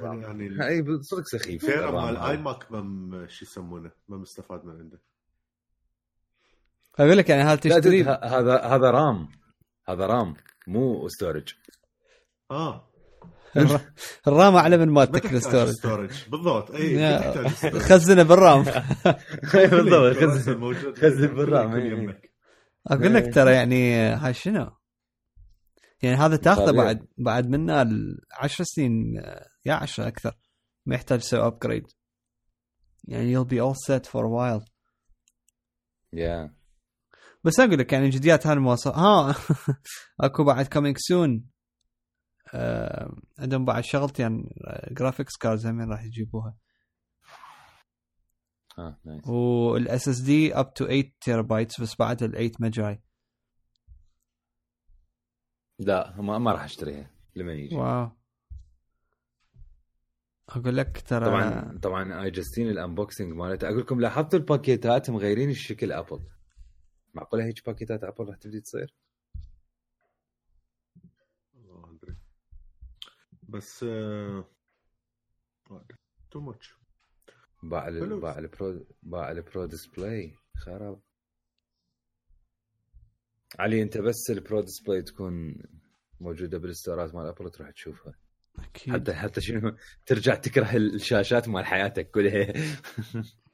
يعني 0.02 0.68
اي 0.68 0.84
صدق 1.02 1.24
سخيف. 1.26 1.66
فيرا 1.66 1.90
الرام؟ 1.90 2.06
مال 2.06 2.18
هذا. 2.18 2.30
اي 2.30 2.38
ماك 2.38 2.72
ما 2.72 3.28
شو 3.28 3.46
يسمونه؟ 3.46 3.92
ما 4.08 4.18
مستفاد 4.18 4.66
من 4.66 4.80
عنده. 4.80 5.02
أقول 7.00 7.18
لك 7.18 7.30
يعني 7.30 7.42
هذا 7.42 7.56
تشتري 7.56 8.04
هذا 8.04 8.62
هذا 8.62 8.92
رام. 8.92 9.30
هذا 9.90 10.06
RAM. 10.06 10.36
مو 10.68 11.08
storage 11.08 11.54
آه. 12.52 12.88
الر- 13.58 13.82
ال 14.28 14.35
RAM 14.35 14.56
أعلى 14.56 14.78
من 14.78 14.86
ما 14.90 14.94
مالتك 14.94 15.34
ال 15.34 15.38
storage 15.38 15.70
storage 15.72 16.30
بالضبط. 16.30 16.72
أي. 16.72 17.80
خزنه 17.80 18.24
بال 18.24 18.37
RAM. 18.37 18.64
بالضبط 18.64 19.18
كله 19.52 20.14
خزن 20.14 20.58
موجود 20.58 20.98
خزن 20.98 21.28
بال 21.28 21.42
RAM، 21.42 21.72
كله 21.72 21.84
إي. 21.84 21.88
يمك. 21.92 22.32
أقول 22.88 23.14
لك 23.14 23.34
ترى 23.36 23.54
يعني 23.54 23.94
هاي 24.00 24.34
شنو؟ 24.34 24.72
يعني 26.02 26.16
هذا 26.18 26.36
تاخذه. 26.36 26.72
بعد 26.72 27.08
بعد 27.18 27.48
منا 27.50 27.82
ال 27.82 28.18
10 28.34 28.64
سنين 28.68 29.16
يا 29.66 29.74
10 29.74 30.08
أكثر. 30.08 30.34
ما 30.86 30.96
يحتاج 30.96 31.20
تسوي 31.20 31.48
upgrade 31.48 31.84
يعني 33.08 33.36
you'll 33.36 33.48
be 33.48 33.58
all 33.60 33.76
set 33.88 34.06
for 34.10 34.22
a 34.26 34.30
while. 34.30 34.66
يا 36.14 36.57
بس 37.44 37.60
أقول 37.60 37.80
لك 37.80 37.94
يعني 37.94 38.10
جديات 38.10 38.48
هالمواصفات 38.48 38.96
ها 38.96 39.36
أكو 40.26 40.44
بعد 40.44 40.68
coming 40.68 40.98
soon 40.98 41.46
آه 42.54 43.16
عندهم 43.40 43.66
بعد 43.66 43.84
شغلتين 43.84 44.50
graphics 44.92 45.38
cards 45.38 45.68
همين 45.68 45.90
راح 45.90 46.04
يجيبوها. 46.04 46.58
آه 48.80 49.00
nice 49.06 49.28
وال 49.28 50.08
SSD 50.08 50.56
up 50.56 50.74
to 50.74 50.86
8 50.86 51.04
terabytes 51.22 51.82
بس 51.82 51.96
بعد 52.00 52.24
ال 52.24 52.32
8 52.32 52.52
ما 52.60 52.70
جاي. 52.70 53.02
لا 55.80 56.22
ما, 56.22 56.38
ما 56.38 56.52
راح 56.52 56.64
أشتريها 56.64 57.12
لما 57.36 57.54
يجي. 57.54 57.76
wow. 57.76 58.12
أقول 60.50 60.78
لك 60.78 61.02
ترى 61.08 61.26
طبعا 61.26 61.80
طبعا 61.84 62.24
اي 62.24 62.32
جاستين 62.32 62.70
ال 62.70 62.77
unboxing 62.77 63.34
مالته. 63.34 63.68
أقول 63.68 63.80
لكم 63.80 64.00
لاحظتوا 64.00 64.40
الباكيتات 64.40 65.10
مغيرين 65.10 65.50
الشكل 65.50 65.92
Apple 65.92 66.37
معقولة 67.18 67.46
هيك 67.46 67.66
باكيتات 67.66 68.04
Apple 68.04 68.26
راح 68.26 68.38
تبدي 68.38 68.62
تصير؟ 68.62 68.94
ما 71.54 71.92
أدري. 71.92 72.16
بس 73.44 73.84
آه، 73.84 74.46
too 76.32 76.40
much 76.40 76.76
باع 77.64 77.88
ال-. 77.88 78.20
باع 78.22 78.38
ال 78.38 78.50
Pro 78.50 78.86
باع 79.04 79.32
ال 79.32 79.40
Pro 79.40 79.66
Display 79.66 80.36
خراب. 80.58 81.00
علي 83.60 83.82
أنت 83.82 83.98
بس 83.98 84.30
ال 84.30 84.38
Pro 84.38 84.62
Display 84.62 85.02
تكون 85.02 85.56
موجودة 86.20 86.58
بالستورات 86.58 87.16
مال 87.16 87.26
Apple 87.26 87.52
تروح 87.52 87.72
تشوفها. 87.72 88.14
أكيد. 88.60 88.94
حتى 88.94 89.14
حتى 89.14 89.42
شنو؟ 89.42 89.76
ترجع 90.06 90.36
تكره 90.36 90.76
الشاشات 90.78 91.48
مال 91.50 91.66
حياتك 91.66 92.12
كلها. 92.12 92.54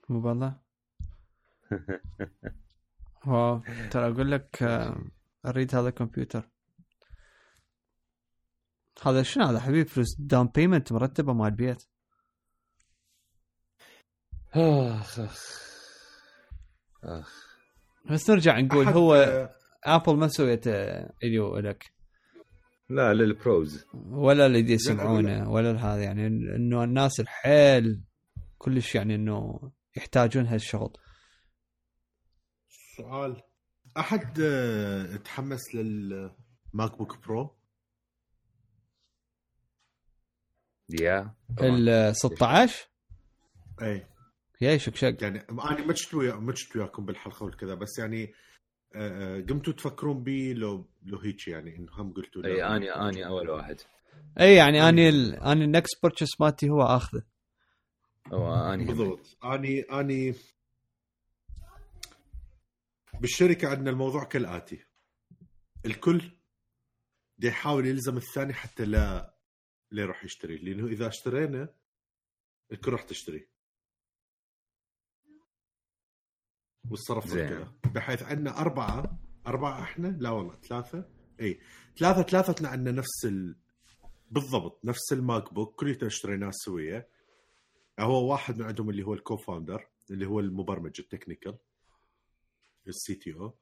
مو 0.09 0.22
بالله 0.22 0.59
wow 3.28 3.62
ترى 3.92 4.08
أقول 4.08 4.32
لك 4.32 4.64
آه، 4.64 5.06
أريد 5.46 5.76
هذا 5.76 5.90
الكمبيوتر. 5.90 6.50
هذا 9.06 9.24
شنو 9.24 9.46
هذا 9.46 9.60
حبيبي؟ 9.60 9.90
فلوس 9.90 10.16
down 10.20 10.48
payment 10.48 10.91
مرتبه 10.92 11.34
مال 11.34 11.48
البيت 11.48 11.84
آخ 14.54 15.20
آخ 15.20 15.64
آخ. 17.04 17.58
بس 18.12 18.30
نرجع 18.30 18.60
نقول 18.60 18.88
هو 18.88 19.16
آه، 19.16 19.50
Apple 19.84 20.16
ما 20.16 20.28
سويت 20.28 20.68
اليو 21.24 21.58
لك. 21.58 21.94
لا 22.90 23.14
للبروز 23.14 23.86
ولا 23.94 24.46
اللي 24.46 24.74
يسمعونه 24.74 25.50
ولا 25.52 25.72
هذا 25.72 26.04
يعني 26.04 26.28
إنه 26.28 26.84
الناس 26.84 27.20
الحيل 27.20 28.04
كلش 28.58 28.96
يعني 28.96 29.16
إنه 29.16 29.72
يحتاجون 29.98 30.46
هالشغل. 30.46 30.94
سؤال. 32.98 33.41
أحد 33.98 34.34
تحمس 35.26 35.76
للماك 35.76 36.98
بوك 36.98 37.28
برو 37.28 37.56
يا. 40.89 41.34
ال 41.62 42.16
16 42.16 42.89
اي 43.82 44.06
يا 44.62 44.78
شكشق 44.78 45.24
يعني 45.24 45.39
أنا 45.50 45.86
ما 45.86 45.94
شفت 45.94 46.14
ويا 46.14 46.36
ما 46.36 46.56
شفت 46.56 46.76
وياكم 46.76 47.06
بالحلقة 47.06 47.44
والكذا 47.44 47.76
بس 47.76 48.00
يعني 48.00 48.34
آه، 48.96 49.38
آه، 49.38 49.41
قمتوا 49.41 49.74
تفكرون 49.74 50.24
بي 50.24 50.54
لو 50.54 50.89
لو 51.04 51.18
هيك 51.18 51.48
يعني 51.48 51.76
إنه 51.76 51.91
هم 51.94 52.14
قلتوا 52.14 52.41
لا. 52.41 52.50
إي 52.50 52.64
أني 52.64 52.91
أني 52.91 53.26
أول 53.26 53.50
واحد. 53.50 53.82
إي 54.39 54.56
يعني 54.56 54.89
أني 54.89 55.10
ال... 55.10 55.36
أني 55.36 55.64
ال 55.66 55.73
next 55.73 56.02
purchase 56.04 56.41
مالتي 56.41 56.70
هو 56.70 56.82
آخذه. 56.82 57.24
أو 58.34 58.74
أني. 58.74 58.86
بالضبط. 58.86 59.38
أني 59.44 59.82
أني 59.82 60.36
بالشركة 63.22 63.68
عندنا 63.68 63.89
الموضوع 63.89 64.24
كالآتي. 64.24 64.86
الكل 65.86 66.32
دي 67.38 67.47
يحاول 67.47 67.86
يلزم 67.86 68.18
الثاني 68.18 68.53
حتى 68.53 68.86
لا 68.86 69.36
لا 69.91 70.01
يروح 70.01 70.24
يشتري 70.26 70.57
لأنه 70.57 70.88
إذا 70.88 71.07
اشترينا 71.07 71.70
الكل 72.72 72.91
راح 72.91 73.03
تشتري. 73.03 73.47
والصرف. 76.89 77.34
كذا. 77.34 77.74
بحيث 77.93 78.24
عندنا 78.24 78.59
أربعة 78.59 79.20
أربعة 79.47 79.84
إحنا؟ 79.84 80.07
لا 80.07 80.30
والله 80.30 80.55
ثلاثة؟ 80.55 81.09
إي. 81.41 81.59
ثلاثة 81.97 82.22
ثلاثتنا 82.22 82.70
عندنا 82.70 82.91
نفس 82.91 83.26
ال... 83.26 83.55
بالضبط 84.32 84.86
نفس 84.86 85.14
ال 85.14 85.54
MacBook 85.54 85.80
كلنا 85.80 86.07
اشتريناه 86.07 86.51
سوية. 86.53 87.09
هو 87.99 88.32
واحد 88.32 88.57
من 88.57 88.66
عندهم 88.66 88.89
اللي 88.89 89.03
هو 89.03 89.14
ال 89.14 89.38
co-founder 89.38 89.88
اللي 90.11 90.26
هو 90.26 90.39
المبرمج 90.39 90.99
ال 91.00 91.05
technical. 91.05 91.58
ال 92.88 93.16
CTO. 93.16 93.54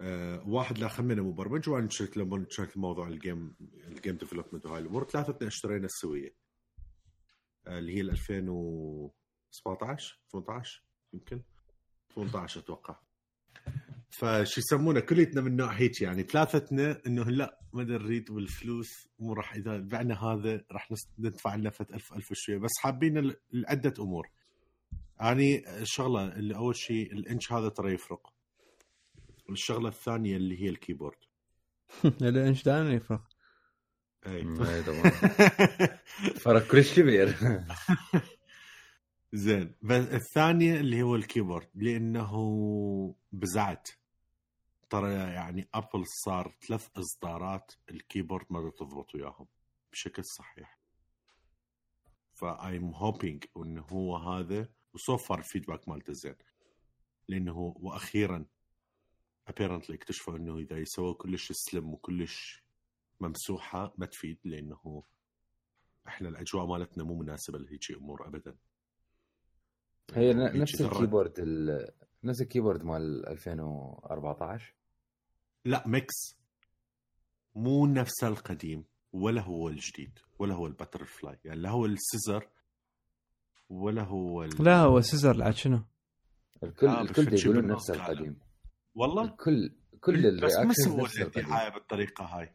آه، 0.00 0.48
واحد 0.48 0.78
لاخ 0.78 0.88
منا 0.88 1.22
مبرمج 1.22 1.68
وأنا 1.68 1.88
شلت 1.90 2.16
له 2.16 2.46
شلت 2.50 2.76
موضوع 2.76 3.08
ال 3.08 3.17
game 3.17 3.54
ال 3.60 3.71
game 3.71 4.16
development 4.16 4.66
وهاي 4.66 4.82
الأمور. 4.82 5.04
ثلاثتنا 5.04 5.48
اشترينا 5.48 5.86
السوية. 5.86 6.34
آه، 7.66 7.78
اللي 7.78 7.96
هي 7.96 8.00
ال 8.00 8.10
2017 8.10 10.20
18 10.32 10.84
يمكن. 11.12 11.42
18 12.14 12.60
أتوقع. 12.60 13.00
فشو 14.10 14.60
يسمونه 14.60 15.00
كليتنا 15.00 15.40
من 15.40 15.56
نوع 15.56 15.72
هيك 15.72 16.02
يعني. 16.02 16.22
ثلاثتنا 16.22 17.00
إنه 17.06 17.24
لا 17.24 17.60
ما 17.72 17.84
نريد 17.84 18.30
والفلوس 18.30 19.08
مو 19.18 19.32
راح 19.32 19.54
إذا 19.54 19.78
بعنا 19.78 20.24
هذا 20.24 20.64
راح 20.72 20.88
ندفع 21.18 21.54
لنا 21.54 21.70
فت 21.70 21.90
ألف 21.90 22.12
ألف 22.12 22.32
شوية. 22.32 22.58
بس 22.58 22.70
حابين 22.78 23.34
لعده 23.52 23.94
أمور. 23.98 24.30
أني 25.20 25.80
الشغلة 25.82 26.28
اللي 26.28 26.56
أول 26.56 26.76
شيء 26.76 27.12
الإنش 27.12 27.52
هذا 27.52 27.68
ترى 27.68 27.92
يفرق. 27.94 28.32
الشغلة 29.50 29.88
الثانية 29.88 30.36
اللي 30.36 30.62
هي 30.62 30.68
الكيبورد. 30.68 31.18
الانش 32.22 32.64
دائما 32.64 32.92
يفرق. 32.92 33.28
اي 34.26 34.44
فرق 36.44 36.66
كلش 36.70 37.00
كبير. 37.00 37.36
زين. 39.32 39.74
بس 39.82 40.04
الثانية 40.06 40.80
اللي 40.80 41.02
هو 41.02 41.14
ال 41.14 41.20
keyboard 41.20 41.68
لأنه 41.74 43.14
بزعت. 43.32 43.88
ترى 44.90 45.12
يعني 45.14 45.68
Apple 45.74 46.06
صار 46.06 46.54
ثلاث 46.68 46.88
إصدارات 46.96 47.72
ال 47.90 47.96
keyboard 47.96 48.46
ما 48.50 48.70
تضبط 48.70 49.14
وياهم 49.14 49.46
بشكل 49.92 50.24
صحيح. 50.24 50.78
ف 52.32 52.47
I'm 52.47 52.94
hoping 52.94 53.44
إنه 53.56 53.82
هو 53.82 54.16
هذا 54.16 54.68
و 54.94 55.01
so 55.01 55.16
far 55.16 55.38
ال 55.38 55.44
feedback 55.44 55.88
مالته 55.88 56.12
زين. 56.12 56.34
لأنه 57.28 57.74
وأخيرا 57.80 58.44
apparently 59.48 59.96
اكتشفوا 59.96 60.36
إنه 60.36 60.58
إذا 60.58 60.78
يسووا 60.78 61.14
كلش 61.14 61.52
slim 61.52 61.94
وكلش 61.94 62.62
ممسوحة 63.20 63.94
ما 63.98 64.06
تفيد 64.06 64.38
لأنه 64.44 65.02
إحنا 66.06 66.28
الأجواء 66.28 66.66
مالتنا 66.66 67.04
مو 67.04 67.14
مناسبة 67.14 67.58
لهيجي 67.58 67.94
أمور 67.94 68.26
ابدا. 68.28 68.56
هي 70.12 70.32
نفس. 70.34 70.80
الكيبورد 70.80 71.34
ال... 71.38 71.90
نفس 72.24 72.40
ال 72.40 72.45
keyboard 72.45 72.84
مال 72.84 73.28
2014 73.28 74.74
لا 75.64 75.88
ميكس. 75.88 76.36
مو 77.54 77.86
نفس 77.86 78.24
القديم 78.24 78.84
ولا 79.12 79.40
هو 79.40 79.68
الجديد 79.68 80.18
ولا 80.38 80.54
هو 80.54 80.66
ال 80.66 81.04
butterfly 81.04 81.38
يعني 81.44 81.60
لا 81.60 81.70
هو 81.70 81.86
ال 81.86 81.94
scissor 81.94 82.48
ولا 83.68 84.02
هو 84.02 84.44
ال... 84.44 84.50
لا 84.64 84.80
هو 84.80 85.00
scissor 85.00 85.42
عاد 85.42 85.54
شنو؟ 85.54 85.82
الكل 86.62 86.86
آه، 86.86 87.00
الكل 87.02 87.34
يقولون 87.34 87.66
نفس. 87.66 87.90
القديم. 87.90 88.38
والله؟ 88.94 89.24
الكل 89.24 89.74
كل 90.00 90.40
بس 90.40 90.56
ما 90.56 90.72
سووا 90.72 91.06
الدعايه 91.20 91.68
بالطريقة 91.74 92.24
هاي. 92.24 92.52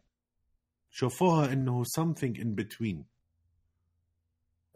شوفوها 0.89 1.53
إنه 1.53 1.83
something 1.83 2.33
in 2.37 2.47
between. 2.61 2.97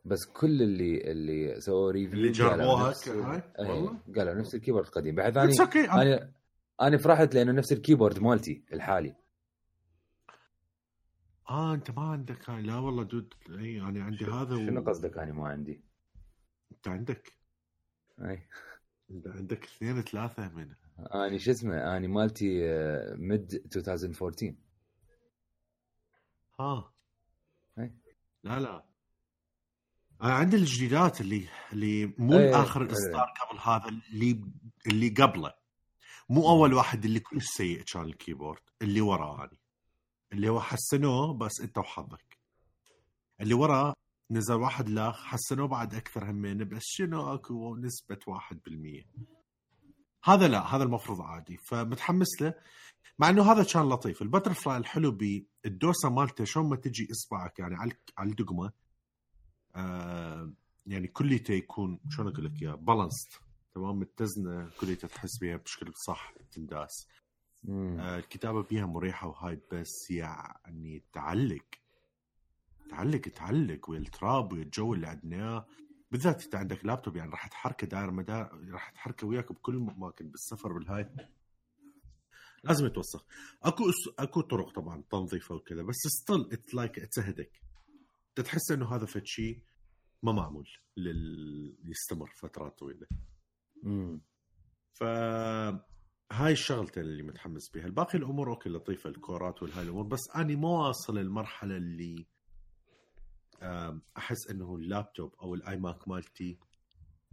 بس 0.05 0.25
كل 0.25 0.61
اللي 0.61 1.11
اللي 1.11 1.61
سووا 1.61 1.91
review 1.91 2.13
اللي 2.19 2.31
جربوها 2.31 2.89
نفس- 2.89 3.07
هاي؟ 3.09 3.43
إيه، 3.59 3.69
والله؟ 3.69 3.97
قالوا 4.17 4.33
نفس 4.33 4.55
ال 4.55 4.59
keyboard 4.59 4.85
القديم. 4.85 5.15
بعد 5.15 5.33
ثاني 5.33 5.47
it's 5.49 5.61
okay 5.61 5.91
أنا 5.91 6.31
أنا 6.81 6.97
فرحت 6.97 7.35
لأنه 7.35 7.51
نفس 7.51 7.71
ال 7.71 7.77
keyboard 7.77 8.19
مالتي 8.19 8.63
الحالي. 8.73 9.15
آه 11.49 11.73
أنت 11.73 11.91
ما 11.91 12.01
عندك 12.01 12.49
هاي. 12.49 12.61
لا 12.61 12.77
والله 12.77 13.03
dude. 13.03 13.33
اي 13.49 13.81
أنا 13.81 14.03
عندي 14.03 14.25
هذا 14.25 14.55
و... 14.55 14.57
شنو 14.57 14.81
قصدك؟ 14.81 15.17
أنا 15.17 15.33
ما 15.33 15.47
عندي؟ 15.47 15.81
انت 16.87 16.87
عندك 16.95 17.33
أي. 18.21 18.47
انت 19.11 19.27
عندك 19.27 19.63
اثنين 19.63 20.01
ثلاثة 20.01 20.49
من 20.49 20.75
اني 21.15 21.39
شو 21.39 21.51
اسمه 21.51 21.97
اني 21.97 22.07
مالتي 22.07 22.69
آه، 22.69 23.15
mid 23.15 23.53
2014 23.77 24.55
ها. 26.59 26.93
أي. 27.79 27.93
لا 28.43 28.59
لا. 28.59 28.85
أنا 30.23 30.33
عندي 30.33 30.55
الجديدات 30.55 31.21
اللي 31.21 31.47
اللي 31.73 32.05
مو 32.17 32.37
أي، 32.37 32.55
اخر 32.55 32.81
أي. 32.81 32.85
الاصدار 32.87 33.33
قبل 33.41 33.59
هذا 33.59 33.87
اللي 33.87 34.43
اللي 34.87 35.09
قبله. 35.09 35.53
مو 36.29 36.49
أول 36.49 36.73
واحد 36.73 37.05
اللي 37.05 37.19
كلش 37.19 37.45
سيء 37.45 37.83
كان 37.83 38.01
ال 38.05 38.11
keyboard 38.11 38.61
اللي 38.81 39.01
وراه 39.01 39.37
يعني 39.39 39.57
اللي 40.33 40.49
هو 40.49 40.59
حسنوه 40.61 41.33
بس 41.33 41.61
أنت 41.61 41.77
وحظك. 41.77 42.37
اللي 43.41 43.53
وراه 43.53 43.93
نزل 44.33 44.53
واحد 44.53 44.89
لاخ 44.89 45.23
حسنوه 45.25 45.67
بعد 45.67 45.95
أكثر 45.95 46.31
همين 46.31 46.63
بس 46.69 46.81
شنو 46.85 47.33
أكو 47.33 47.75
نسبة 47.75 48.19
1% 48.27 49.05
هذا 50.23 50.47
لا 50.47 50.75
هذا 50.75 50.83
المفروض 50.83 51.21
عادي. 51.21 51.57
فمتحمس 51.57 52.41
له 52.41 52.53
مع 53.19 53.29
إنه 53.29 53.51
هذا 53.51 53.63
كان 53.63 53.89
لطيف. 53.89 54.21
البتر 54.21 54.53
فلاي 54.53 54.77
الحلو 54.77 55.11
بالدوسة 55.11 56.09
مالته 56.09 56.43
شلون 56.43 56.69
ما 56.69 56.75
تجي 56.75 57.07
إصبعك 57.11 57.59
يعني 57.59 57.75
على 57.75 57.91
على 58.17 58.29
الدقمة 58.29 58.71
آه 59.75 60.53
يعني 60.85 61.07
كليته 61.07 61.51
يكون 61.53 61.99
شلون 62.09 62.27
أقول 62.27 62.45
لك 62.45 62.61
إياه 62.61 62.75
بالانسد 62.75 63.29
تمام؟ 63.75 63.99
متزنة 63.99 64.69
كليته 64.81 65.07
تحس 65.07 65.37
بيها 65.39 65.57
بشكل 65.57 65.93
صح 66.07 66.33
تنداس. 66.51 67.07
آه 67.69 68.17
الكتابة 68.17 68.63
بيها 68.63 68.85
مريحة 68.85 69.27
وهاي 69.27 69.59
بس 69.71 70.11
يعني 70.11 71.03
تعلق. 71.13 71.65
تعلق 72.93 73.21
تعلق 73.21 73.89
ويا 73.89 73.99
التراب 73.99 74.53
ويا 74.53 74.63
الجو 74.63 74.93
اللي 74.93 75.07
عندنا. 75.07 75.35
إياه. 75.35 75.65
بالذات 76.11 76.43
انت 76.43 76.55
عندك 76.55 76.85
لابتوب 76.85 77.15
يعني 77.15 77.31
راح 77.31 77.47
تحركه 77.47 77.87
داير 77.87 78.11
مدار 78.11 78.69
راح 78.71 78.89
تحركه 78.89 79.27
وياك 79.27 79.51
بكل 79.51 79.75
اماكن 79.75 80.27
بالسفر 80.29 80.73
بالهاي 80.73 81.09
لازم 82.63 82.85
يتوسخ. 82.85 83.25
أكو 83.63 83.83
أكو 84.19 84.41
طرق 84.41 84.69
طبعا 84.69 85.03
تنظيفه 85.11 85.55
وكذا 85.55 85.83
بس 85.83 85.95
still 85.95 86.49
it's 86.51 86.75
like 86.75 86.99
it's 86.99 87.19
هيجي 87.19 87.61
تحس 88.35 88.71
إنه 88.71 88.95
هذا 88.95 89.05
فد 89.05 89.25
شيء 89.25 89.61
ما 90.23 90.31
معمول 90.31 90.67
لل... 90.97 91.77
يستمر 91.83 92.31
فترات 92.41 92.79
طويلة. 92.79 93.07
مم. 93.83 94.21
ف 94.93 95.03
هاي 96.31 96.51
الشغلتين 96.51 97.03
اللي 97.03 97.23
متحمس 97.23 97.69
بها 97.73 97.85
الباقي 97.85 98.17
الأمور 98.17 98.49
okay 98.49 98.69
لطيفة 98.69 99.09
ال 99.09 99.17
cores 99.17 99.56
ات 99.56 99.63
والهاي 99.63 99.83
الأمور 99.83 100.03
بس 100.03 100.19
اني 100.35 100.55
ما 100.55 100.69
واصل 100.69 101.17
المرحله 101.17 101.77
اللي 101.77 102.25
أحس 104.17 104.47
إنه 104.47 104.75
اللابتوب 104.75 105.35
أو 105.41 105.53
ال 105.55 105.77
iMac 105.77 106.07
مالتي 106.07 106.57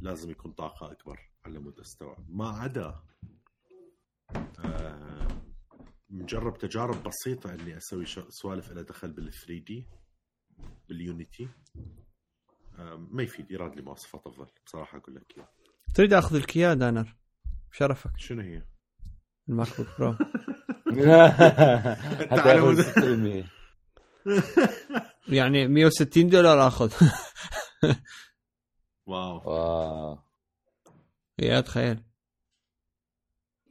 لازم 0.00 0.30
يكون 0.30 0.52
طاقة 0.52 0.92
أكبر 0.92 1.20
على 1.44 1.58
مود 1.58 1.80
استوعب 1.80 2.24
ما 2.28 2.48
عدا 2.48 3.00
مجرب 6.10 6.58
تجارب 6.58 7.02
بسيطة 7.02 7.54
إني 7.54 7.76
أسوي 7.76 8.06
ش- 8.06 8.18
سوالف 8.28 8.72
لها 8.72 8.82
دخل 8.82 9.12
بال 9.12 9.32
3D 9.32 9.58
بال 9.58 9.86
Unity 10.88 11.48
ما 12.98 13.22
يفيد 13.22 13.50
يراد 13.50 13.76
لي 13.76 13.82
مواصفات 13.82 14.26
أفضل. 14.26 14.46
بصراحة 14.66 14.98
أقول 14.98 15.14
لك 15.14 15.34
إياها. 15.36 15.48
تريد 15.94 16.12
أخذ 16.12 16.38
لك 16.38 16.56
اياه 16.56 16.74
دانر؟ 16.74 17.16
بشرفك. 17.72 18.10
شنو 18.16 18.42
هي؟ 18.42 18.62
ال 19.48 19.68
MacBook 19.76 19.86
Pro. 19.98 20.12
حتى 22.30 22.42
على 25.30 25.30
ياخذ 25.30 25.30
مود- 25.30 25.30
6% 25.30 25.34
يعني 25.36 25.68
160 25.68 26.28
دولار 26.28 26.66
آخذ 26.68 26.92
واو 29.06 29.50
واو 29.50 30.18
يا 31.38 31.60
تخيل 31.60 32.02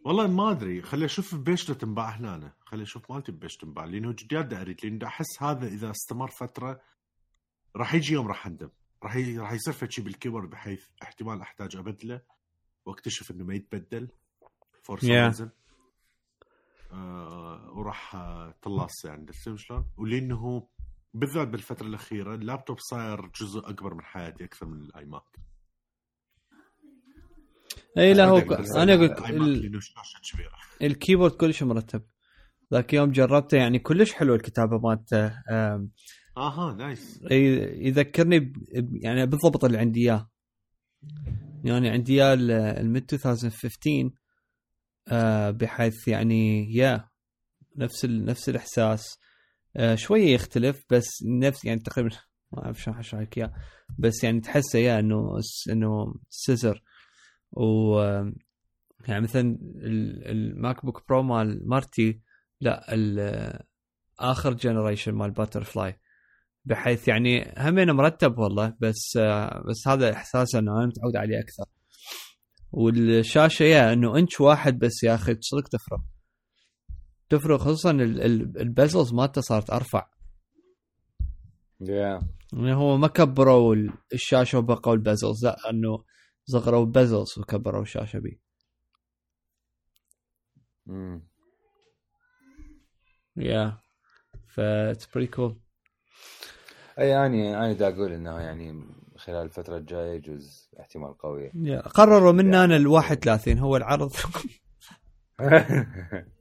والله 0.05 0.27
ما 0.27 0.51
أدري 0.51 0.81
خلي 0.81 1.05
أشوف 1.05 1.35
بيش 1.35 1.65
تنباع 1.65 2.09
هنا 2.09 2.35
أنا. 2.35 2.53
خلي 2.65 2.83
أشوف 2.83 3.11
مالتي 3.11 3.31
بيش 3.31 3.57
تنباع 3.57 3.85
لأنه 3.85 4.11
جديات 4.11 4.45
دا 4.45 4.61
اريد 4.61 4.85
لأن 4.85 4.97
دا 4.97 5.07
أحس 5.07 5.43
هذا 5.43 5.67
إذا 5.67 5.91
استمر 5.91 6.27
فترة 6.27 6.81
راح 7.75 7.93
يجي 7.93 8.13
يوم 8.13 8.27
راح 8.27 8.47
أندم 8.47 8.69
راح 9.03 9.15
ي... 9.15 9.37
راح 9.37 9.51
يصير 9.51 9.73
شيء 9.91 10.03
بالكيبورد 10.05 10.49
بحيث 10.49 10.85
احتمال 11.03 11.41
أحتاج 11.41 11.75
أبدله 11.75 12.21
وأكتشف 12.85 13.31
إنه 13.31 13.43
ما 13.43 13.55
يتبدل 13.55 14.09
فور 14.83 14.99
Yeah. 14.99 15.43
آه 16.91 17.71
وراح 17.75 18.15
آه، 18.15 18.55
طلاس 18.61 19.05
يعني 19.05 19.25
شلون؟ 19.57 19.85
ولأنه 19.97 20.67
بالذات 21.13 21.47
بالفترة 21.47 21.87
الأخيرة 21.87 22.35
اللابتوب 22.35 22.79
صاير 22.79 23.27
جزء 23.41 23.59
أكبر 23.59 23.93
من 23.93 24.01
حياتي 24.01 24.43
أكثر 24.43 24.65
من 24.65 24.81
ال 24.81 25.05
iMac 25.05 25.23
إي 27.97 28.13
لا 28.13 28.25
هو 28.25 28.37
أنا 28.77 28.93
أقول 28.93 29.05
ال 29.05 29.17
I 29.17 29.29
ال- 29.37 29.79
ال 30.81 30.87
keyboard 30.87 31.31
كلش 31.31 31.63
مرتب. 31.63 32.01
ذاك 32.73 32.93
يوم 32.93 33.11
جربته 33.11 33.57
يعني 33.57 33.79
كلش 33.79 34.13
حلو 34.13 34.35
الكتابة 34.35 34.77
مالته 34.79 35.25
آها 36.37 36.73
nice. 36.77 37.19
ي- 37.31 37.87
يذكرني 37.87 38.39
ب- 38.39 38.55
يعني 39.03 39.25
بالضبط 39.25 39.65
اللي 39.65 39.77
عندي 39.77 39.99
إياه. 39.99 40.29
يعني 41.63 41.89
عندي 41.89 42.13
إياه 42.23 42.33
ال- 42.33 42.51
ال 42.51 42.67
mid 42.67 43.13
2015 43.13 44.09
آه، 45.07 45.51
بحيث 45.51 46.07
يعني 46.07 46.73
يا 46.75 47.09
نفس 47.75 48.05
ال... 48.05 48.25
نفس 48.25 48.49
الإحساس. 48.49 49.03
آه، 49.03 49.28
شوية 49.95 50.33
يختلف 50.33 50.83
بس 50.89 51.09
نفس 51.27 51.65
يعني 51.65 51.79
تقريبا 51.79 52.09
ما 52.51 52.65
أعرف 52.65 52.81
شلون 52.81 52.97
أشرح 52.97 53.21
لك 53.21 53.51
بس 53.99 54.23
يعني 54.23 54.39
تحسه 54.41 54.79
يا 54.79 54.99
إنه 54.99 55.37
إنه 55.69 56.15
scissor. 56.29 56.83
و 57.51 57.99
آه، 57.99 58.33
يعني 59.07 59.21
مثلا 59.21 59.57
ال- 59.75 60.27
ال 60.31 60.85
MacBook 60.85 61.03
Pro 61.09 61.23
مال 61.23 61.69
مارتي 61.69 62.21
لا 62.61 62.93
ال- 62.93 63.59
آخر 64.19 64.53
generation 64.53 65.11
مال 65.13 65.31
butterfly 65.31 65.99
بحيث 66.65 67.07
يعني 67.07 67.53
همين 67.57 67.91
مرتب 67.91 68.37
والله 68.39 68.73
بس 68.79 69.17
آه، 69.17 69.63
بس 69.69 69.87
هذا 69.87 70.13
إحساس 70.13 70.55
إنه 70.55 70.71
أنا 70.77 70.85
متعود 70.85 71.15
عليه 71.15 71.39
أكثر. 71.39 71.65
والشاشة 72.71 73.63
يا 73.63 73.93
إنه 73.93 74.17
إنش 74.19 74.41
واحد 74.41 74.79
بس 74.79 75.03
يا 75.03 75.15
أخي 75.15 75.35
صدق 75.41 75.67
تفرق. 75.67 75.99
تفرق 77.29 77.59
خصوصا 77.59 77.91
ال- 77.91 78.21
ال- 78.21 78.57
ال 78.61 78.69
bezels 78.69 79.13
مالته 79.13 79.41
صارت 79.41 79.69
أرفع. 79.69 80.07
يا 81.81 82.21
يعني 82.53 82.73
هو 82.75 82.97
ما 82.97 83.07
كبروا 83.07 83.75
ال- 83.75 83.93
الشاشة 84.13 84.57
وبقوا 84.57 84.93
ال 84.93 85.01
bezels 85.01 85.45
لا 85.45 85.69
إنه 85.69 86.03
صغروا 86.45 86.81
ال 86.85 86.93
bezels 86.93 87.39
وكبروا 87.39 87.81
الشاشة 87.81 88.19
بيه. 88.19 88.39
مم. 90.85 91.27
يا 93.37 93.77
ف 94.47 94.59
it's 94.59 95.05
pretty 95.15 95.27
cool 95.27 95.59
أي 96.99 97.25
اني 97.25 97.57
أنا 97.57 97.73
دا 97.73 97.87
أقول 97.87 98.11
إنه 98.11 98.39
يعني 98.39 98.83
خلال 99.17 99.45
الفترة 99.45 99.77
الجاية 99.77 100.13
يجوز 100.15 100.69
احتمال 100.79 101.17
قوي. 101.17 101.51
قرروا 101.79 102.31
منا 102.31 102.63
أنا 102.63 102.75
ال 102.77 102.87
31 102.87 103.59
هو 103.59 103.77
العرض. 103.77 104.11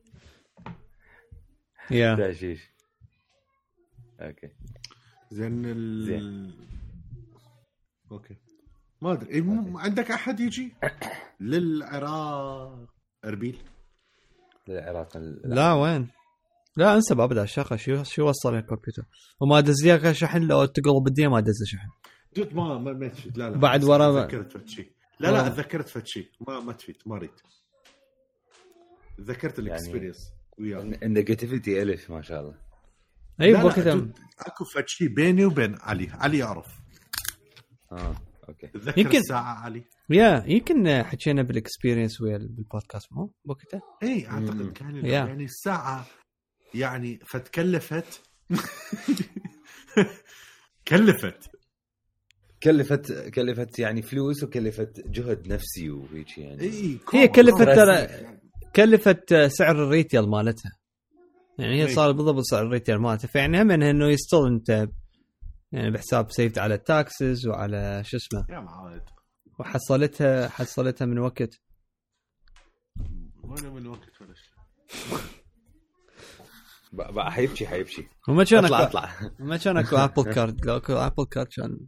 يا 1.91 2.14
تعشيش 2.16 2.70
أوكي. 4.20 4.49
زين 5.30 5.64
ال... 5.66 6.07
زين. 6.07 6.55
أوكي. 8.12 8.36
ما 9.03 9.12
أدري. 9.12 9.30
إيه، 9.30 9.41
مو- 9.41 9.78
عندك 9.78 10.11
أحد 10.11 10.41
يجي؟ 10.41 10.72
للعراق. 11.41 12.89
أربيل. 13.24 13.62
العراق 14.68 15.16
ال- 15.16 15.41
لا 15.45 15.72
وين؟ 15.72 16.09
لا 16.76 16.95
انسى 16.95 17.14
ابدا 17.14 17.43
الشقه 17.43 17.76
شو 17.76 18.03
شو 18.03 18.28
وصل 18.28 18.55
الكمبيوتر 18.55 19.03
وما 19.41 19.61
دز 19.61 19.86
لي 19.86 20.14
شحن. 20.14 20.43
لو 20.43 20.64
تقلب 20.64 21.07
الدنيا 21.07 21.28
ما 21.28 21.41
دز 21.41 21.64
شحن. 21.66 21.89
dude 22.36 22.53
ما 22.55 22.78
ما 22.78 22.93
ما 22.93 23.09
تشد 23.09 23.39
لا 23.39 23.51
لا. 23.51 23.57
بعد 23.57 23.84
ورا- 23.84 24.22
تذكرت 24.26 24.53
فد 24.53 24.66
شيء 24.68 24.91
لا 25.20 25.28
لا. 25.30 25.49
تذكرت 25.49 25.89
فد 25.89 26.07
شيء 26.07 26.28
ما 26.49 26.61
ما 26.61 26.72
تفيد. 26.72 26.97
ما 27.07 27.16
أريد. 27.16 27.30
تذكرت 29.18 29.59
يعني- 29.59 29.68
ال 29.70 29.76
experience. 29.76 30.32
ال 30.61 30.72
negativity 30.72 31.82
ألف 31.82 32.11
ما 32.11 32.22
شاء 32.22 32.40
الله. 32.40 32.54
اي 33.40 33.52
لا، 33.52 33.62
بوقتها 33.62 34.09
أكو 34.38 34.64
فد 34.64 34.84
شيء 34.88 35.09
بيني 35.09 35.44
وبين 35.44 35.74
علي. 35.80 36.09
علي 36.12 36.38
يعرف 36.38 36.66
آه 37.92 38.14
okay. 38.49 38.66
تذكر 38.66 38.98
يمكن- 39.00 39.18
الساعة 39.18 39.54
علي؟ 39.64 39.84
yeah 40.11 40.44
يمكن 40.46 41.02
حكينا 41.02 41.42
بال 41.42 41.55
experience 41.55 42.20
ويا 42.20 42.38
بالبودكاست 42.38 43.12
مو؟ 43.12 43.34
بوقتها؟ 43.44 43.80
اي 44.02 44.26
مم. 44.28 44.34
اعتقد 44.34 44.72
كان 44.72 44.96
yeah. 44.96 45.11
يعني 45.12 45.44
الساعة 45.44 46.06
يعني 46.74 47.20
فتكلفت. 47.26 48.22
كلفت. 50.88 51.50
كلفت 52.62 53.28
كلفت 53.28 53.78
يعني 53.78 54.02
فلوس 54.02 54.42
وكلفت 54.44 55.09
جهد 55.09 55.48
نفسي 55.48 55.90
وهيك 55.90 56.38
يعني. 56.38 56.61
اي 56.62 56.98
هي 57.14 57.28
كلفت. 57.28 57.62
ترى 57.62 58.09
كلفت 58.76 59.34
سعر 59.34 59.84
ال 59.84 59.91
retail 59.91 60.28
مالتها. 60.28 60.72
يعني 61.58 61.82
هي 61.82 61.86
إي. 61.86 61.94
صار 61.94 62.12
بالضبط 62.12 62.42
سعر 62.42 62.62
ال 62.62 62.68
retail 62.68 62.99
مالتها. 62.98 63.28
فيعني 63.28 63.62
هم 63.62 63.70
إنه 63.70 64.06
still 64.09 64.46
أنت 64.46 64.88
يعني 65.72 65.90
بحساب 65.90 66.30
saved 66.30 66.59
على 66.58 66.74
ال 66.74 66.86
taxes 66.86 67.46
وعلى 67.46 68.02
شو 68.04 68.16
اسمه. 68.16 68.44
yeah 68.49 69.05
وحصلتها 69.58 70.48
حصلتها 70.48 71.06
من 71.06 71.18
وقت. 71.18 71.60
ولا 73.42 73.70
من 73.70 73.86
وقت 73.86 74.20
ولا 74.20 74.34
شيء. 74.34 75.18
بقى 76.92 77.32
حيبكي 77.32 77.66
حيبكي 77.66 78.08
وما 78.28 78.44
كان 78.44 78.64
اطلع 78.64 78.82
اطلع. 78.82 79.30
ما 79.38 79.56
كان 79.56 79.76
اكو 79.76 79.96
Apple 79.96 80.32
Card 80.32 80.66
لو 80.66 80.76
اكو 80.76 80.92
Apple 80.92 81.24
Card 81.24 81.46
كان 81.46 81.78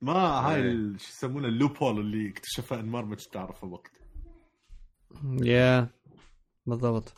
ما 0.00 0.12
هاي 0.12 0.62
إيه. 0.62 0.96
شو 0.98 1.08
يسمونه 1.08 1.48
ال 1.48 1.76
loophole 1.76 2.00
اللي 2.00 2.30
اكتشفها 2.30 2.80
انمار 2.80 3.04
ما 3.04 3.16
كنت 3.16 3.32
تعرفه 3.32 3.66
وقت. 3.66 4.01
yeah 5.42 5.88
بالضبط. 6.66 7.14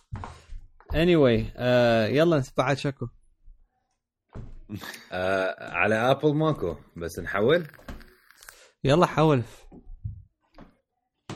Anyway 0.93 1.43
آه 1.57 2.07
يلا 2.07 2.43
بعد 2.57 2.77
شكو 2.77 3.09
آه 5.13 5.75
على 5.75 5.95
Apple 5.95 6.35
ماكو 6.35 6.77
بس 6.97 7.19
نحول. 7.19 7.67
يلا 8.85 9.07
حاول 9.07 9.43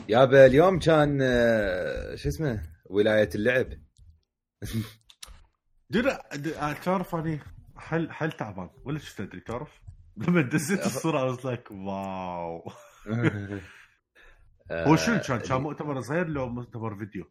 يابا 0.09 0.45
اليوم 0.45 0.79
كان 0.79 1.19
آه 1.21 2.15
شو 2.15 2.29
اسمه؟ 2.29 2.63
ولاية 2.89 3.29
اللعب. 3.35 3.69
درا 5.89 6.19
د- 6.35 6.75
تعرف 6.83 7.15
أني 7.15 7.39
حل 7.77 8.11
حل 8.11 8.31
تعبان؟ 8.31 8.69
ولا 8.85 8.99
شو 8.99 9.15
تدري 9.23 9.39
تعرف؟ 9.41 9.81
لما 10.17 10.41
دزيت 10.41 10.85
الصورة 10.85 11.33
I 11.33 11.37
was 11.37 11.41
like 11.41 11.71
wow 11.71 12.71
هو 14.71 14.95
شنو 14.95 15.19
كان؟ 15.19 15.39
كان 15.39 15.61
مؤتمر 15.61 16.01
صغير 16.01 16.27
لو 16.27 16.49
مؤتمر 16.49 16.95
فيديو؟ 16.95 17.25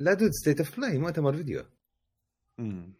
لا 0.00 0.14
dude 0.14 0.30
State 0.30 0.58
of 0.60 0.76
Play 0.76 0.98
مؤتمر 0.98 1.36
فيديو. 1.36 1.64
امم 2.60 2.94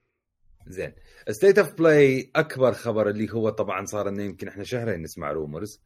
زين. 0.67 0.93
State 1.31 1.59
of 1.59 1.73
Play 1.75 2.31
أكبر 2.37 2.73
خبر 2.73 3.09
اللي 3.11 3.33
هو 3.33 3.49
طبعا 3.51 3.85
صار 3.85 4.09
إنه 4.09 4.23
يمكن 4.23 4.49
إحنا 4.49 4.65
شهرين 4.65 5.03
نسمع 5.03 5.33
rumors 5.33 5.83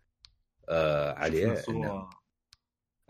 آه 0.68 1.12
عليه 1.12 1.54
إنه 1.68 2.08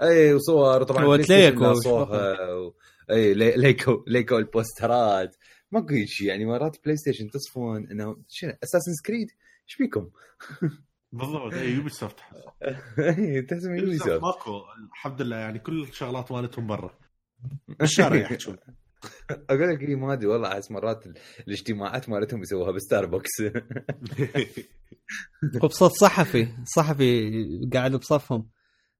أي 0.03 0.35
وصور 0.35 0.83
طبعا 0.83 1.05
هو 1.05 1.17
ناصوها 1.63 2.53
و... 2.55 2.75
أي 3.11 3.35
لي- 3.35 3.57
leak 3.57 4.05
و 4.07 4.12
leak 4.12 4.34
و 4.34 4.39
البوسترات. 4.39 5.37
ماكو 5.73 5.95
شيء 6.05 6.27
يعني 6.29 6.45
مرات 6.45 6.85
PlayStation 6.85 7.31
تصفون 7.31 7.91
إنه 7.91 8.23
شنو 8.29 8.53
Assassin's 8.63 8.93
Creed 9.07 9.29
إيش 9.69 9.75
فيكم؟ 9.75 10.11
بالضبط 11.13 11.53
اي 11.55 11.71
Ubisoft 11.73 12.17
تحس 13.49 13.65
من 13.65 13.79
Ubisoft 13.79 14.23
ماكو 14.23 14.61
الحمد 14.93 15.23
لله 15.23 15.37
يعني 15.37 15.59
كل 15.59 15.83
الشغلات 15.83 16.33
مالتهم 16.33 16.67
برا. 16.67 16.99
بالشارع 17.69 18.17
يحجون 18.21 18.57
أقول 19.51 19.69
لك 19.69 19.81
إيه 19.83 19.97
ما 19.97 20.13
أدري 20.13 20.27
والله 20.27 20.53
احس 20.53 20.71
مرات 20.71 21.07
ال- 21.07 21.15
الاجتماعات 21.49 22.09
مالتهم 22.09 22.43
يسووها 22.43 22.73
بستاربكس. 22.73 23.31
وبصوت 25.63 25.91
صحفي 25.91 26.49
صحفي 26.77 27.31
قاعد 27.75 27.97
بصفهم. 27.97 28.49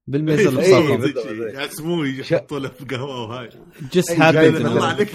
بالميز 0.07 0.47
اللي 0.47 0.61
إيه، 0.61 0.97
بصفهم. 0.97 1.47
يعزموه 1.55 2.07
يحطوا 2.07 2.59
له 2.59 2.69
قهوة 2.69 3.21
وهاي. 3.29 3.49
just 3.93 4.09
a 4.09 4.17
happy 4.17 4.37
guy 4.37 4.47
الله 4.47 4.93
مثلاً. 4.93 5.05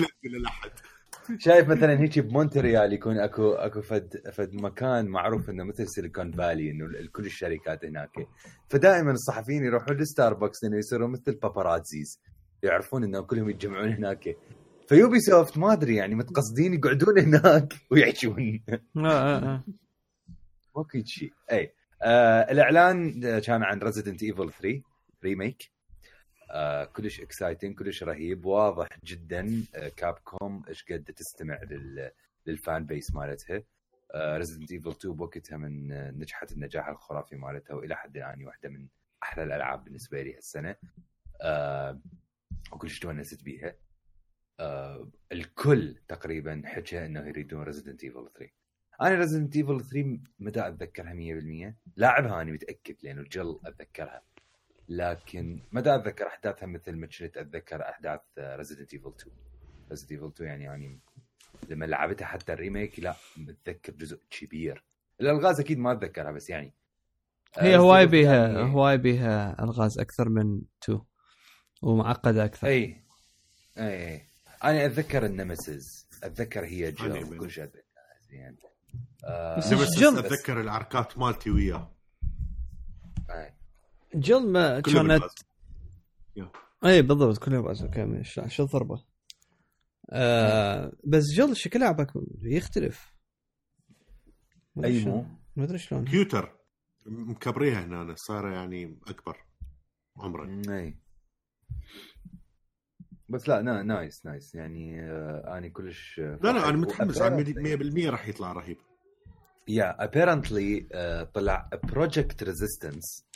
شايف 1.37 1.69
مثلا 1.69 2.01
هيك 2.01 2.19
بمونتريال 2.19 2.93
يكون 2.93 3.19
أكو 3.19 3.53
أكو 3.53 3.81
فد 3.83 4.31
فد 4.33 4.55
مكان 4.55 5.07
معروف 5.07 5.51
إنه 5.51 5.65
مثل 5.65 5.89
Silicon 5.89 6.33
Valley 6.33 6.71
إنه 6.71 7.09
كل 7.13 7.27
الشركات 7.27 7.85
هناك. 7.85 8.29
فدائما 8.69 9.11
الصحفيين 9.11 9.65
يروحون 9.65 9.97
لستاربكس 9.97 10.65
إنه 10.65 10.77
يصيروا 10.77 11.09
مثل 11.09 11.35
paparazzis 11.35 12.21
يعرفون 12.63 13.05
إنه 13.05 13.21
كلهم 13.21 13.51
يتجمعون 13.51 13.93
هناك. 13.93 14.37
ف 14.89 15.21
Ubisoft 15.21 15.59
ما 15.59 15.73
أدري 15.73 15.97
يعني 15.97 16.15
متقصدين 16.15 16.75
يقعدون 16.75 17.19
هناك 17.19 17.75
ويحشون 17.91 18.61
آه، 18.69 18.81
آه، 18.97 19.39
آه. 19.39 19.65
ماكو 20.77 21.03
شيء. 21.05 21.33
اي 21.53 21.73
آه 22.03 22.53
الإعلان 22.53 23.25
آه، 23.25 23.39
كان 23.39 23.63
عن 23.63 23.79
Resident 23.79 24.23
Evil 24.23 24.51
3 24.53 24.83
remake 25.25 25.63
آه 25.63 25.78
كلش 26.97 27.21
exciting 27.21 27.79
كلش 27.79 28.03
رهيب. 28.05 28.45
واضح 28.45 28.89
جدا 29.05 29.65
آه 29.75 29.89
Capcom 29.89 30.63
إيش 30.69 30.85
قد 30.93 31.05
تستمع 31.05 31.63
لل 31.63 32.11
لل 32.47 32.63
fan 32.63 32.87
base 32.87 33.15
مالتها. 33.15 33.63
Resident 34.17 34.73
Evil 34.73 34.91
2 34.91 35.15
بوقتها 35.15 35.57
من 35.57 35.93
آه، 35.93 36.11
نجحت 36.11 36.53
النجاح 36.53 36.89
الخرافي 36.89 37.37
مالتها 37.37 37.75
وإلى 37.75 37.97
حد 37.97 38.17
الآن 38.17 38.45
واحدة 38.47 38.69
من 38.69 38.87
أحلى 39.23 39.43
الألعاب 39.45 39.85
بالنسبة 39.85 40.23
لي 40.23 40.37
هالسنة. 40.37 40.77
آه 41.43 42.01
وكلش 42.73 42.99
تونست 42.99 43.43
بيها. 43.45 43.75
آه 44.61 45.11
الكل 45.33 45.95
تقريبا 46.09 46.63
حكى 46.65 47.07
إنه 47.07 47.29
يريدون 47.29 47.63
Resident 47.63 48.05
Evil 48.05 48.29
3 48.31 48.53
أنا 49.01 49.15
Resident 49.15 49.57
Evil 49.57 49.81
3 49.81 50.19
ما 50.39 50.54
دا 50.54 50.69
أتذكرها 50.69 51.15
100% 51.15 51.75
لاعبها 51.97 52.43
أنا 52.43 52.53
متأكد 52.53 52.97
لأنه 53.03 53.23
Jill 53.23 53.61
أتذكرها. 53.67 54.23
لكن 54.89 55.61
ما 55.73 55.84
دا 55.84 55.95
أتذكر 55.95 56.27
أحداثها 56.27 56.67
مثل 56.67 56.97
ما 56.97 57.07
كنت 57.07 57.37
أتذكر 57.37 57.83
أحداث 57.89 58.21
Resident 58.39 58.95
Evil 58.95 59.13
2 59.21 59.37
Resident 59.91 60.13
Evil 60.13 60.27
2 60.27 60.49
يعني 60.51 60.65
يعني 60.65 61.01
لما 61.69 61.85
لعبتها 61.85 62.27
حتى 62.27 62.53
ال 62.53 62.60
remake 62.60 63.01
لا 63.01 63.15
متذكر 63.37 63.93
جزء 63.93 64.21
كبير. 64.31 64.85
الألغاز 65.21 65.61
أكيد 65.61 65.79
ما 65.79 65.93
أتذكرها 65.93 66.33
بس 66.33 66.51
يعني 66.51 66.75
هي 67.59 67.75
آه، 67.75 67.79
هواي 67.79 68.05
Resident 68.05 68.09
Evil 68.09 68.11
بيها 68.11 68.49
يعني- 68.49 68.73
هواي 68.75 68.99
بيها 68.99 69.65
ألغاز 69.65 69.99
أكثر 69.99 70.29
من 70.29 70.61
two 70.81 71.01
ومعقدة 71.83 72.45
أكثر. 72.45 72.67
اي 72.69 73.05
اي 73.79 74.15
اي 74.15 74.23
أنا 74.65 74.87
أتذكر 74.87 75.27
ال 75.27 75.36
Nemesis. 75.36 76.09
أتذكر 76.23 76.65
هي 76.65 76.95
من- 77.01 77.39
كل 77.39 77.51
شيء 77.51 77.65
اتذكرها 77.65 77.83
زين 78.31 78.57
آه، 79.25 79.59
بس 79.59 79.73
بس. 79.73 80.03
أتذكر 80.03 80.61
العركات 80.61 81.19
مالتي 81.19 81.51
وياه. 81.51 81.77
أي. 81.93 81.98
Jill 84.15 84.53
ما 84.53 84.81
كله 84.81 85.09
كانت. 85.09 85.33
اي 86.85 87.03
بالضبط 87.03 87.49
بس 87.49 87.83
okay 87.83 88.25
شو 88.25 88.47
شو 88.47 88.63
الضربه 88.63 89.05
آه 90.11 90.93
بس 91.05 91.25
Jill 91.25 91.57
شكل 91.57 91.81
لعبك 91.81 92.13
يختلف. 92.43 93.15
ما 94.77 94.87
أدري 94.87 94.99
اي. 94.99 95.05
مو 95.05 95.27
ما 95.57 95.65
أدري 95.65 95.79
شلون. 95.79 96.05
cuter. 96.05 96.59
مكبريها 97.07 97.85
هنا 97.85 98.15
صايره 98.15 98.51
يعني 98.51 98.99
أكبر 99.09 99.45
عمرا 100.17 100.63
إي. 100.69 100.99
بس 103.29 103.49
لا 103.49 103.63
نا 103.63 103.83
nice 103.83 104.27
nice. 104.27 104.55
يعني 104.55 105.01
آه 105.01 105.59
اني 105.59 105.71
كلش 105.71 106.19
لا 106.19 106.39
لا 106.43 106.69
أنا 106.69 106.77
متحمس. 106.77 107.17
يعني 107.17 107.35
على 107.37 108.07
100% 108.07 108.11
راح 108.11 108.29
يطلع 108.29 108.53
رهيب. 108.53 108.77
yeah 109.69 110.05
apparently 110.05 110.89
طلع 111.35 111.71
Project 111.85 112.43
Resistance 112.43 113.28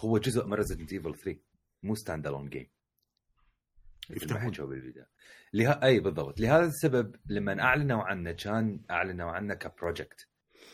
هو 0.00 0.18
جزء 0.18 0.46
من 0.46 0.54
Resident 0.54 0.92
Evil 0.92 1.14
3 1.14 1.40
مو 1.82 1.94
stand 1.94 2.26
alone 2.26 2.48
game 2.48 2.70
يفتحون. 4.10 4.50
بالفيديو 4.50 5.04
لها... 5.52 5.84
أي 5.84 6.00
بالضبط. 6.00 6.40
لهذا 6.40 6.66
السبب 6.66 7.16
لما 7.26 7.60
أعلنوا 7.62 8.02
عنه 8.02 8.32
كان 8.32 8.84
أعلنوا 8.90 9.30
عنه 9.30 9.54
ك 9.54 9.63
project 9.63 10.28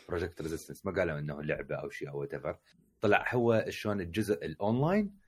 Project 0.09 0.41
Resistance 0.41 0.85
ما 0.85 0.91
قالوا 0.91 1.19
إنه 1.19 1.43
لعبة 1.43 1.75
أو 1.75 1.89
شيء 1.89 2.09
أو 2.09 2.19
what 2.19 2.61
طلع 3.01 3.33
هو 3.33 3.65
شلون 3.69 4.01
الجزء 4.01 4.45
الاونلاين 4.45 5.19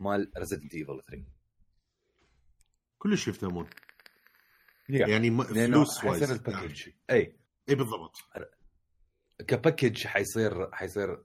مال 0.00 0.32
Resident 0.38 0.74
Evil 0.74 1.02
3 1.10 1.24
كلش 2.98 3.28
يفتهمون. 3.28 3.68
يعني 4.88 5.12
يعني 5.12 5.44
فلوس 5.44 6.04
wise. 6.04 6.30
ال 6.30 6.37
package 6.37 6.88
أي. 7.10 7.36
إي 7.68 7.74
بالضبط. 7.74 8.16
ك 9.46 9.54
package 9.54 10.06
حيصير 10.06 10.70
حيصير 10.72 11.24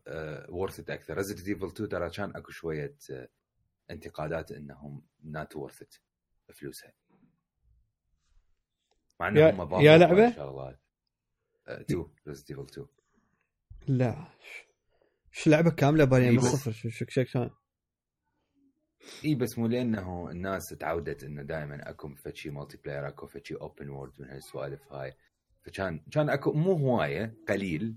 worth 0.49 0.79
it 0.79 0.89
أكثر. 0.89 1.17
Resident 1.17 1.47
Evil 1.47 1.67
2 1.67 1.89
ترى 1.89 2.09
كان 2.09 2.35
أكو 2.35 2.51
شوية 2.51 2.95
آه، 3.11 3.29
انتقادات 3.91 4.51
إنهم 4.51 5.01
not 5.23 5.55
worth 5.55 5.81
it 5.81 5.95
فلوسها. 6.53 6.93
مع 9.19 9.27
يا- 9.29 9.49
انهم 9.49 9.63
ضافوا 9.63 9.81
يا 9.81 9.97
لعبة؟ 9.97 10.27
إن 10.27 10.33
شاء 10.33 10.49
الله. 10.49 10.77
2 11.67 12.05
Resident 12.27 12.49
Evil 12.51 12.63
2 12.65 12.87
لا. 13.87 14.25
شو 15.31 15.49
لعبة 15.49 15.71
كاملة 15.71 16.03
بانيه 16.05 16.31
من 16.31 16.37
الصفر 16.37 16.71
شو 16.71 16.89
شو 16.89 17.23
كان 17.23 17.49
إي 19.25 19.35
بس 19.35 19.57
مو 19.57 19.67
لأنه 19.67 20.29
الناس 20.31 20.63
تعودت 20.79 21.23
إنه 21.23 21.43
دائما 21.43 21.89
أكو 21.89 22.15
فتشي 22.15 22.49
multiplayer 22.49 23.07
أكو 23.07 23.27
فتشي 23.27 23.55
open 23.55 23.89
world 23.89 24.21
من 24.21 24.29
هالسوالف 24.29 24.93
هاي. 24.93 25.13
فكان 25.67 25.99
كان 26.11 26.29
اكو 26.29 26.51
مو 26.53 26.73
هواية 26.73 27.33
قليل. 27.49 27.95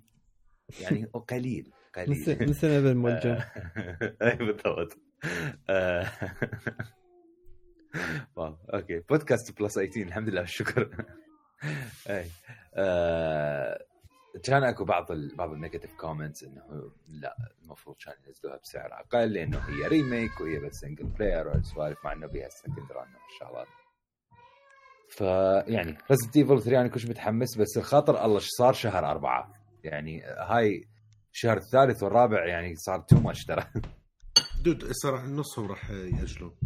يعني 0.80 1.04
قليل 1.30 1.72
قليل. 1.96 2.48
مثل 2.48 2.66
ابن 2.66 2.96
موجة. 2.96 3.38
أي 4.22 4.36
بالضبط. 4.36 4.98
آه، 5.70 6.06
wow 8.36 8.56
okay. 8.74 8.98
بودكاست 9.00 9.58
plus 9.62 9.74
18 9.74 10.02
الحمد 10.02 10.28
لله 10.28 10.40
والشكر 10.40 11.04
أي. 12.10 12.26
آه، 12.74 13.84
كان 14.42 14.64
اكو 14.64 14.84
بعض 14.84 15.12
ال 15.12 15.36
بعض 15.36 15.52
ال 15.52 15.57
negative 15.57 15.94
comments 15.94 16.44
إنه 16.44 16.90
لا 17.08 17.36
المفروض 17.62 17.96
كان 18.04 18.14
ينزلوها 18.26 18.56
بسعر 18.56 18.92
أقل 18.92 19.32
لأنه 19.32 19.58
هي 19.58 19.86
remake 19.88 20.40
وهي 20.40 20.58
بس 20.58 20.80
single 20.80 21.06
player 21.06 21.48
والسوالف 21.48 22.04
مع 22.04 22.12
إنه 22.12 22.26
بيها 22.26 22.48
second 22.48 22.92
run 22.92 23.08
والشغلات 23.14 23.66
فيعني 25.10 25.98
Resident 26.10 26.36
Evil 26.36 26.62
3 26.62 26.80
أنا 26.80 26.88
كنت 26.88 27.06
متحمس 27.06 27.58
بس 27.58 27.76
الخاطر 27.76 28.24
الله 28.24 28.36
إيش 28.36 28.48
صار 28.58 28.72
شهر 28.72 29.10
أربعة؟ 29.10 29.54
يعني 29.84 30.22
هاي 30.22 30.88
الشهر 31.32 31.56
الثالث 31.56 32.02
والرابع 32.02 32.46
يعني 32.46 32.76
صار 32.76 33.00
too 33.00 33.20
much 33.20 33.44
ترى. 33.44 33.66
dude 34.64 34.84
هسه 34.84 35.10
راح 35.10 35.24
نصهم 35.24 35.66
راح 35.66 35.90
يأجلون. 35.90 36.56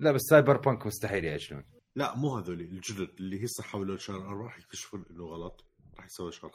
لا 0.00 0.12
بس 0.12 0.20
Cyberpunk 0.30 0.86
مستحيل 0.86 1.24
يأجلون. 1.24 1.64
لا 1.94 2.16
مو 2.16 2.36
هذول 2.36 2.60
الجدد 2.60 3.08
اللي 3.20 3.44
هسه 3.44 3.62
حولوا 3.62 3.96
شهر 3.96 4.16
أربعة 4.16 4.44
راح 4.44 4.58
يكتشفون 4.58 5.04
إنه 5.10 5.24
غلط 5.24 5.64
راح 5.96 6.06
يسوي 6.06 6.32
شهر 6.32 6.50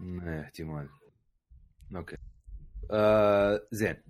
إيه، 0.00 0.40
احتمال. 0.40 0.88
okay. 1.96 2.16
آه 2.90 3.60
زين. 3.72 4.02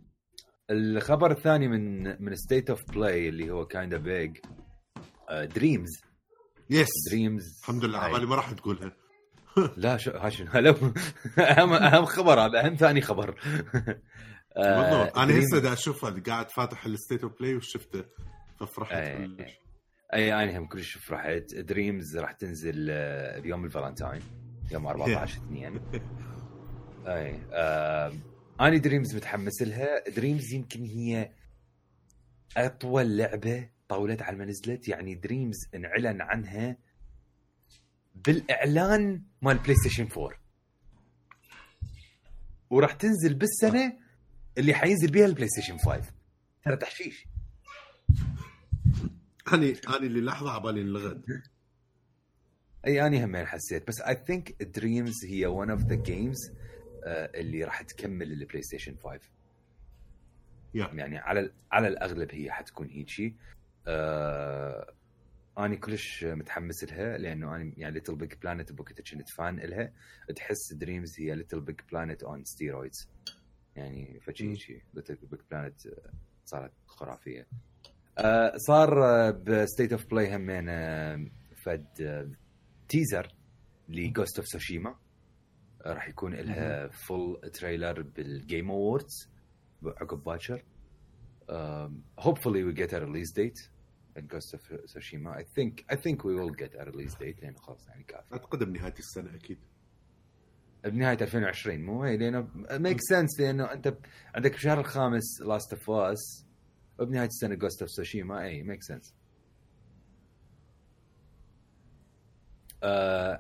الخبر 0.73 1.31
الثاني 1.31 1.69
من 1.69 2.03
من 2.25 2.37
State 2.37 2.71
of 2.71 2.81
Play 2.93 3.29
اللي 3.29 3.51
هو 3.51 3.67
kind 3.67 3.95
of 3.95 4.03
big 4.03 4.37
Dreams 5.31 5.91
yes 6.71 6.89
Dreams 7.11 7.59
الحمد 7.63 7.85
لله 7.85 7.99
عبالي 7.99 8.27
ما 8.27 8.35
راح 8.35 8.53
تقولها. 8.53 8.93
لا 9.77 9.97
شو 9.97 10.11
هلا 10.51 10.71
أهم 11.39 11.73
أهم 11.73 12.05
خبر 12.05 12.41
هذا 12.41 12.67
أهم 12.67 12.75
ثاني 12.75 13.01
خبر. 13.01 13.35
آه، 14.57 15.23
أنا 15.23 15.39
هسه 15.39 15.59
دا 15.59 15.73
اشوفها 15.73 16.23
قاعد 16.27 16.51
فاتح 16.51 16.87
ال 16.87 16.93
State 16.93 17.23
of 17.23 17.33
Play 17.41 17.55
وشفته 17.55 18.05
ففرحت. 18.61 19.17
كلش. 19.17 19.59
أي 20.15 20.35
أنا 20.35 20.59
هم 20.59 20.67
كلش 20.67 20.99
فرحت. 20.99 21.55
Dreams 21.55 22.19
راح 22.19 22.33
تنزل 22.33 22.87
آه، 22.91 23.39
بيوم 23.39 23.65
الفالنتاين 23.65 24.23
يوم 24.73 24.87
14 24.87 25.37
2 25.37 25.81
أي 27.07 27.41
آه 27.53 28.13
أنا 28.63 28.77
Dreams 28.77 29.17
متحمس 29.17 29.63
لها. 29.63 30.09
Dreams 30.09 30.53
يمكن 30.53 30.85
هي 30.85 31.33
أطول 32.57 33.17
لعبة 33.17 33.69
طولت 33.89 34.23
على 34.23 34.37
ما 34.37 34.45
نزلت. 34.45 34.89
يعني 34.89 35.15
Dreams 35.15 35.57
انعلن 35.75 36.21
عنها 36.21 36.77
بالإعلان 38.15 39.23
مال 39.43 39.59
PlayStation 39.59 40.09
4 40.17 40.31
وراح 42.71 42.93
تنزل 42.93 43.35
بالسنة 43.35 43.99
اللي 44.59 44.75
حينزل 44.75 45.11
بيها 45.11 45.27
ال 45.27 45.49
PlayStation 45.49 45.79
5 45.79 46.13
ترى 46.65 46.77
تحشيش. 46.77 47.27
أني 49.53 49.73
أني 49.73 50.07
اللي 50.07 50.21
لحظة 50.21 50.51
عبالي 50.51 50.81
انلغت. 50.81 51.25
أي 52.87 53.07
أني 53.07 53.25
همين 53.25 53.47
حسيت. 53.47 53.89
بس 53.89 54.01
I 54.01 54.25
think 54.27 54.63
Dreams 54.63 55.25
هي 55.25 55.47
one 55.47 55.71
of 55.71 55.81
the 55.81 55.95
games 55.95 56.39
اللي 57.07 57.65
راح 57.65 57.83
تكمل 57.83 58.33
ال 58.33 58.63
PlayStation 58.63 58.97
5 58.97 59.21
yeah 60.75 60.91
يعني 60.95 61.19
على 61.19 61.53
على 61.73 61.89
الأغلب 61.89 62.29
هي 62.35 62.51
حتكون 62.51 62.89
هيجي. 62.89 63.37
آه 63.87 64.95
أنا 65.59 65.75
كلش 65.75 66.25
متحمس 66.25 66.85
لها 66.85 67.19
لأنه 67.19 67.57
أنا 67.57 67.73
يعني 67.77 67.95
LittleBigPlanet 67.95 68.73
بوقت 68.73 69.01
كنت 69.01 69.29
fan 69.31 69.57
لها 69.57 69.93
تحس 70.37 70.73
Dreams 70.73 71.21
هي 71.21 71.35
LittleBigPlanet 71.35 72.23
on 72.23 72.45
steroids 72.45 73.09
يعني 73.77 74.21
فشي 74.21 74.51
هيجي 74.51 74.83
LittleBigPlanet 74.95 75.81
صارت 76.45 76.73
خرافية. 76.87 77.47
آه 78.19 78.57
صار 78.57 79.05
آه، 79.05 79.31
ب 79.31 79.41
State 79.41 79.93
of 79.93 80.07
Play 80.07 80.37
همين 80.37 80.69
آه، 80.69 81.27
فد 81.65 81.87
آه، 82.01 82.31
teaser 82.89 83.35
ل 83.89 83.97
Ghost 83.97 84.39
of 84.39 84.49
Tsushima 84.49 84.97
راح 85.87 86.09
يكون 86.09 86.35
لها 86.35 86.89
full 86.89 87.41
trailer 87.53 88.03
بال 88.03 88.25
Game 88.25 88.71
Awards 88.71 89.29
عقب 89.87 90.25
باكر. 90.25 90.65
hopefully 92.21 92.63
we 92.65 92.73
get 92.73 92.93
a 92.93 93.01
release 93.01 93.33
date 93.33 93.61
in 94.17 94.27
Ghost 94.27 94.55
of 94.55 94.61
Tsushima. 94.87 95.31
I 95.41 95.45
think 95.57 95.85
I 95.91 95.97
think 95.97 96.25
we 96.25 96.35
will 96.35 96.55
get 96.63 96.73
a 96.81 96.85
release 96.85 97.15
date 97.15 97.43
لأنه 97.43 97.57
خلاص 97.59 97.89
يعني 97.89 98.05
كافي. 98.05 98.33
اعتقد 98.33 98.65
بنهايه 98.65 98.95
السنة 98.99 99.35
أكيد. 99.35 99.59
بنهاية 100.85 101.19
2020 101.21 101.81
مو 101.81 102.03
هي 102.05 102.17
لأنه 102.17 102.49
make 102.71 102.97
sense 103.01 103.41
لأنه 103.41 103.73
أنت 103.73 103.99
عندك 104.35 104.53
بشهر 104.53 104.81
الخامس 104.81 105.41
Last 105.41 105.73
of 105.73 105.91
Us 105.91 106.47
وبنهايه 106.99 107.27
السنة 107.27 107.55
Ghost 107.55 107.83
of 107.83 107.91
Tsushima 107.91 108.43
اي 108.45 108.63
make 108.63 108.83
sense 108.83 109.15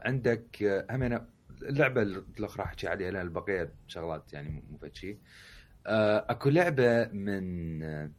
عندك 0.04 0.62
آه، 0.62 0.86
همينة 0.90 1.26
اللعبة 1.68 2.02
الاخرى 2.02 2.60
راح 2.62 2.68
أحكي 2.68 2.88
عليها 2.88 3.10
لأن 3.10 3.22
البقية 3.26 3.72
شغلات 3.86 4.32
يعني 4.32 4.48
مو- 4.70 4.78
فد 4.78 4.94
شيء 4.94 5.18
آه 5.86 6.26
أكو 6.28 6.48
لعبة 6.50 7.04
من 7.12 7.82
آه 7.82 8.10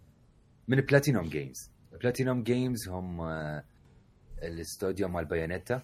من 0.68 0.82
Platinum 0.82 1.26
Games 1.30 1.72
Platinum 2.01 2.43
Games 2.43 2.89
هم 2.89 3.22
آه 3.22 3.64
الاستوديو 4.44 5.08
مال 5.08 5.26
Bayonetta 5.26 5.82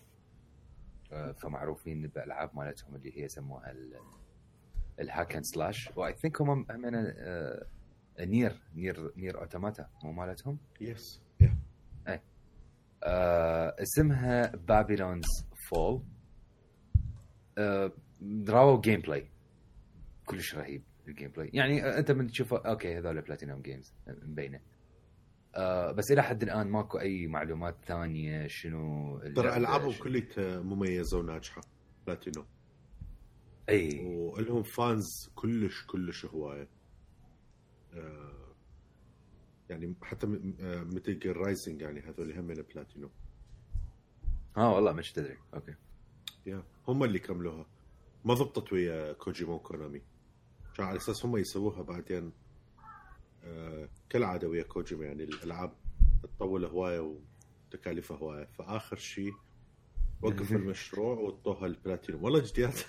فمعروفين 1.38 2.07
بالالعاب 2.07 2.55
مالتهم 2.55 2.95
اللي 2.95 3.18
هي 3.18 3.24
يسموها 3.24 3.72
ال- 3.72 3.99
ال 4.99 5.07
hack 5.07 5.36
and 5.36 5.43
slash 5.45 5.89
و 5.95 6.13
I 6.13 6.18
think 6.18 6.41
هم 6.41 6.66
همين 6.72 7.14
Nier 8.19 8.61
Nier 8.75 9.11
Nier 9.17 9.41
Automata 9.41 9.89
مو 10.03 10.12
مالتهم؟ 10.12 10.57
yes 10.82 11.21
yeah 11.41 11.57
آه 13.03 13.76
اسمها 13.82 14.55
Babylon's 14.55 15.25
Fall 15.69 16.03
آه 17.60 17.91
راووا 18.49 18.82
gameplay 18.82 19.30
كلش 20.26 20.55
رهيب 20.55 20.84
ال 21.07 21.32
gameplay 21.32 21.49
يعني 21.53 21.86
آه، 21.86 21.99
أنت 21.99 22.12
من 22.12 22.28
تشوف 22.28 22.53
okay 22.53 22.97
هذول 22.97 23.22
Platinum 23.21 23.61
Games 23.61 23.93
مبينة. 24.07 24.60
آه 25.55 25.91
بس 25.91 26.12
إلى 26.12 26.24
حد 26.24 26.43
الآن 26.43 26.68
ماكو 26.68 26.99
أي 26.99 27.28
معلومات 27.28 27.76
ثانية 27.86 28.47
شنو 28.47 29.18
ترى 29.20 29.57
ألعابهم 29.57 29.93
كلها 29.93 30.60
مميزة 30.60 31.18
وناجحة 31.20 31.62
بلاتينو 32.07 32.45
أي. 33.70 33.99
ولهم 34.05 34.64
fans 34.63 35.32
كلش 35.36 35.86
كلش 35.86 36.26
هواية. 36.26 36.68
آه، 37.93 38.55
يعني 39.70 39.95
حتى 40.01 40.28
مثل 40.68 41.20
Gear 41.19 41.38
Rising 41.38 41.82
يعني 41.82 41.99
هذول 41.99 42.32
هم 42.32 42.45
من 42.45 42.53
بلاتينو 42.53 43.10
آه 44.57 44.76
والله 44.76 44.91
مش 44.91 45.12
تدري 45.12 45.38
okay. 45.53 45.75
yeah 46.45 46.63
هم 46.87 47.03
اللي 47.03 47.19
كملوها. 47.19 47.65
ما 48.25 48.33
ضبطت 48.33 48.73
ويا 48.73 49.13
كوجيما 49.13 49.53
و 49.53 49.59
Konami. 49.59 50.01
كان 50.75 50.85
على 50.85 50.97
أساس 50.97 51.25
هم 51.25 51.37
يسووها 51.37 51.81
بعدين؟ 51.81 52.31
آه 53.43 53.89
كالعادة 54.09 54.47
ويا 54.47 54.63
كوجيما 54.63 55.05
يعني 55.05 55.23
الألعاب 55.23 55.73
تطول 56.23 56.65
هواية 56.65 57.15
وتكاليفها 57.69 58.17
هواية. 58.17 58.45
فآخر 58.45 58.97
شيء 58.97 59.33
وقف 60.21 60.51
المشروع 60.51 61.17
وطوها 61.19 61.65
البلاتينوم. 61.65 62.23
والله 62.23 62.39
جديات 62.39 62.79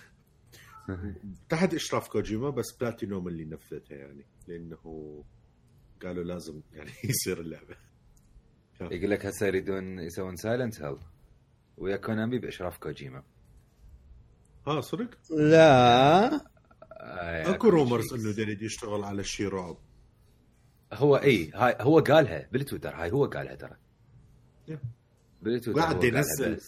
تحت 1.49 1.75
إشراف 1.75 2.09
كوجيما 2.09 2.51
بس 2.51 2.73
بلاتينوم 2.81 3.29
اللي 3.29 3.45
نفذتها 3.45 3.97
يعني 3.97 4.25
لأنه 4.49 5.25
قالوا 6.03 6.25
لازم 6.25 6.61
يعني 6.73 6.91
يصير 7.05 7.41
اللعبة. 7.41 7.77
يقول 8.81 9.11
لك 9.11 9.27
هسه 9.27 9.47
يريدون 9.47 9.99
يسوون 9.99 10.37
Silent 10.37 10.83
Hill 10.83 10.97
ويا 11.79 11.97
Konami 11.97 12.39
بإشراف 12.39 12.79
كوجيما. 12.79 13.23
ها 14.67 14.81
صدق 14.81 15.11
لا 15.31 16.27
آه، 17.03 17.51
اكو 17.51 17.69
rumors 17.69 18.09
شيء. 18.09 18.19
إنه 18.19 18.41
يريد 18.41 18.63
يشتغل 18.63 19.05
على 19.05 19.25
شيء 19.25 19.49
رعب 19.49 19.77
هو 20.93 21.17
إي 21.17 21.51
هاي 21.55 21.77
هو 21.81 21.99
قالها 22.01 22.49
بالتويتر 22.53 22.95
هاي 22.95 23.13
هو 23.13 23.25
قالها 23.27 23.55
ترى. 23.55 23.77
بالتويتر 25.43 25.81
قاعد 25.81 26.05
ينزل. 26.05 26.61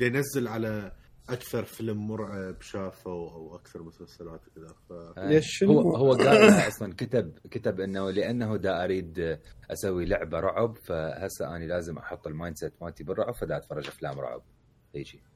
ينزل 0.00 0.48
على 0.48 0.92
أكثر 1.28 1.64
فيلم 1.64 2.08
مرعب 2.08 2.60
شافه 2.62 3.10
أو 3.10 3.56
أكثر 3.56 3.82
مسلسلات 3.82 4.40
وكذا 4.48 4.74
ف 4.88 4.92
آه، 4.92 5.28
ليش 5.28 5.58
شنو؟ 5.58 5.80
هو 5.80 5.96
هو 5.96 6.12
قالها 6.12 6.68
أصلا 6.68 6.94
كتب 6.94 7.38
كتب 7.50 7.80
إنه 7.80 8.10
لأنه 8.10 8.56
دا 8.56 8.84
أريد 8.84 9.38
أسوي 9.70 10.04
لعبة 10.04 10.40
رعب 10.40 10.76
فهسه 10.78 11.56
أنا 11.56 11.64
لازم 11.64 11.98
أحط 11.98 12.26
ال 12.26 12.56
mindset 12.56 12.72
مالتي 12.82 13.04
بالرعب 13.04 13.34
فدا 13.34 13.56
أتفرج 13.56 13.86
أفلام 13.86 14.20
رعب 14.20 14.42
هيجي 14.94 15.18
آه، 15.18 15.27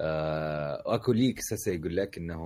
أكو 0.00 1.12
leaks 1.12 1.52
هسه 1.52 1.72
يقول 1.72 1.96
لك 1.96 2.18
إنه 2.18 2.36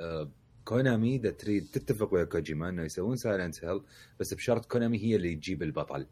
آه، 0.00 0.30
Konami 0.64 1.16
إذا 1.16 1.30
تريد 1.30 1.66
تتفق 1.72 2.14
ويا 2.14 2.24
كوجيما 2.24 2.68
إنه 2.68 2.82
يسوون 2.82 3.16
Silent 3.16 3.64
Hill 3.64 3.80
بس 4.20 4.34
بشرط 4.34 4.66
Konami 4.66 4.98
هي 4.98 5.16
اللي 5.16 5.34
تجيب 5.34 5.62
البطل 5.62 6.06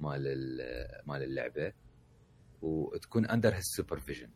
مال 0.00 0.26
ال- 0.26 1.06
مال 1.06 1.22
اللعبة 1.22 1.72
وتكون 2.62 3.26
under 3.26 3.54
his 3.54 3.64
supervision 3.76 4.28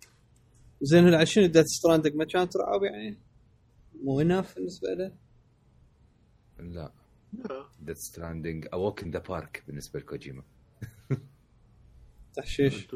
زين 0.82 1.04
هلا 1.06 1.24
شنو 1.24 1.46
Death 1.46 1.64
Stranding 1.66 2.14
ما 2.14 2.24
كانت 2.24 2.56
رعب 2.56 2.82
يعني؟ 2.82 3.18
مو 4.02 4.20
enough 4.20 4.54
بالنسبة 4.54 4.88
له؟ 4.94 5.12
لا 6.58 6.92
لا. 7.32 7.66
Death 7.80 7.96
Stranding 7.96 8.66
walk 8.72 9.02
in 9.02 9.10
the 9.10 9.18
park 9.18 9.62
بالنسبة 9.66 10.00
لكوجيما 10.00 10.42
تحشيش 12.36 12.88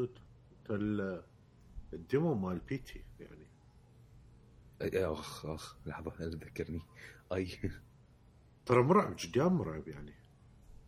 ال 1.93 2.01
demo 2.01 2.33
مال 2.35 2.59
بيتي 2.59 3.03
يعني. 3.19 3.47
أخ 4.81 5.45
أخ 5.45 5.77
لحظة 5.85 6.13
لا 6.19 6.29
تذكرني. 6.29 6.81
أي. 7.33 7.47
ترى 8.65 8.83
مرعب 8.83 9.15
جدا 9.19 9.47
مرعب 9.47 9.87
يعني. 9.87 10.13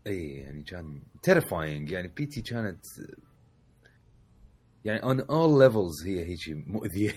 أي 0.07 0.29
يعني 0.29 0.63
كان 0.63 1.03
terrifying 1.23 1.91
يعني 1.91 2.07
بيتي 2.07 2.41
كانت 2.41 2.85
يعني 4.85 5.03
on 5.03 5.21
all 5.21 5.59
levels 5.59 6.07
هي 6.07 6.25
هيك 6.25 6.67
مؤذية. 6.67 7.13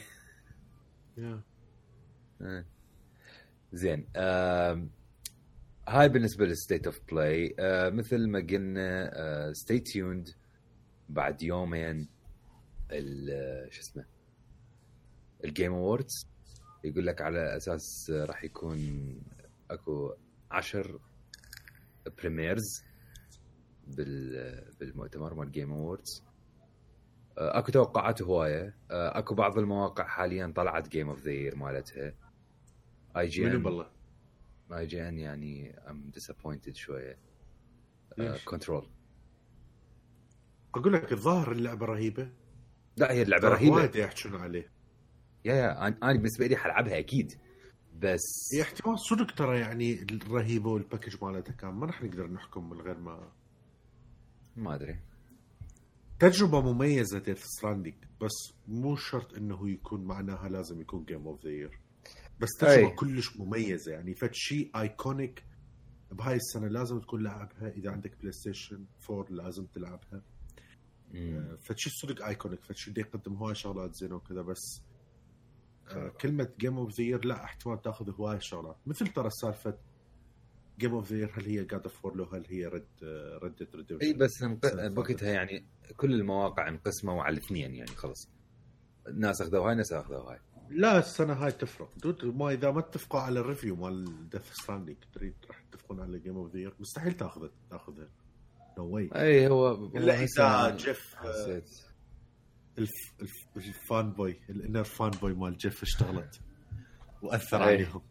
آه. 1.18 2.64
زين 3.72 4.07
هاي 5.89 6.09
بالنسبة 6.09 6.45
لل 6.47 6.58
State 6.58 6.87
of 6.87 7.01
Play 7.12 7.55
مثل 7.91 8.28
ما 8.28 8.39
قلنا 8.39 9.53
stay 9.53 9.79
tuned 9.79 10.29
بعد 11.09 11.43
يومين 11.43 12.09
شو 13.70 13.80
اسمه 13.80 14.05
ال 15.45 15.50
Game 15.50 15.73
Awards 15.73 16.27
يقول 16.84 17.07
لك 17.07 17.20
على 17.20 17.57
أساس 17.57 18.11
راح 18.11 18.45
يكون 18.45 18.78
أكو 19.70 20.14
عشر 20.51 21.01
premieres 22.19 22.85
بال 23.86 24.74
بالمؤتمر 24.80 25.34
مال 25.34 25.53
Game 25.53 25.73
Awards 25.73 26.25
أكو 27.39 27.72
توقعات 27.72 28.22
هواية. 28.22 28.76
آه، 28.91 29.18
أكو 29.18 29.34
بعض 29.34 29.59
المواقع 29.59 30.05
حاليا 30.07 30.53
طلعت 30.57 30.89
game 30.89 31.09
of 31.09 31.21
the 31.21 31.31
year 31.31 31.57
مالتها. 31.57 32.14
IGN 33.16 33.62
بالله؟ 33.62 33.91
IGN 34.73 35.19
يعني 35.18 35.78
I'm 35.91 36.11
disappointed 36.11 36.75
شوية؟ 36.74 37.18
Control 38.45 38.89
أقول 40.74 40.93
لك 40.93 41.12
الظاهر 41.12 41.53
اللعبة 41.53 41.86
رهيبة. 41.86 42.32
لا 43.01 43.13
هي 43.13 43.23
اللعبة 43.23 43.49
رهيبة. 43.49 43.75
وايد 43.75 43.97
يحجون 43.97 44.35
عليه. 44.41 44.71
yeah 45.45 45.55
yeah 45.55 45.89
أنا 45.89 46.13
بالنسبة 46.13 46.47
لي 46.47 46.57
حلعبها 46.57 46.99
أكيد 46.99 47.33
بس 47.99 48.51
هي 48.55 48.63
احتمال 48.63 48.99
صدق 49.01 49.35
ترى 49.35 49.61
يعني 49.61 50.03
الرهيبة 50.03 50.71
وال 50.71 50.81
package 50.81 51.16
مالتها 51.25 51.53
كان 51.53 51.71
ما 51.71 51.87
راح 51.87 52.03
نقدر 52.03 52.27
نحكم 52.27 52.71
من 52.71 52.81
غير 52.81 52.99
ما 52.99 53.33
ما 54.57 54.75
أدري. 54.75 54.99
تجربة 56.19 56.61
مميزة 56.73 57.19
Death 57.19 57.43
Stranding 57.45 57.95
بس 58.21 58.53
مو 58.69 58.97
شرط 58.97 59.35
إنه 59.35 59.71
يكون 59.71 60.05
معناها 60.05 60.49
لازم 60.49 60.81
يكون 60.81 61.05
game 61.05 61.27
of 61.27 61.45
the 61.45 61.51
year 61.51 61.81
بس 62.41 62.49
تجربة 62.61 62.89
أي. 62.91 62.95
كلش 62.95 63.37
مميزة 63.37 63.93
يعني 63.93 64.15
فد 64.15 64.31
شيء 64.35 64.71
iconic 64.81 65.45
بهاي 66.13 66.37
السنة 66.37 66.69
لازم 66.69 67.01
تكون 67.01 67.23
لاعبها 67.23 67.69
إذا 67.69 67.91
عندك 67.91 68.17
PlayStation 68.21 68.85
4 69.11 69.27
لازم 69.31 69.67
تلعبها. 69.67 70.23
فشي 71.61 71.91
صدق 71.91 72.27
ايكونيك 72.27 72.65
فشي 72.65 72.91
بده 72.91 73.03
يقدم 73.03 73.35
هواي 73.35 73.55
شغلات 73.55 73.95
زينه 73.95 74.17
وكذا 74.17 74.43
بس 74.43 74.83
آه، 75.89 76.09
كلمة 76.09 76.49
جيم 76.59 76.79
اوف 76.79 77.01
ذا 77.01 77.17
لا 77.17 77.45
أحتمال 77.45 77.83
تأخذ 77.83 78.11
هواي 78.11 78.41
شغلات. 78.41 78.77
مثل 78.87 79.07
ترى 79.07 79.31
سالفة 79.31 79.79
جيم 80.79 80.95
اوف 80.95 81.13
ذا 81.13 81.29
هل 81.35 81.45
هي 81.45 81.65
جاد 81.65 81.83
اوف 81.83 82.07
لو 82.07 82.25
هل 82.25 82.47
هي 82.49 82.67
ريد 82.67 82.87
ريد 83.43 83.69
ريد 83.75 84.03
إي 84.03 84.13
بس 84.13 84.45
بوقتها 84.75 85.31
يعني 85.33 85.67
كل 85.97 86.15
المواقع 86.15 86.69
انقسموا 86.69 87.23
على 87.23 87.37
الاثنين 87.39 87.75
يعني 87.75 87.91
خلص 87.91 88.29
الناس 89.09 89.43
أخذوا 89.43 89.67
هاي 89.67 89.73
الناس 89.73 89.93
أخذوا 89.93 90.31
هاي. 90.31 90.39
لا 90.71 90.99
السنة 90.99 91.33
هاي 91.33 91.53
تفرق. 91.53 91.91
دود 91.99 92.25
ما 92.25 92.51
إذا 92.51 92.71
ما 92.71 92.79
اتفقوا 92.79 93.21
على 93.21 93.41
الريفيو 93.41 93.77
مال 93.77 94.29
ديث 94.29 94.53
ستراندينج 94.53 94.99
تريد 95.13 95.35
راح 95.49 95.63
يتفقون 95.63 96.01
على 96.01 96.19
جيم 96.19 96.37
اوف 96.37 96.57
ذا 96.57 96.73
مستحيل 96.81 97.13
تأخذ 97.13 97.49
تأخذها. 97.71 98.09
نو 98.79 98.85
واي 98.85 99.11
اي 99.14 99.49
هو 99.49 99.87
إلا 99.97 100.22
إذا 100.22 100.76
جيف 100.76 101.14
آه، 101.16 101.33
حسيت. 101.33 101.70
الف 102.79 103.12
الف 103.22 103.35
الفان 103.57 104.12
بوي 104.12 104.41
الانر 104.51 104.85
فان 104.85 105.11
بوي 105.11 105.35
مال 105.35 105.57
جيف 105.57 105.83
اشتغلت 105.83 106.41
وأثر 107.22 107.64
أي. 107.64 107.74
عليهم. 107.74 108.03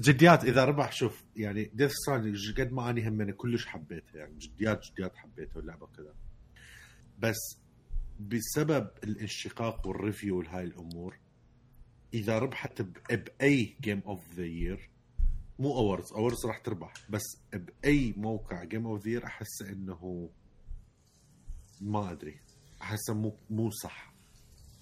جديات 0.00 0.44
إذا 0.44 0.64
ربح 0.64 0.92
شوف 0.92 1.24
يعني 1.36 1.70
ديث 1.74 1.90
ستراندنج 1.92 2.60
قد 2.60 2.72
ما 2.72 2.90
اني 2.90 3.08
هم 3.08 3.30
كلش 3.30 3.66
حبيتها 3.66 4.16
يعني 4.18 4.38
جديات 4.38 4.80
جديات 4.92 5.16
حبيتها 5.16 5.56
واللعبة 5.56 5.86
كذا 5.86 6.14
بس 7.18 7.58
بسبب 8.20 8.90
الانشقاق 9.04 9.86
والريفيو 9.86 10.38
وهاي 10.38 10.64
الأمور 10.64 11.18
إذا 12.14 12.38
ربحت 12.38 12.82
بأي 13.12 13.76
جيم 13.80 14.02
اوف 14.06 14.34
ذا 14.34 14.44
يير 14.44 14.90
مو 15.58 15.72
awards 15.72 16.12
awards 16.12 16.46
راح 16.46 16.58
تربح. 16.58 16.92
بس 17.10 17.22
بأي 17.52 18.14
موقع 18.16 18.64
game 18.64 18.86
of 18.86 19.04
the 19.04 19.10
year 19.10 19.26
أحس 19.26 19.62
إنه 19.62 20.30
ما 21.80 22.12
أدري. 22.12 22.40
احسه 22.82 23.14
مو 23.14 23.36
مو 23.50 23.70
صح. 23.70 24.14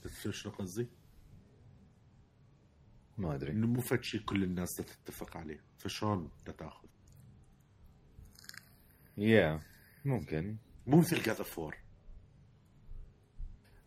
بس 0.04 0.28
شنو 0.28 0.52
قصدي؟ 0.52 0.88
ما 3.18 3.34
أدري. 3.34 3.52
إنه 3.52 3.66
مو 3.66 3.80
فد 3.80 4.02
شيء 4.02 4.20
كل 4.20 4.44
الناس 4.44 4.68
تتفق 4.74 5.36
عليه. 5.36 5.64
فشلون 5.78 6.30
تأخذ؟ 6.44 6.88
yeah 9.16 9.61
ممكن. 10.04 10.56
مو 10.86 10.98
مثل 10.98 11.22
God 11.22 11.36
of 11.36 11.59
War 11.59 11.76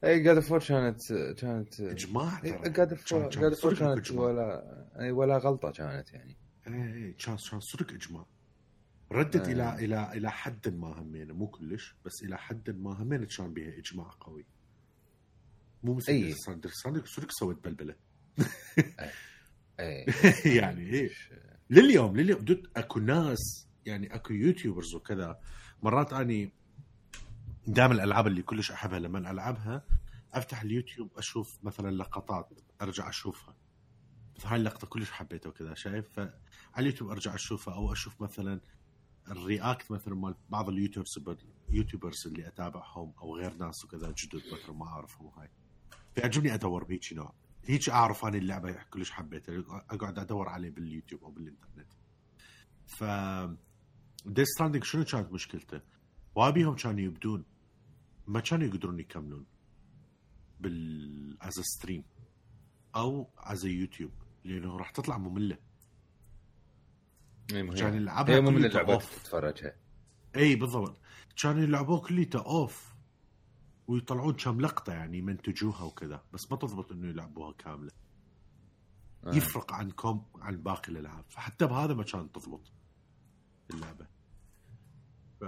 اي 0.04 0.20
جاد 0.20 0.40
فور 0.40 0.60
كانت 0.60 1.14
كانت 1.38 1.82
إجماع 1.82 2.42
جاد 2.44 2.94
فور 2.94 3.30
صدق 3.54 3.80
كانت. 3.80 4.12
ولا 4.12 4.64
اي 5.00 5.12
ولا 5.12 5.38
غلطة 5.38 5.72
كانت 5.72 6.14
يعني. 6.14 6.36
إيه 6.68 7.18
كان 7.18 7.38
كان 7.52 7.60
صدق 7.60 7.92
إجماع. 7.94 8.26
ردت 9.12 9.48
آه. 9.48 9.52
إلى 9.52 9.86
إلى 9.86 10.14
إلى 10.14 10.32
حد 10.32 10.68
ما 10.70 10.88
همينه 11.02 11.34
مو 11.34 11.48
كلش 11.48 11.96
بس 12.06 12.24
إلى 12.24 12.38
حد 12.38 12.70
ما 12.70 13.02
همينه 13.02 13.26
كان 13.38 13.54
بها 13.54 13.78
إجماع 13.78 14.10
قوي. 14.20 14.46
مو 15.84 15.94
مثل 15.94 16.12
أي. 16.12 16.34
ساندر 16.34 16.70
ساندر 16.70 17.06
صدق 17.06 17.32
سوت 17.32 17.64
بلبلة. 17.64 17.96
اي 19.80 20.06
يعني 20.58 20.90
إيه. 20.90 21.10
لليوم 21.70 22.18
لليوم 22.18 22.42
dude 22.42 22.68
أكو 22.76 23.00
ناس 23.00 23.68
يعني 23.86 24.16
أكو 24.16 24.34
YouTubers 24.34 24.96
وكذا. 24.96 25.40
مرات 25.84 26.14
أني 26.14 26.52
دائما 27.68 27.94
الألعاب 27.94 28.28
اللي 28.28 28.42
كلش 28.42 28.72
أحبها 28.72 29.00
لما 29.00 29.32
ألعبها 29.32 29.86
أفتح 30.34 30.62
اليوتيوب 30.62 31.12
أشوف 31.18 31.60
مثلا 31.64 31.92
لقطات 31.92 32.50
أرجع 32.82 33.10
أشوفها. 33.10 33.56
هاي 34.46 34.56
اللقطة 34.58 34.88
كلش 34.88 35.12
حبيتها 35.12 35.50
وكذا 35.50 35.74
شايف؟ 35.74 36.10
فعلى 36.10 36.34
اليوتيوب 36.78 37.10
أرجع 37.10 37.36
أشوفها 37.36 37.74
أو 37.74 37.94
أشوف 37.94 38.22
مثلا 38.22 38.62
ال 39.32 39.42
react 39.42 39.92
مثلا 39.92 40.16
مال 40.16 40.36
بعض 40.50 40.70
ال 40.70 40.75
YouTubers 40.75 41.20
YouTubers 41.70 42.28
اللي 42.28 42.48
أتابعهم 42.48 43.14
أو 43.22 43.36
غير 43.36 43.54
ناس 43.54 43.86
وكذا 43.86 44.12
جدد 44.18 44.42
مثلا 44.54 44.74
ما 44.74 44.86
أعرفهم 44.86 45.26
وهاي 45.26 45.50
فيعجبني 46.16 46.54
أدور 46.54 46.84
بهيك 46.84 47.14
نوع. 47.14 47.34
هيك 47.66 47.90
أعرف 47.90 48.26
أنا 48.26 48.38
اللعبة 48.38 48.74
كلش 48.74 49.12
حبيتها. 49.12 49.64
أقعد 49.90 50.20
أدور 50.20 50.50
عليه 50.50 50.70
باليوتيوب 50.70 51.24
أو 51.24 51.32
بالإنترنت. 51.32 51.94
ف 52.88 53.04
Death 54.26 54.48
Stranding 54.48 54.84
شنو 54.84 55.04
كانت 55.04 55.32
مشكلته؟ 55.32 55.82
وابيهم 56.36 56.76
كانوا 56.76 57.00
يبدون. 57.00 57.46
ما 58.28 58.40
كانوا 58.40 58.68
يقدرون 58.68 59.00
يكملون 59.00 59.46
بال 60.60 61.38
از 61.42 61.54
ستريم 61.60 62.04
أو 62.96 63.30
از 63.38 63.66
يوتيوب 63.66 64.12
لأنه 64.44 64.78
راح 64.78 64.90
تطلع 64.90 65.18
مملة. 65.18 65.58
كان 67.48 67.94
يلعبها 67.94 68.36
هي 68.36 68.42
كلها 68.42 68.68
اللعبات. 68.68 69.04
تتفرجها. 69.04 69.76
إي 70.36 70.56
بالضبط. 70.56 71.02
كانوا 71.42 71.62
يلعبوه 71.62 72.02
كليته 72.02 72.40
اوف 72.46 72.94
ويطلعون 73.88 74.34
كم 74.34 74.62
لقطة 74.62 74.94
يعني 74.94 75.18
يمنتجوها 75.18 75.84
وكذا. 75.84 76.24
بس 76.34 76.52
ما 76.52 76.58
تضبط 76.58 76.92
إنه 76.92 77.08
يلعبوها 77.10 77.52
كاملة. 77.52 77.92
آه. 79.26 79.36
يفرق 79.36 79.74
عن 79.74 79.92
كوم 79.92 80.26
عن 80.36 80.58
باقي 80.64 80.92
الألعاب. 80.92 81.26
فحتى 81.30 81.68
بهذا 81.68 81.94
ما 81.94 82.04
كانت 82.04 82.36
تضبط 82.36 82.72
اللعبة. 83.74 84.08
ف 85.40 85.44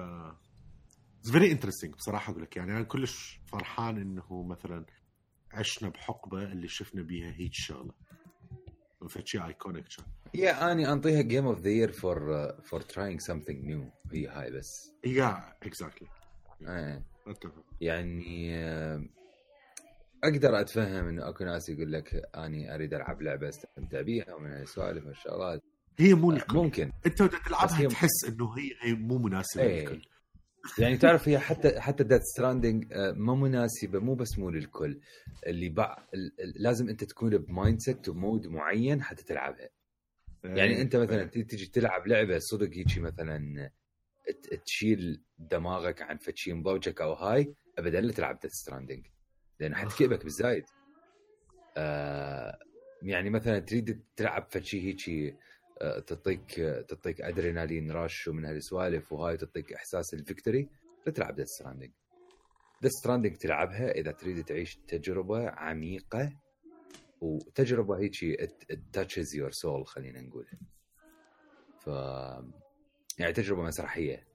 very 1.32 1.52
interesting 1.52 1.94
بصراحة 1.94 2.32
أقول 2.32 2.44
لك. 2.44 2.58
يعني 2.58 2.72
أنا 2.72 2.84
كلش 2.84 3.40
فرحان 3.46 3.98
إنه 3.98 4.44
مثلا 4.44 4.86
عشنا 5.52 5.90
بحقبة 5.90 6.44
اللي 6.44 6.68
شفنا 6.68 7.02
بيها 7.02 7.32
هيك 7.32 7.54
شغلة. 7.54 7.94
فشي 9.08 9.46
iconic 9.46 9.86
كان 9.88 10.06
yeah 10.34 10.72
اني 10.72 10.92
انطيها 10.92 11.22
game 11.22 11.46
of 11.48 11.60
the 11.60 11.70
year 11.70 11.92
for 11.92 12.52
for 12.64 12.82
trying 12.82 13.20
something 13.20 13.66
new 13.66 13.92
هي 14.12 14.28
هاي 14.28 14.52
بس 14.52 14.92
yeah 15.06 15.54
exactly. 15.64 16.08
اتفق 17.28 17.64
يعني 17.82 18.56
أقدر 20.24 20.60
أتفهم 20.62 21.08
إنه 21.08 21.30
أكو 21.30 21.44
ناس 21.44 21.70
يقول 21.70 21.92
لك 21.92 22.22
أني 22.36 22.76
أريد 22.76 22.94
ألعب 22.94 23.22
لعبة 23.22 23.50
أستمتع 23.50 24.02
بيها 24.02 24.34
ومن 24.34 24.52
هالسوالف 24.52 25.06
والشغلات 25.06 25.62
هي 26.00 26.14
مو 26.14 26.38
ممكن. 26.52 26.92
أنت 27.06 27.24
تلعبها 27.24 27.88
تحس 27.88 28.26
إنه 28.28 28.58
هي 28.58 28.72
هي 28.82 28.94
مو 28.94 29.18
مناسبة 29.18 29.64
إيه. 29.64 29.82
للكل. 29.88 30.08
يعني 30.80 30.98
تعرف 30.98 31.30
هي 31.30 31.40
حتى 31.40 31.80
حتى 31.80 32.04
Death 32.04 32.22
Stranding 32.22 32.94
ما 33.16 33.36
مناسبة 33.36 34.00
مو 34.00 34.16
بس 34.16 34.40
مو 34.40 34.50
للكل. 34.50 35.00
اللي 35.48 35.70
بع... 35.70 35.98
لازم 36.56 36.90
أنت 36.90 37.04
تكون 37.04 37.38
ب 37.38 37.80
mindset 37.80 38.10
و 38.10 38.18
mood 38.18 38.48
معين 38.48 39.04
حتى 39.04 39.24
تلعبها. 39.24 39.70
يعني 40.44 40.76
إيه. 40.76 40.82
أنت 40.82 40.96
مثلا 40.96 41.24
تي- 41.26 41.44
تجي 41.44 41.66
تلعب 41.66 42.08
لعبة 42.08 42.40
صدق 42.40 42.68
هيجي 42.70 43.00
مثلا 43.00 43.72
تشيل 44.66 45.24
دماغك 45.40 46.02
عن 46.02 46.18
فتشي 46.18 46.54
مضوجك 46.54 47.02
أو 47.02 47.14
هاي 47.14 47.54
ابدا 47.78 48.02
لا 48.02 48.12
تلعب 48.14 48.40
Death 48.40 48.52
Stranding 48.52 49.06
لأن 49.60 49.76
حتكئبك 49.76 50.24
بالزايد 50.24 50.64
آه 51.78 52.60
يعني 53.02 53.30
مثلا 53.30 53.60
تريد 53.60 54.04
تلعب 54.16 54.48
فتشي 54.52 54.82
هيجي 54.82 55.36
تعطيك 55.80 56.52
تعطيك 56.90 57.22
adrenaline 57.22 57.92
rush 57.92 58.28
ومن 58.28 58.46
هالسوالف 58.46 59.14
وهاي 59.14 59.38
تعطيك 59.38 59.74
إحساس 59.74 60.14
ال 60.14 60.21
victory 60.21 60.70
تلعب 61.16 61.36
Death 61.36 61.48
Stranding 61.48 61.92
Death 62.82 62.92
Stranding 62.92 63.36
تلعبها 63.36 63.92
إذا 63.92 64.12
تريد 64.12 64.46
تعيش 64.46 64.76
تجربة 64.76 65.50
عميقة 65.50 66.34
وتجربة 67.22 67.98
هيجي 68.00 68.48
touches 68.94 69.36
your 69.36 69.52
soul 69.52 69.88
خلينا 69.88 70.22
نقول. 70.22 70.48
ف 71.80 71.88
يعني 73.20 73.34
تجربة 73.34 73.64
مسرحية 73.64 74.28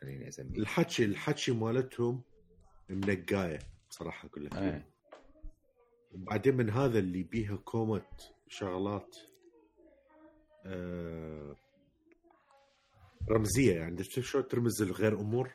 خليني 0.00 0.28
أسميها. 0.28 0.58
الحكي 0.58 1.04
الحكي 1.04 1.52
مالتهم 1.52 2.22
منقايه 2.88 3.58
بصراحة 3.90 4.28
كلها. 4.28 4.60
إيه. 4.74 4.86
وبعدين 6.12 6.56
من 6.56 6.70
هذا 6.70 6.98
اللي 6.98 7.22
بيها 7.22 7.56
كومة 7.56 8.06
شغلات 8.48 9.16
آه 9.16 9.35
رمزية 13.30 13.74
يعني 13.74 14.04
شلون 14.04 14.48
ترمز 14.48 14.82
لغير 14.82 15.20
أمور 15.20 15.52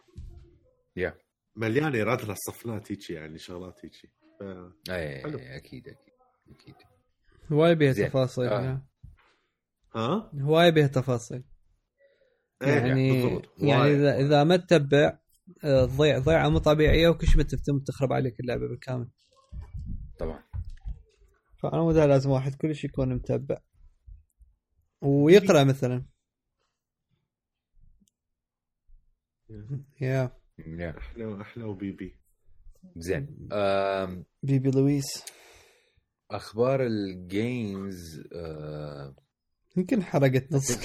يا 0.96 1.18
مليانة 1.56 1.98
يراد 1.98 2.22
لها 2.22 2.36
صفنات 2.36 2.92
هيك 2.92 3.10
يعني 3.10 3.38
شغلات 3.38 3.86
هيك 3.86 3.94
ف... 4.40 4.44
اي. 4.92 5.20
أكيد 5.58 5.88
أكيد 5.88 6.14
أكيد 6.50 6.76
هواي 7.52 7.76
بيها 7.76 7.92
زين. 7.92 8.10
تفاصيل 8.10 8.48
آه. 8.48 8.82
ها؟ 9.96 10.32
هواي 10.40 10.72
بيها 10.72 10.88
تفاصيل 10.88 11.44
إيه، 12.62 12.68
يعني 12.70 13.22
بالضبط. 13.24 13.50
يعني. 13.58 13.94
اذا 13.94 14.18
إذا 14.20 14.44
ما 14.44 14.58
تتبع 14.58 15.20
آه، 15.64 15.86
تضيع 15.86 16.20
ضيعة 16.20 16.50
مو 16.50 16.58
طبيعية 16.58 17.10
وكش 17.10 17.38
ما 17.38 17.44
تفتم 17.44 17.80
تخرب 17.80 18.14
عليك 18.14 18.40
اللعبة 18.40 18.68
بالكامل 18.68 19.08
طبعا 20.20 20.44
فأنا 21.62 21.82
مو 21.82 21.92
لازم 21.92 22.30
واحد 22.30 22.56
كلش 22.56 22.84
يكون 22.84 23.16
متبع 23.16 23.58
ويقرأ 25.02 25.64
مثلا. 25.64 26.04
يا. 30.02 30.32
يا. 30.60 30.98
أحلى 30.98 31.42
أحلى 31.42 31.64
وبيبي. 31.64 32.16
زين. 32.96 33.50
بيبي 34.44 34.72
لويس. 34.72 35.24
أخبار 36.32 36.86
الجيمز 36.86 38.24
آه، 38.34 39.16
يمكن 39.78 40.04
حرقت 40.04 40.52
نص 40.54 40.72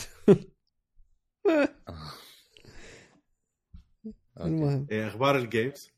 okay. 4.37 4.49
المهم. 4.49 4.87
إيه 4.91 5.09
أخبار 5.09 5.39
ال 5.39 5.47
games 5.47 5.91
آه، 5.91 5.96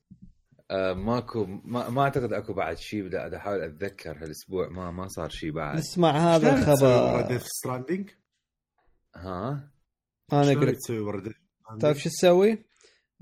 ماكو 0.94 1.46
ما, 1.46 1.90
ما 1.90 2.02
أعتقد 2.02 2.32
أكو 2.32 2.52
بعد 2.52 2.76
شيء 2.78 3.02
بدي 3.02 3.36
أحاول 3.36 3.60
أتذكر 3.60 4.24
هالأسبوع 4.24 4.68
ما 4.68 4.90
ما 4.90 5.08
صار 5.08 5.28
شيء 5.28 5.52
بعد. 5.52 5.78
نسمع 5.78 6.10
هذا 6.10 6.54
الخبر. 6.54 7.28
Death 7.28 7.42
Stranding 7.42 8.10
ها؟ 9.16 9.70
أنا 10.32 10.52
أقول 10.52 10.66
لك 10.66 10.76
تسوي؟ 10.76 11.34
تعرف 11.80 11.98
شو 11.98 12.08
تسوي؟ 12.08 12.64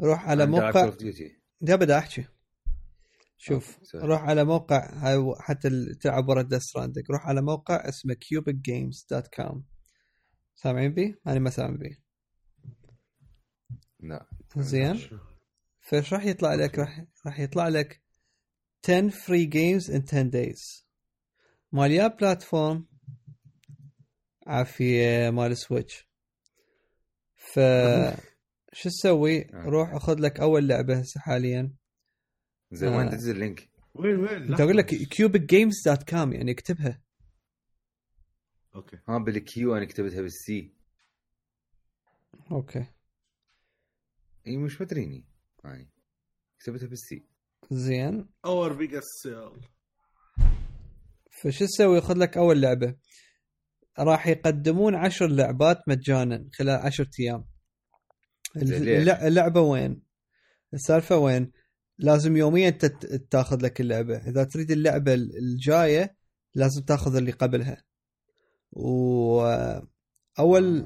روح 0.01 0.29
على 0.29 0.47
موقع. 0.47 0.93
ده 1.61 1.77
بدي 1.77 1.99
أحكي. 1.99 2.27
شوف. 3.39 3.79
روح 3.95 4.23
على 4.23 4.45
موقع 4.45 4.93
هاي 4.93 5.35
حتى 5.41 5.95
تلعب 6.01 6.29
ورا 6.29 6.43
Death 6.43 6.63
Stranding 6.63 7.05
روح 7.11 7.27
على 7.27 7.43
موقع 7.43 7.89
اسمه 7.89 8.15
cubicgames.com 8.15 9.57
سامعين 10.55 10.95
بيه؟ 10.95 11.21
أنا 11.27 11.39
ما 11.39 11.51
سامع 11.51 11.77
بيه 11.77 12.03
لا. 14.01 14.27
زين. 14.57 15.01
فايش 15.87 16.13
راح 16.13 16.25
يطلع 16.25 16.55
لك؟ 16.55 16.79
راح 16.79 17.05
راح 17.27 17.41
يطلع 17.41 17.69
لك 17.69 18.03
10 18.85 19.11
free 19.11 19.47
games 19.47 19.89
in 19.89 20.03
10 20.05 20.31
days. 20.31 20.85
مال 21.73 21.93
يا 21.93 22.07
platform 22.07 22.87
عافية 24.47 25.31
مال 25.31 25.57
Switch. 25.57 26.09
ف 27.37 27.61
شو 28.79 28.89
تسوي؟ 28.89 29.47
روح 29.55 29.97
خذ 29.97 30.19
لك 30.19 30.41
أول 30.41 30.69
لعبة 30.69 30.99
هسه 30.99 31.21
حاليا. 31.21 31.75
زين 32.73 32.89
وين 32.89 33.07
آه. 33.07 33.11
تنزل 33.11 33.35
اللينك؟ 33.35 33.71
وين 33.95 34.17
وين؟ 34.17 34.43
انت 34.43 34.61
أقول 34.61 34.77
لك 34.77 34.91
cubicgames.com 34.95 36.33
يعني 36.35 36.51
اكتبها. 36.51 37.03
أوكي. 38.75 38.99
ها 39.09 39.19
بالكيو 39.19 39.77
أنا 39.77 39.85
كتبتها 39.85 40.23
بالسي. 40.23 40.75
أوكي. 42.51 42.87
إي 44.47 44.57
مش 44.57 44.81
مدريني 44.81 45.36
يعني 45.75 45.91
كتبتها 46.61 46.87
بالسي. 46.89 47.27
زين. 47.71 48.29
اور 48.45 48.73
بيجر 48.73 49.01
سيل 49.23 49.61
فشو 51.43 51.65
تسوي؟ 51.67 52.01
خذ 52.01 52.15
لك 52.15 52.37
أول 52.37 52.61
لعبة. 52.61 52.97
راح 53.99 54.27
يقدمون 54.27 54.95
عشر 54.95 55.27
لعبات 55.27 55.79
مجانا 55.89 56.49
خلال 56.53 56.77
عشرة 56.81 57.11
أيام. 57.21 57.45
اللعبة 58.57 59.61
وين؟ 59.61 60.03
السالفة 60.75 61.17
وين؟ 61.17 61.53
لازم 61.99 62.37
يوميا 62.37 62.71
تت- 62.71 63.27
تاخذ 63.31 63.63
لك 63.63 63.81
اللعبة. 63.81 64.17
إذا 64.17 64.45
تريد 64.45 64.71
اللعبة 64.71 65.15
الجاية 65.15 66.17
لازم 66.55 66.83
تاخذ 66.83 67.17
اللي 67.17 67.33
قبلها. 67.33 67.85
واول 68.73 69.87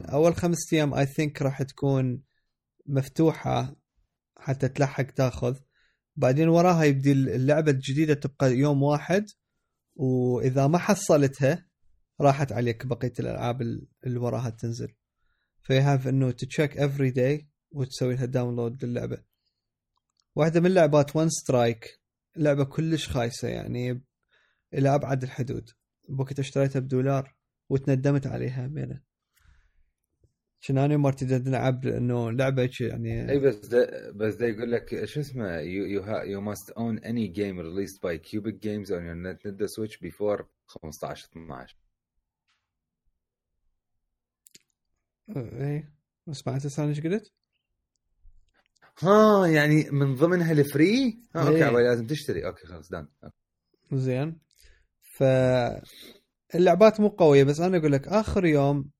اول 0.05 0.35
خمس 0.37 0.73
أيام 0.73 0.95
اي 0.95 1.07
ثينك 1.07 1.43
راح 1.43 1.63
تكون 1.63 2.23
مفتوحة. 2.87 3.77
حتى 4.41 4.69
تلحق 4.69 5.03
تاخذ. 5.05 5.59
بعدين 6.17 6.49
وراها 6.49 6.85
يبدي 6.85 7.13
اللعبة 7.13 7.71
الجديدة 7.71 8.15
تبقى 8.15 8.53
يوم 8.57 8.83
واحد 8.83 9.27
وإذا 9.95 10.67
ما 10.67 10.79
حصلتها 10.79 11.67
راحت 12.21 12.53
عليك 12.53 12.87
بقية 12.87 13.13
الألعاب 13.21 13.63
ال- 13.63 13.87
اللي 14.07 14.19
وراها 14.19 14.51
تنزل. 14.51 14.95
في 15.63 15.81
have 15.81 16.09
إنه 16.09 16.31
check 16.31 16.79
every 16.79 17.11
day 17.11 17.49
وتسوي 17.71 18.15
لها 18.15 18.25
download 18.25 18.85
للعبة. 18.85 19.23
واحدة 20.35 20.61
من 20.61 20.67
اللعبات 20.67 21.17
One 21.17 21.29
Strike 21.29 22.01
لعبة 22.37 22.65
كلش 22.65 23.09
خايسة 23.09 23.49
يعني 23.49 24.05
إلى 24.75 24.95
أبعد 24.95 25.23
الحدود. 25.23 25.71
بوقت 26.09 26.39
اشتريتها 26.39 26.81
بدولار 26.81 27.37
وتندمت 27.69 28.27
عليها 28.27 28.67
بينة. 28.67 29.03
كنا 30.67 30.85
أنا 30.85 30.95
ومرتي 30.95 31.25
دا 31.25 31.39
نلعب 31.39 31.87
إنه 31.87 32.31
لعبة 32.31 32.71
يعني 32.81 33.31
إي 33.31 33.39
بس 33.39 33.67
ده 33.67 34.11
بس 34.11 34.35
ده 34.35 34.47
يقول 34.47 34.73
لك 34.73 35.05
شو 35.05 35.21
اسمه 35.21 35.59
you 35.59 35.85
you 35.85 36.03
you 36.07 36.41
must 36.41 36.71
own 36.71 36.99
any 36.99 37.27
game 37.27 37.61
released 37.61 38.03
by 38.03 38.19
QubicGames 38.19 38.93
on 38.93 39.05
your 39.05 39.15
نت 39.15 39.47
نت 39.47 39.65
Switch 39.65 39.99
before 39.99 40.47
15 40.67 41.29
12 41.33 41.77
إيه 45.37 45.93
سمعت 46.33 46.67
هسه 46.67 46.89
إيش 46.89 47.01
قلت؟ 47.01 47.33
ها 49.03 49.47
يعني 49.47 49.91
من 49.91 50.15
ضمنها 50.15 50.53
ال 50.53 50.64
free؟ 50.64 51.23
ها 51.35 51.49
okay 51.49 51.65
إيه. 51.65 51.71
لازم 51.71 52.07
تشتري 52.07 52.47
okay 52.47 52.67
خلاص 52.67 52.91
done 52.91 53.09
زين 53.93 54.39
ف 55.03 55.23
اللعبات 56.55 57.01
مو 57.01 57.09
قوية 57.09 57.45
بس 57.45 57.61
أنا 57.61 57.77
أقول 57.77 57.93
لك 57.93 58.09
آخر 58.09 58.45
يوم 58.45 58.91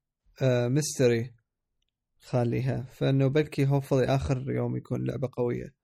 آه 0.43 0.69
mystery 0.69 1.35
خليها 2.21 2.83
فإنه 2.83 3.27
بلكي 3.27 3.67
hopefully 3.67 4.05
آخر 4.05 4.51
يوم 4.51 4.77
يكون 4.77 5.07
لعبة 5.07 5.29
قوية. 5.33 5.75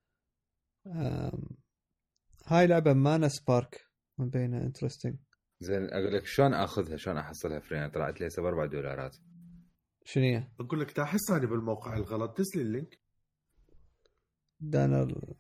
هاي 2.47 2.67
لعبة 2.67 2.93
Mana 2.93 3.28
Spark. 3.28 3.86
من 4.19 4.31
بينها 4.31 4.63
interesting 4.62 5.16
زين 5.61 5.91
أقول 5.91 6.15
لك 6.15 6.27
شلون 6.27 6.55
آخذها؟ 6.55 6.97
شلون 6.97 7.17
أحصلها 7.17 7.61
فري؟ 7.61 7.91
طلعت 7.91 8.21
لي 8.21 8.27
هسه 8.27 8.43
ب 8.43 8.45
4 8.45 8.67
دولارات. 8.67 9.17
شنو 10.05 10.25
هي؟ 10.25 10.49
أقول 10.61 10.81
لك 10.81 10.99
احس 10.99 11.31
اني 11.31 11.47
بالموقع 11.47 11.97
الغلط. 11.97 12.41
دز 12.41 12.57
لي 12.57 12.63
اللينك 12.63 13.01
دانر 14.61 15.35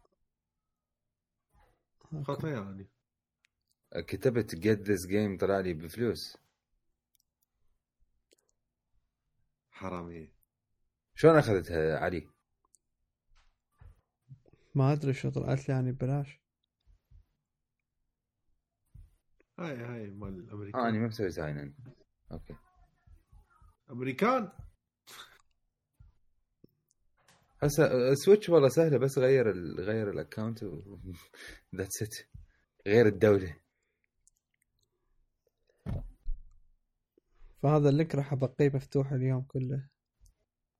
خطأ 2.22 2.48
يعني. 2.48 2.88
كتبت 3.92 4.54
جيت 4.54 4.80
ذيس 4.80 5.06
جيم 5.06 5.38
طلع 5.38 5.60
لي 5.60 5.74
بفلوس. 5.74 6.36
حرامي 9.70 10.35
شلون 11.18 11.38
اخذتها 11.38 11.98
علي؟ 11.98 12.28
ما 14.74 14.92
أدري 14.92 15.14
شو 15.14 15.30
طلعت 15.30 15.68
لي 15.68 15.74
يعني 15.74 15.92
ببلاش. 15.92 16.40
هاي 19.58 19.76
هاي 19.76 20.10
مال 20.10 20.38
الامريكان 20.38 20.80
آه 20.80 20.88
اني 20.88 20.98
ما 20.98 21.06
مسوي 21.06 21.30
sign 21.30 21.58
in 21.58 21.74
okay. 22.32 22.56
أمريكان؟ 23.90 24.52
هسه 27.62 28.14
switch 28.14 28.48
والله 28.48 28.68
سهلة 28.68 28.98
بس 28.98 29.18
غير 29.18 29.50
ال... 29.50 29.80
غير 29.80 30.10
ال 30.10 30.17
account 30.17 30.64
that's 31.74 32.02
it 32.02 32.14
غير 32.86 33.06
الدولة. 33.06 33.56
فهذا 37.62 37.88
اللينك 37.88 38.14
راح 38.14 38.32
أبقيه 38.32 38.70
مفتوح 38.74 39.12
اليوم 39.12 39.42
كله. 39.42 39.88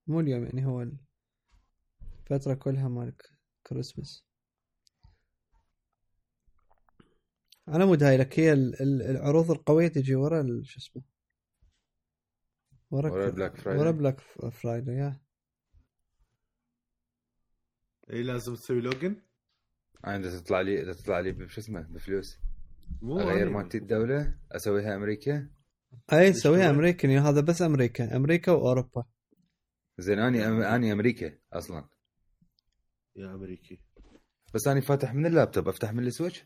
مو 0.06 0.20
اليوم 0.20 0.44
يعني 0.44 0.66
هو 0.66 0.86
الفترة 2.22 2.54
كلها 2.54 2.88
مالك 2.88 3.22
كريسمس. 3.66 4.26
على 7.68 7.86
مود 7.86 8.02
هاي 8.02 8.16
لك 8.16 8.38
هي 8.40 8.52
ال- 8.52 8.82
ال- 8.82 9.02
العروض 9.02 9.50
القوية 9.50 9.88
تجي 9.88 10.14
ورا 10.14 10.40
ال- 10.40 10.66
شو 10.66 10.78
اسمه؟ 10.78 11.02
ورا 12.90 13.10
ورا 13.10 13.30
ك- 13.30 13.34
Black 13.34 13.60
Friday. 13.60 13.66
ورا 13.78 13.90
Black 13.90 14.20
Friday 14.50 14.96
yeah. 14.96 15.20
اي 18.10 18.22
لازم 18.22 18.54
تسوي 18.54 18.80
login 18.80 19.16
أنا 20.06 20.16
إذا 20.28 20.40
تطلع 20.40 20.60
لي 20.60 20.82
إذا 20.82 20.92
تطلع 20.92 21.20
لي 21.20 21.32
بشو 21.32 21.60
اسمه 21.60 21.80
بفلوس. 21.80 22.38
مو 23.02 23.20
أغير. 23.20 23.50
مالتي 23.50 23.78
الدولة 23.78 24.38
أسويها 24.52 24.96
أمريكا. 24.96 25.48
أي 26.12 26.32
سويها 26.32 26.66
هو؟ 26.66 26.70
امريكان 26.70 27.10
yeah 27.10 27.20
هذا 27.20 27.40
بس 27.40 27.62
أمريكا 27.62 28.16
أمريكا 28.16 28.52
وأوروبا. 28.52 29.04
زين 29.98 30.18
أني 30.18 30.46
أم... 30.46 30.60
أني 30.62 30.92
أمريكا 30.92 31.38
أصلا. 31.52 31.88
yeah 33.16 33.34
أمريكي. 33.34 33.80
بس 34.54 34.68
أني 34.68 34.80
فاتح 34.80 35.14
من 35.14 35.26
اللابتوب 35.26 35.68
أفتح 35.68 35.92
من 35.92 36.06
ال 36.06 36.11
Switch؟ 36.11 36.44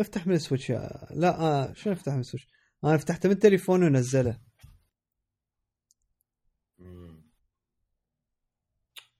افتح 0.00 0.26
من 0.26 0.34
السويتش 0.34 0.70
يا 0.70 1.08
لا 1.10 1.40
آه 1.40 1.72
شنو 1.72 1.92
أفتح 1.92 2.12
من 2.12 2.20
السويتش؟ 2.20 2.48
أنا 2.84 2.96
فتحته 2.96 3.28
من 3.28 3.34
التليفون 3.34 3.82
ونزله. 3.82 4.40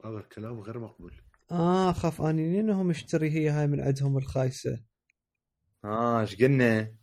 هذا 0.04 0.18
الكلام 0.18 0.60
غير 0.60 0.78
مقبول. 0.78 1.20
آه 1.50 1.92
خاف 1.92 2.22
أني 2.22 2.56
لانهم 2.56 2.86
مشتري 2.86 3.30
هي 3.30 3.48
هاي 3.48 3.66
من 3.66 3.80
عندهم 3.80 4.18
الخايسة. 4.18 4.84
آه 5.84 6.20
إيش 6.20 6.36
قلنا؟ 6.36 6.96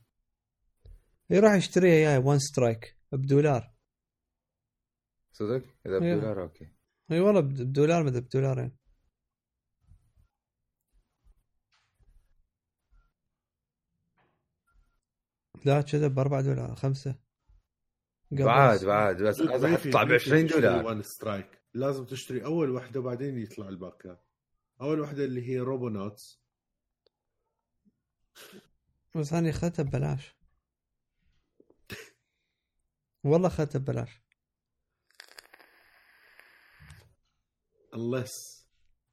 يروح 1.30 1.54
يشتريها 1.54 2.12
هاي 2.12 2.18
One 2.18 2.40
Strike 2.40 2.98
بدولار. 3.12 3.77
صدق؟ 5.38 5.64
إذا 5.86 6.02
إيه. 6.04 6.16
بدولار 6.16 6.42
أوكي. 6.44 6.68
إي 7.12 7.20
والله 7.20 7.42
بد- 7.42 7.62
بدولار 7.62 8.04
مدري 8.04 8.22
بدولارين. 8.22 8.72
لا 15.66 15.82
كذا 15.82 16.08
باربع 16.08 16.42
دولار 16.42 16.76
خمسة. 16.76 17.16
قبل 18.32 18.44
بعد 18.46 18.78
بس. 18.78 18.84
بعد 18.84 19.24
بس 19.24 19.40
ما 19.40 19.56
هذا 19.56 19.76
في- 19.76 19.90
تطلع 19.90 20.04
ب 20.04 20.08
ما 20.08 20.18
في 20.18 20.24
20 20.24 20.48
تشتري 20.48 20.62
دولار. 20.62 20.86
وان 20.86 21.02
سترايك 21.02 21.62
لازم 21.74 22.06
تشتري 22.06 22.46
أول 22.46 22.70
وحدة 22.70 23.00
وبعدين 23.00 23.38
يطلع 23.38 23.70
الباقي. 23.70 24.24
أول 24.82 25.00
وحدة 25.00 25.26
اللي 25.26 25.50
هي 25.50 25.60
روبونوتس 25.60 26.44
بس 29.16 29.34
أنا 29.34 29.50
اخذتها 29.50 29.84
ببلاش. 29.84 30.38
والله 33.24 33.48
اخذتها 33.48 33.80
ببلاش. 33.80 34.22
Unless 37.98 38.64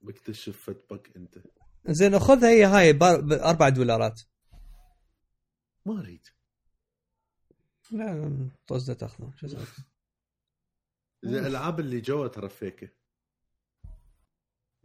بكتشف 0.01 0.63
فت 0.71 0.87
بق 0.91 1.07
انت. 1.17 1.39
زين 1.87 2.19
خذها 2.19 2.51
هي 2.51 2.65
هاي 2.65 2.93
بار- 2.93 3.21
باربع 3.21 3.69
دولارات. 3.69 4.21
ما 5.87 6.01
أريد. 6.01 6.27
لا 7.91 8.51
طزه 8.67 8.95
تاخذه 8.95 9.33
شو 9.37 9.47
الألعاب 11.25 11.81
اللي 11.81 12.01
جوا 12.01 12.29
ترى 12.29 12.49
فيكه 12.49 12.89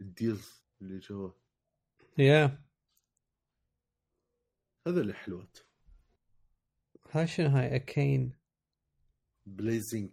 الديلز 0.00 0.64
اللي 0.82 0.98
جوا. 0.98 1.30
يا 2.18 2.64
هذا 4.86 5.00
اللي 5.00 5.14
حلوات 5.14 5.58
هاي 7.10 7.26
شنو 7.26 7.48
هاي؟ 7.48 7.76
اكين 7.76 8.32
بليزنج 9.46 10.10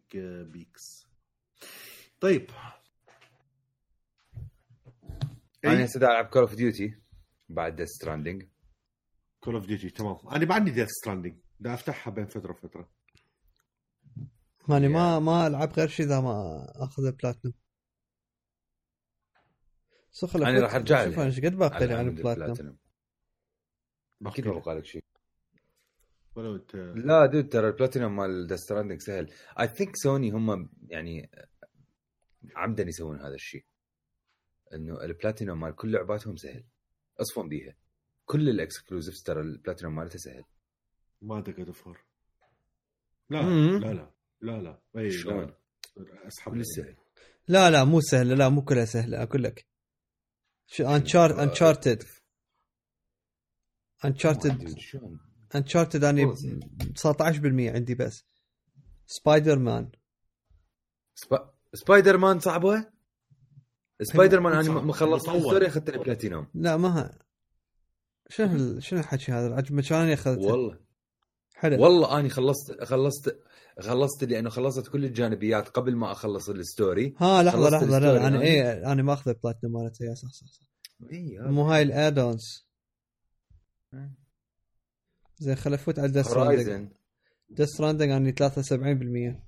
بيكس 0.51 1.07
طيب. 2.19 2.51
أنا 5.65 5.77
اي 5.77 5.85
هسه 5.85 5.99
دا 5.99 6.07
ألعب 6.07 6.25
كول 6.25 6.41
اوف 6.41 6.55
ديوتي 6.55 7.01
بعد 7.49 7.75
ديث 7.75 7.89
ستراندنج 7.89 8.47
كول 9.39 9.55
اوف 9.55 9.65
ديوتي 9.65 9.89
تمام. 9.89 10.17
أنا 10.31 10.45
بعدني 10.45 10.71
ديث 10.71 10.87
ستراندنج 10.89 11.37
دا 11.59 11.73
أفتحها 11.73 12.13
بين 12.13 12.25
فترة 12.25 12.51
وفترة. 12.51 12.91
ماني 14.67 14.87
ما 14.87 15.19
ما 15.19 15.47
ألعب 15.47 15.73
غير 15.73 15.87
شيء 15.87 16.05
إذا 16.05 16.19
ما 16.19 16.65
أخذ 16.75 17.05
البلاتنم 17.05 17.53
سخل 20.11 20.43
أنا 20.43 20.59
راح 20.59 20.75
أرجع 20.75 21.05
شوف. 21.05 21.19
أنا 21.19 21.25
إيش 21.25 21.39
قد 21.39 21.55
باقي 21.55 21.87
لي 21.87 21.93
على 21.93 21.93
عن 21.93 22.07
البلاتنم. 22.07 22.77
أكيد 24.25 24.45
باقي 24.45 24.57
ما 24.57 24.59
بقى 24.59 24.75
لك 24.75 24.85
شيء 24.85 25.03
ولو 26.35 26.55
أنت؟ 26.55 26.75
لا 26.75 27.25
dude 27.25 27.49
ترى 27.49 27.67
البلاتينوم 27.67 28.15
مال 28.15 28.47
Death 28.47 28.59
Stranding 28.59 29.01
سهل. 29.01 29.33
I 29.59 29.67
think 29.67 29.95
سوني 29.95 30.31
هم 30.31 30.69
يعني 30.87 31.29
عمدا 32.55 32.83
يسوون 32.83 33.19
هذا 33.19 33.33
الشيء 33.33 33.65
إنه 34.73 35.03
البلاتينوم 35.03 35.59
مال 35.59 35.75
كل 35.75 35.91
لعباتهم 35.91 36.35
سهل. 36.35 36.63
اصفن 37.19 37.49
بيها. 37.49 37.75
كل 38.25 38.49
ال 38.49 38.56
exclusives 38.56 39.23
ترى 39.23 39.41
البلاتينوم 39.41 39.95
مالته 39.95 40.17
سهل. 40.17 40.43
ما 41.21 41.37
ادري 41.37 41.63
God 41.63 41.69
of 41.69 41.83
War 41.83 42.03
لا. 43.29 43.41
لا 43.79 43.93
لا 43.93 44.11
لا 44.41 44.61
لا. 44.61 44.81
إي 44.97 45.11
شلون؟ 45.11 45.53
لا 45.97 46.27
أسحب 46.27 46.51
كل 46.51 46.57
لي. 46.57 46.63
سهل. 46.63 46.95
لا 47.47 47.71
لا 47.71 47.83
مو 47.83 48.01
سهله 48.01 48.35
لا 48.35 48.49
مو 48.49 48.61
كلها 48.61 48.85
سهلة 48.85 49.23
أقول 49.23 49.43
لك. 49.43 49.65
Uncharted 50.79 51.39
Uncharted 51.39 52.03
Uncharted 54.05 54.75
Uncharted 55.55 56.03
اني 56.03 56.25
والله. 56.25 56.59
19% 56.95 57.75
عندي 57.75 57.95
بس. 57.95 58.25
Spider-Man 59.05 59.91
Spi... 61.15 61.53
Spider-Man 61.73 62.39
صعبة؟ 62.39 62.91
سبايدر 64.01 64.39
مان 64.39 64.53
أنا. 64.53 64.81
ما 64.81 64.93
خلصت. 64.93 65.29
ال 65.29 65.35
story 65.35 65.67
اخذت 65.67 65.89
البلاتينوم 65.89 66.47
لا 66.53 66.77
ما 66.77 66.99
ها 66.99 67.19
شنو 68.29 68.79
شنو 68.79 68.99
الحكي 68.99 69.31
هذا؟ 69.31 69.47
العجب 69.47 69.81
كان 69.81 70.01
اني 70.01 70.13
أخذته؟ 70.13 70.41
والله. 70.41 70.79
حلو. 71.55 71.83
والله 71.83 72.19
اني 72.19 72.29
خلصت 72.29 72.83
خلصت 72.83 73.39
خلصت 73.79 74.23
لأنه 74.23 74.49
خلصت 74.49 74.87
كل 74.87 75.05
الجانبيات 75.05 75.69
قبل 75.69 75.95
ما 75.95 76.11
أخلص 76.11 76.49
ال 76.49 76.59
story. 76.59 77.15
ها 77.17 77.43
لحظة 77.43 77.69
لحظة 77.69 77.99
لا 77.99 78.05
لا 78.05 78.17
أنا 78.17 78.27
أنا. 78.27 78.41
إيه 78.41 78.91
أنا 78.91 79.03
ما 79.03 79.13
أخذ 79.13 79.31
البلاتنم 79.31 79.71
مالته 79.71 80.05
يا 80.05 80.13
صح 80.13 80.29
صح 80.31 80.47
صح. 80.47 80.67
اي 81.11 81.39
مو 81.39 81.63
هاي 81.63 81.81
ال 81.81 81.92
add-ons 81.92 82.67
زين 85.39 85.55
خل 85.55 85.73
افوت 85.73 85.99
على 85.99 86.11
Death 86.11 86.25
Stranding 86.25 86.51
Horizon 86.51 86.89
Death 87.49 87.69
Stranding 87.69 88.11
اني 88.11 88.31
73% 88.31 89.46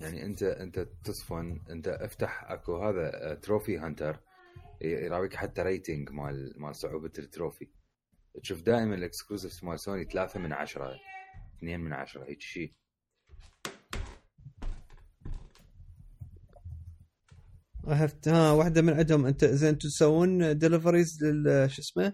يعني 0.00 0.24
أنت 0.24 0.42
أنت 0.42 0.88
تصفن 1.04 1.60
أنت 1.70 1.88
افتح 1.88 2.50
أكو 2.50 2.76
هذا 2.76 3.34
trophy 3.34 3.78
hunter 3.78 4.20
يراويك 4.80 5.34
حتى 5.34 5.62
rating 5.62 6.10
مال 6.10 6.54
مال 6.56 6.76
صعوبة 6.76 7.12
ال 7.18 7.25
trophy 7.25 7.68
تشوف 8.42 8.62
دائما 8.62 8.94
ال 8.94 9.00
exclusives 9.00 9.64
مال 9.64 9.80
سوني 9.80 10.04
ثلاثة 10.04 10.40
من 10.40 10.52
عشرة 10.52 10.94
اثنين 11.58 11.80
من 11.80 11.92
عشرة 11.92 12.24
هيك 12.24 12.40
شيء 12.40 12.74
هفت 17.86 18.28
ها 18.28 18.52
واحدة 18.52 18.82
من 18.82 18.92
عندهم. 18.92 19.26
أنت 19.26 19.44
زين 19.44 19.68
أنتم 19.68 19.88
تسوون 19.88 20.58
deliveries 20.58 21.24
لل 21.24 21.70
شو 21.70 21.82
اسمه؟ 21.82 22.12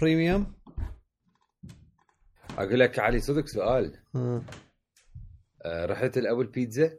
premium 0.00 0.54
أقول 2.50 2.80
لك 2.80 2.98
علي 2.98 3.20
صدق 3.20 3.46
سؤال. 3.46 3.98
ها. 4.14 4.42
آه، 5.66 5.86
رحت 5.86 6.16
الأول 6.16 6.46
بيتزا؟ 6.46 6.98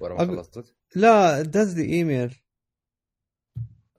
ورا 0.00 0.14
ما 0.14 0.24
أقول- 0.24 0.36
خلصت 0.36 0.74
لا 0.94 1.42
دز 1.42 1.78
لي 1.80 1.92
ايميل 1.92 2.36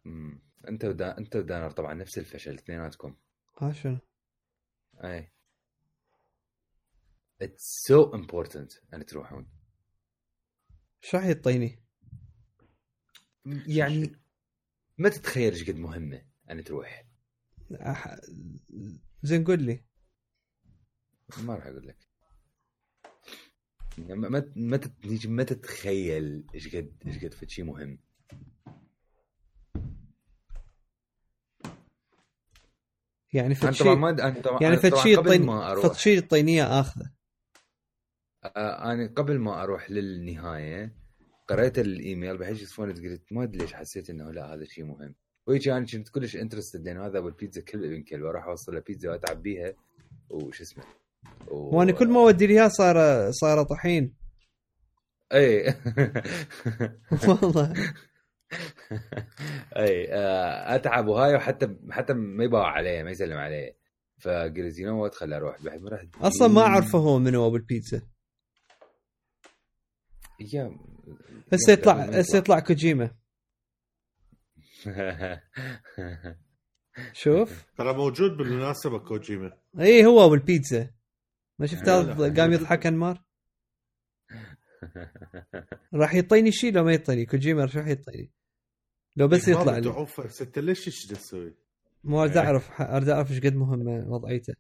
مم. 0.06 0.42
أنت 0.68 0.86
ودا... 0.86 1.18
أنت 1.18 1.36
ودانر 1.36 1.72
طبعا 1.72 1.94
نفس 1.94 2.18
الفشل 2.18 2.54
اثنيناتكم. 2.54 3.16
ها 3.58 3.74
شنو 3.74 4.00
أي. 5.04 5.32
It's 7.44 7.86
so 7.88 8.12
important 8.14 8.94
أن 8.94 9.06
تروحون. 9.06 9.50
إيش 11.04 11.16
راح 11.16 11.26
يعطيني؟ 11.26 11.84
يعني 13.68 14.16
ما 14.98 15.10
تتخيل 15.10 15.54
إيش 15.54 15.70
قد 15.70 15.76
مهمة 15.76 16.26
أن 16.52 16.64
تروح. 16.64 17.06
أح... 17.72 18.16
زين 19.24 19.44
قول 19.44 19.64
لي. 19.64 19.84
ما 21.38 21.56
راح 21.56 21.66
أقول 21.66 21.88
لك. 21.88 22.07
ما 23.98 24.30
ما 24.30 24.52
ما 24.56 24.78
تت- 24.78 25.28
ما 25.28 25.44
تتخيل 25.44 26.46
إيش 26.56 26.76
قد 26.76 26.92
إيش 27.08 27.26
قد 27.26 27.34
فد 27.34 27.50
شيء 27.50 27.66
مهم. 27.66 28.00
يعني 33.34 33.56
فد 33.56 33.74
طبعا 33.74 33.96
ما 33.96 34.10
أنا 34.10 34.42
طبعا 34.42 34.64
يعني 34.64 34.76
قبل 35.18 35.18
الطين 35.18 35.46
شيء 35.94 36.18
الطينيه 36.18 36.80
آخذة. 36.80 37.12
آه، 38.44 38.94
أنا 38.94 39.08
قبل 39.16 39.40
ما 39.40 39.64
أروح 39.64 39.92
للنهاية 39.92 40.96
قريت 41.48 41.80
الإيميل 41.80 42.38
بحيث 42.38 42.62
يصفون 42.62 42.94
قلت 42.94 43.34
ما 43.34 43.44
أدري 43.44 43.58
ليش 43.58 43.74
حسيت 43.74 44.10
إنه 44.10 44.32
لا 44.32 44.54
هذا 44.54 44.64
شيء 44.66 44.86
مهم. 44.86 45.16
وهيك 45.48 45.68
أنا 45.68 45.86
كنت 45.86 46.10
كلش 46.10 46.36
انترستد 46.36 46.86
لأن 46.86 46.98
هذا 46.98 47.18
أبو 47.18 47.28
البيتزا 47.28 47.62
كل 47.62 47.86
ابن 47.86 48.04
كلب 48.04 48.26
أروح 48.26 48.46
أوصل 48.46 48.74
له 48.76 48.80
بيتزا 48.80 49.12
واتعب 49.12 49.42
بيها 49.44 49.74
وش 50.30 50.62
اسمه؟ 50.62 50.84
و... 51.48 51.78
وأنا 51.78 51.92
كل 51.92 52.08
ما 52.08 52.20
أودي 52.20 52.48
لي 52.48 52.54
اياها 52.54 52.70
صايره 52.70 53.32
صايره 53.32 53.64
طحين. 53.64 54.14
أي. 55.34 55.76
والله. 57.28 57.74
أي 59.78 60.14
آه، 60.14 60.76
أتعب 60.76 61.08
وهاي 61.08 61.36
وحتى 61.36 61.76
حتى 61.92 62.14
ما 62.14 62.44
يباوع 62.44 62.72
عليه 62.72 63.04
ما 63.04 63.12
يسلم 63.12 63.38
عليه. 63.38 63.78
فقلت 64.20 64.80
يو 64.80 65.04
وات 65.04 65.16
خلي 65.16 65.38
أروح 65.38 65.64
بعد 65.64 65.82
ما 65.82 65.90
رحت 65.90 66.08
أصلا 66.16 66.48
ما 66.48 66.62
أعرفه 66.62 67.00
هو 67.00 67.20
منو 67.20 67.48
أبو 67.48 67.56
البيتزا. 67.56 68.02
يا 70.54 70.78
هسه 71.54 71.74
يطلع 71.74 71.94
هسه 71.94 72.38
يطلع 72.38 72.60
كوجيما. 72.60 73.12
شوف. 77.14 77.66
ترى 77.78 77.94
موجود 77.94 78.38
بالمناسبة 78.38 79.00
كوجيما. 79.00 79.58
اي 79.80 80.06
هو 80.06 80.26
أبو 80.26 80.34
البيتزا. 80.34 80.97
ما 81.60 81.66
شفت 81.68 81.88
لا، 81.88 82.00
هذا 82.00 82.28
لا. 82.28 82.42
قام 82.42 82.54
يضحك 82.54 82.86
انمار 82.86 83.24
راح 85.94 86.16
يعطيني 86.16 86.52
شيء 86.52 86.74
لو 86.74 86.84
ما 86.84 86.92
يعطيني 86.92 87.26
كوجيما 87.26 87.66
راح 87.66 87.76
يعطيني 87.88 88.32
لو 89.16 89.28
بس 89.28 89.48
يطلع 89.48 89.78
لي. 89.78 89.82
ضعوف 89.90 90.42
انت 90.42 90.60
ليش 90.60 90.88
إيش 90.88 91.06
تسوي؟ 91.06 91.56
مو 92.04 92.24
اريد 92.24 92.38
أعرف 92.38 92.82
أريد 92.82 93.10
أعرف 93.10 93.32
إيش 93.32 93.40
قد 93.40 93.56
مهمه 93.56 94.06
وضعيته. 94.08 94.54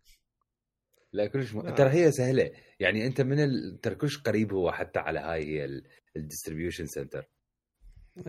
لا 1.14 1.28
كلش 1.28 1.54
م... 1.54 1.62
لا. 1.62 1.72
ترى 1.72 1.90
هي 1.90 2.12
سهلة. 2.12 2.52
يعني 2.80 3.08
أنت 3.08 3.22
من 3.22 3.40
ال... 3.40 3.80
ترى 3.82 3.96
كلش 3.96 4.18
قريب 4.18 4.54
هو 4.54 4.72
حتى 4.72 5.00
على 5.00 5.20
هاي 5.20 5.46
هي 5.60 5.82
ال 6.16 6.21
distribution 6.21 6.86
center. 6.86 7.30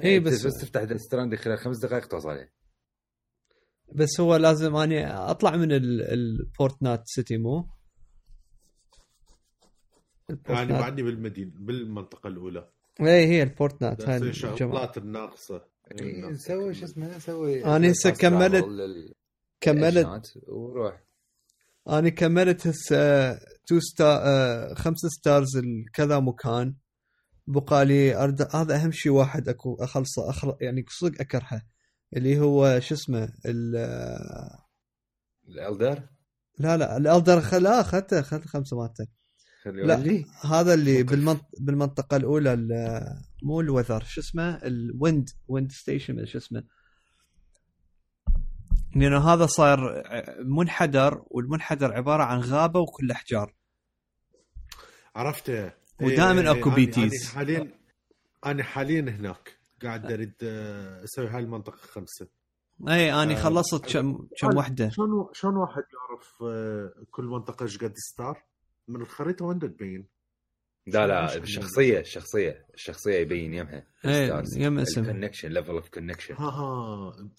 اي 0.04 0.20
بس 0.20 0.46
بس 0.46 0.60
تفتح 0.60 0.80
restaurant 0.82 1.34
خلال 1.34 1.58
خمس 1.58 1.78
دقائق 1.78 2.06
توصل 2.06 2.28
عليه 2.30 2.52
بس 3.94 4.20
هو 4.20 4.36
لازم 4.36 4.76
اني 4.76 5.06
أطلع 5.06 5.56
من 5.56 5.72
ال- 5.72 6.02
ال 6.02 6.13
Port 6.13 6.58
Knot 6.58 7.02
City 7.06 7.36
مو؟ 7.36 7.68
يعني 10.48 10.72
بعدني 10.72 11.02
بالمدينة 11.02 11.52
بالمنطقة 11.54 12.28
الأولى. 12.28 12.68
اي 13.00 13.26
هي 13.26 13.42
ال 13.42 13.50
Port 13.50 13.79
Knot 13.79 14.08
هاي 14.08 14.16
الشغلات 14.16 14.98
الناقصة. 14.98 15.64
إيه، 16.00 16.34
سوي 16.34 16.74
شو 16.74 16.84
اسمه 16.84 17.18
سوي 17.18 17.64
أنا 17.64 17.90
هسه 17.90 18.10
كملت- 18.10 19.14
كملت 19.60 20.38
وروح. 20.46 21.04
أنا 21.88 22.08
كملت 22.08 22.66
هسه 22.66 23.34
two 23.66 23.80
star 23.80 24.74
خمس 24.74 24.98
stars 25.18 25.58
لكذا 25.58 26.18
مكان. 26.20 26.74
بقى 27.46 27.84
لي 27.84 28.16
أرد... 28.16 28.48
هذا 28.56 28.76
أهم 28.76 28.92
شيء 28.92 29.12
واحد 29.12 29.48
اكو 29.48 29.74
أخلصه 29.80 30.30
أخل... 30.30 30.56
يعني 30.60 30.84
صدق 30.88 31.20
أكرهه. 31.20 31.62
اللي 32.16 32.38
هو 32.40 32.80
شو 32.80 32.94
اسمه 32.94 33.28
ال... 33.46 33.76
ال 35.48 35.56
Elder؟ 35.56 36.02
لا 36.58 36.76
لا 36.76 36.96
ال 36.96 37.04
Elder 37.04 37.40
خ... 37.40 37.54
لا 37.54 37.80
اخذته 37.80 38.20
اخذت 38.20 38.44
خمسة 38.46 38.76
مالته. 38.76 39.06
خلي 39.70 39.82
لا. 39.82 39.94
يولي. 39.94 40.24
هذا 40.44 40.74
اللي. 40.74 41.02
بالمنط... 41.02 41.44
بالمنطقة 41.60 42.16
الأولى 42.16 42.52
ال... 42.52 42.68
مو 43.42 43.60
ال 43.60 43.66
weather 43.66 44.04
شو 44.04 44.20
اسمه 44.20 44.54
ال 44.56 44.71
wind 44.71 45.28
wind 45.48 45.72
station 45.72 46.26
شو 46.26 46.38
اسمه 46.38 46.64
لأنه 48.96 49.18
هذا 49.32 49.46
صاير 49.46 49.78
منحدر 50.44 51.22
والمنحدر 51.26 51.92
عبارة 51.92 52.22
عن 52.22 52.40
غابة 52.40 52.80
وكل 52.80 53.10
أحجار 53.10 53.54
عرفته 55.14 55.72
ودائماً 56.02 56.52
إيه، 56.54 56.62
أنا- 56.64 56.68
BTs. 56.68 57.22
أنا 57.22 57.34
حاليا 57.34 57.72
أنا 58.46 58.62
حاليا 58.62 59.00
هناك 59.00 59.58
قاعد 59.82 60.12
أريد 60.12 60.34
آه، 60.42 61.04
أسوي 61.04 61.28
هاي 61.28 61.42
المنطقة 61.42 61.76
خمسة 61.76 62.28
اي 62.88 63.12
اني 63.22 63.36
آه، 63.36 63.42
خلصت 63.42 63.92
كم 63.92 64.28
كم 64.40 64.56
وحدة 64.56 64.88
شلون 64.88 65.28
شلون 65.32 65.56
واحد 65.56 65.82
يعرف 65.82 66.42
آه، 66.42 66.92
كل 67.10 67.24
منطقة 67.24 67.62
إيش 67.62 67.78
قد 67.78 67.92
star؟ 67.96 68.42
من 68.88 69.00
الخريطة 69.02 69.44
وين 69.44 69.58
تبين؟ 69.58 70.06
لا 70.86 71.06
لا 71.06 71.36
الشخصية 71.36 72.00
الشخصية 72.00 72.66
الشخصية 72.74 73.14
يبين 73.14 73.54
يمها. 73.54 73.86
اي 74.04 74.42
يم 74.56 74.78
اسم 74.78 75.00
ال 75.00 75.05
connection 75.05 75.48
level 75.48 75.70
of 75.70 75.88
connection 75.88 76.34
ها 76.34 76.48
ها. 76.50 77.30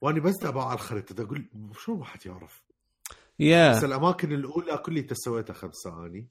وأني 0.00 0.20
بس 0.20 0.44
ابع 0.44 0.64
على 0.64 0.74
الخريطة 0.74 1.14
دا 1.14 1.22
أقول 1.22 1.48
شلون 1.84 1.98
واحد 1.98 2.26
يعرف؟ 2.26 2.62
يا. 3.38 3.70
بس 3.70 3.84
الأماكن 3.84 4.32
الأولى 4.32 4.78
كلها 4.78 5.06
سويتها 5.12 5.54
خمسه 5.54 6.06
اني 6.06 6.28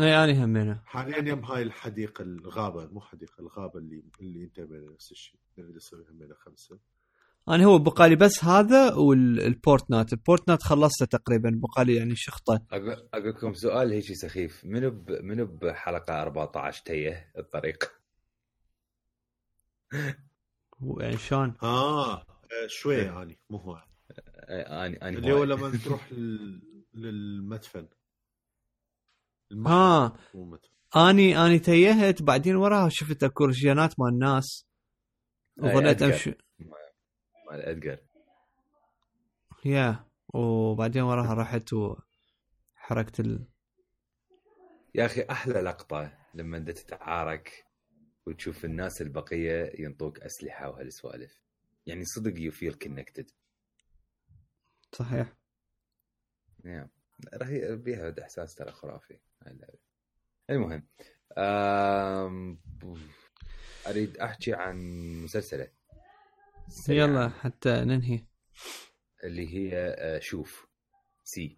اي 0.00 0.24
اني 0.24 0.44
همينه. 0.44 0.82
حاليا 0.86 1.18
يم 1.32 1.44
هاي 1.44 1.62
الحديقة 1.62 2.22
الغابة 2.22 2.86
مو 2.86 3.00
حديقة 3.00 3.40
الغابة 3.40 3.78
اللي 3.78 4.02
اللي 4.20 4.44
أنت 4.44 4.60
نفس 4.60 5.12
الشيء 5.12 5.40
نريد 5.58 5.76
أسوي 5.76 6.04
همينه 6.10 6.34
خمسة. 6.34 6.78
أنا 7.48 7.64
هو 7.64 7.78
بقالي 7.78 8.16
بس 8.16 8.44
هذا 8.44 8.94
والبورتنات 8.94 10.12
البورتنات 10.12 10.62
خلصته 10.62 11.06
تقريبا. 11.06 11.50
بقالي 11.62 11.96
يعني 11.96 12.16
شخطة. 12.16 12.60
أقول 12.72 13.08
أقول 13.14 13.28
لكم 13.28 13.54
سؤال 13.54 13.92
هيك 13.92 14.04
سخيف. 14.12 14.64
منو 14.64 14.90
ب... 14.90 15.10
منو 15.10 15.46
بحلقة 15.46 16.22
14 16.22 16.82
تيه 16.84 17.32
الطريق؟ 17.38 17.92
يعني 21.00 21.16
شلون؟ 21.16 21.54
آه 21.62 22.12
آه، 22.12 22.26
شوي 22.68 22.96
يعني 22.96 23.38
مو 23.50 23.58
هو. 23.58 23.82
اني 24.48 25.08
أني 25.08 25.16
اللي 25.18 25.32
هو 25.32 25.44
لما 25.44 25.70
تروح 25.84 26.12
لل... 26.12 26.62
للمدفن. 26.94 27.88
ها 29.66 30.16
مدفن. 30.34 30.68
اني 30.96 31.46
أني 31.46 31.58
تيهت 31.58 32.22
بعدين 32.22 32.56
وراها 32.56 32.88
شفت 32.88 33.24
أكو 33.24 33.44
رجيانات 33.44 34.00
مال 34.00 34.08
الناس 34.08 34.66
أي 35.64 35.70
وظليت 35.70 36.02
أدقر. 36.02 36.12
امشي 36.12 36.34
مال 37.52 37.62
ادجر 37.62 37.98
يا 39.64 40.06
وبعدين 40.34 41.02
وراها 41.02 41.34
رحت 41.34 41.72
وحركت 41.72 43.20
ال... 43.20 43.46
يا 44.94 45.06
أخي 45.06 45.26
أحلى 45.30 45.60
لقطة 45.60 46.18
لما 46.34 46.56
أنت 46.56 46.70
تتعارك 46.70 47.66
وتشوف 48.26 48.64
الناس 48.64 49.02
البقية 49.02 49.72
ينطوك 49.78 50.20
أسلحة 50.20 50.68
وهالسوالف. 50.70 51.42
يعني 51.86 52.04
صدق 52.04 52.40
you 52.40 52.50
feel 52.52 52.74
connected 52.74 53.30
صحيح. 54.92 55.36
راح 57.34 57.48
ي- 57.48 57.76
بيها 57.76 58.14
إحساس 58.22 58.54
ترى 58.54 58.72
خرافي. 58.72 59.18
المهم 60.50 60.86
آم... 61.38 62.60
أريد 63.86 64.16
أحكي 64.16 64.54
عن 64.54 64.76
مسلسله. 65.24 65.81
سريعاً، 66.72 67.06
يلا 67.06 67.28
حتى 67.28 67.70
ننهي. 67.70 68.26
اللي 69.24 69.54
هي 69.54 69.70
آه، 69.98 70.18
شوف. 70.18 70.66
See. 71.24 71.56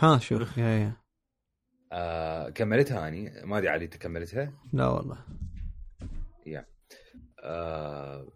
ها 0.00 0.18
شوف. 0.18 0.58
yeah 0.58 0.64
yeah. 0.64 0.96
آه 1.92 2.50
كملتها 2.50 3.08
أني؟ 3.08 3.30
ما 3.44 3.58
أدري 3.58 3.68
علي 3.68 3.84
أنت 3.84 3.96
كملتها؟ 3.96 4.52
لا 4.72 4.86
والله. 4.88 5.26
آه 7.44 8.32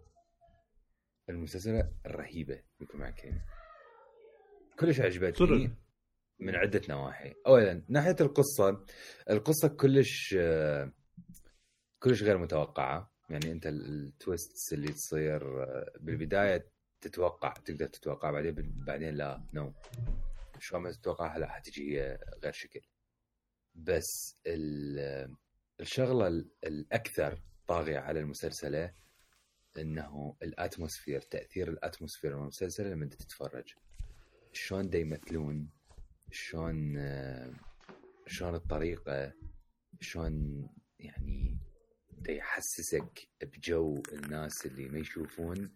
المسلسلة 1.29 1.91
رهيبة 2.07 2.63
بكل 2.79 2.97
معك 2.97 3.23
يعني. 3.23 3.41
كلش 4.79 4.99
عجبتني. 4.99 5.75
من 6.39 6.55
عدة 6.55 6.81
نواحي. 6.89 7.33
أولا 7.47 7.85
ناحية 7.89 8.15
القصة 8.21 8.85
القصة 9.29 9.67
كلش 9.67 10.35
آه 10.39 10.91
كلش 11.99 12.23
غير 12.23 12.37
متوقعة. 12.37 13.16
يعني 13.29 13.51
ال- 13.51 14.05
التويستس 14.07 14.73
اللي 14.73 14.87
تصير 14.93 15.63
آه، 15.63 15.91
بالبداية 15.99 16.71
تتوقع 17.01 17.53
تقدر 17.53 17.85
تتوقع 17.87 18.31
بعدين 18.31 18.53
بعدين 18.87 19.15
لا 19.15 19.43
no 19.53 19.73
شو 20.59 20.79
ما 20.79 20.91
تتوقعها 20.91 21.39
لا 21.39 21.47
حتجي 21.49 21.99
هي 21.99 22.19
غير 22.43 22.51
شكل. 22.53 22.81
بس 23.75 24.35
ال- 24.47 25.35
الشغلة 25.79 26.27
ال- 26.27 26.49
الأكثر 26.63 27.41
طاغية 27.67 27.99
على 27.99 28.19
المسلسلة 28.19 28.93
إنه 29.77 30.35
ال 30.43 30.50
atmosphere 30.50 31.21
تأثير 31.21 31.69
ال 31.69 31.75
atmosphere 31.75 32.35
من 32.35 32.41
المسلسل 32.41 32.91
لما 32.91 33.03
أنت 33.05 33.13
تتفرج. 33.13 33.73
شلون 34.53 34.93
يمثلون 34.93 35.69
شلون 36.31 36.97
آه، 36.97 37.53
شلون 38.27 38.55
الطريقة 38.55 39.33
شلون 40.01 40.67
يعني 40.99 41.57
يحسسك 42.29 43.27
بجو 43.41 44.01
الناس 44.13 44.65
اللي 44.65 44.89
ما 44.89 44.99
يشوفون 44.99 45.73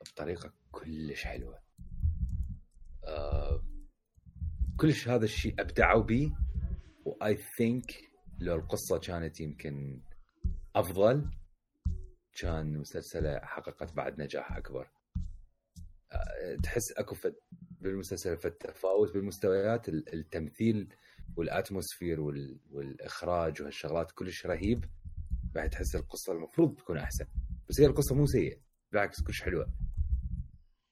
بطريقة 0.00 0.52
كلش 0.70 1.24
حلوة. 1.24 1.58
آه 3.04 3.62
كلش 4.76 5.08
هذا 5.08 5.24
الشيء 5.24 5.54
أبدعوا 5.60 6.02
به 6.02 6.32
و 7.04 7.36
I 7.36 7.45
think 7.45 7.92
لو 8.38 8.54
القصة 8.56 8.98
كانت 8.98 9.40
يمكن 9.40 10.02
أفضل 10.76 11.30
كان 12.40 12.78
مسلسله 12.78 13.38
حققت 13.38 13.92
بعد 13.92 14.20
نجاح 14.20 14.52
أكبر. 14.56 14.90
أه، 16.12 16.56
تحس 16.62 16.92
أكو 16.92 17.14
فد 17.14 17.34
بالمسلسل 17.80 18.36
فالتفاوت 18.36 19.14
بالمستويات 19.14 19.88
ال- 19.88 20.14
التمثيل 20.14 20.94
وال 21.36 21.50
atmosphere 21.50 22.20
وال... 22.20 22.60
والإخراج 22.70 23.62
وهالشغلات 23.62 24.10
كلش 24.12 24.46
رهيب. 24.46 24.84
بعد 25.54 25.70
تحس 25.70 25.96
القصة 25.96 26.32
المفروض 26.32 26.76
تكون 26.76 26.98
أحسن. 26.98 27.24
بس 27.68 27.80
هي 27.80 27.86
القصة 27.86 28.14
مو 28.14 28.26
سيئة. 28.26 28.56
بالعكس 28.92 29.22
كلش 29.22 29.42
حلوة. 29.42 29.72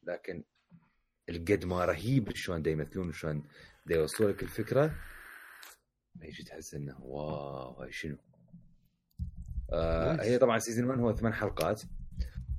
لكن 0.03 0.45
القد 1.29 1.65
ما 1.65 1.85
رهيب 1.85 2.31
شلون 2.35 2.63
دا 2.63 2.71
يمثلون 2.71 3.13
شلون 3.13 3.43
دا 3.87 3.97
يوصلوا 3.97 4.31
لك 4.31 4.43
الفكرة 4.43 4.87
ما 6.15 6.27
يجي 6.27 6.43
تحس 6.43 6.75
إنه 6.75 7.01
wow 7.01 7.83
هاي 7.83 7.93
شنو؟ 7.93 8.17
آه. 9.73 10.23
هي 10.23 10.39
طبعا 10.39 10.59
season 10.59 10.85
1 10.89 11.01
هو 11.01 11.15
ثمان 11.15 11.33
حلقات. 11.33 11.83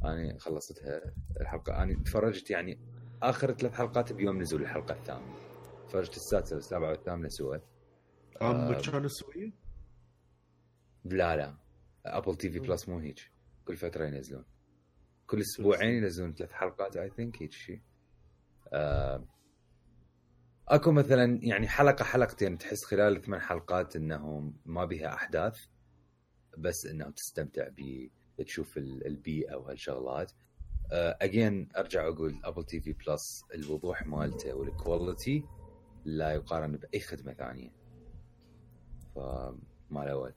أنا 0.04 0.40
خلصتها 0.40 1.02
الحلقة. 1.42 1.84
أنا 1.84 2.04
تفرجت 2.04 2.50
يعني 2.50 2.80
آخر 3.24 3.54
ثلاث 3.54 3.74
حلقات 3.74 4.14
بيوم 4.14 4.42
نزول 4.42 4.62
الحلقة 4.62 4.96
الثامنة. 4.96 5.36
تفرجت 5.88 6.18
السادسة 6.18 6.56
والسابعه 6.56 6.90
والثامنة 6.90 7.30
سوا 7.30 7.58
آه. 8.42 8.82
كانوا 8.82 9.08
سويه؟ 9.08 9.52
لا 11.06 11.36
لا. 11.36 11.65
Apple 12.06 12.36
TV 12.36 12.60
Plus 12.60 12.90
مو 12.90 13.00
هيك 13.00 13.32
كل 13.68 13.76
فترة 13.78 14.06
ينزلون. 14.06 14.46
كل 15.28 15.40
أسبوعين 15.42 16.04
ينزلون 16.04 16.34
ثلاث 16.34 16.52
حلقات 16.52 16.98
I 16.98 17.10
think 17.10 17.42
هيك 17.42 17.52
شيء 17.52 17.82
آه، 18.74 19.26
أكو 20.68 20.92
مثلا 20.92 21.40
يعني 21.44 21.68
حلقة 21.68 22.04
حلقتين 22.06 22.58
تحس 22.58 22.86
خلال 22.86 23.16
الثمان 23.18 23.40
حلقات 23.42 23.96
إنه 23.96 24.54
ما 24.66 24.86
بها 24.86 25.14
أحداث 25.14 25.60
بس 26.58 26.86
إنه 26.86 27.10
تستمتع 27.10 27.68
ب 27.78 28.10
تشوف 28.38 28.78
ال- 28.78 29.06
البيئة 29.08 29.56
وهالشغلات. 29.56 30.32
again 30.92 31.70
أرجع 31.78 32.08
أقول 32.08 32.40
Apple 32.44 32.64
TV 32.64 32.94
Plus 32.94 33.44
الوضوح 33.54 34.08
مالته 34.08 34.54
وال 34.54 34.74
quality 34.74 35.44
لا 36.06 36.32
يقارن 36.32 36.78
بأي 36.78 37.00
خدمة 37.00 37.34
ثانية. 37.34 37.70
فما 39.16 40.04
الأول 40.04 40.34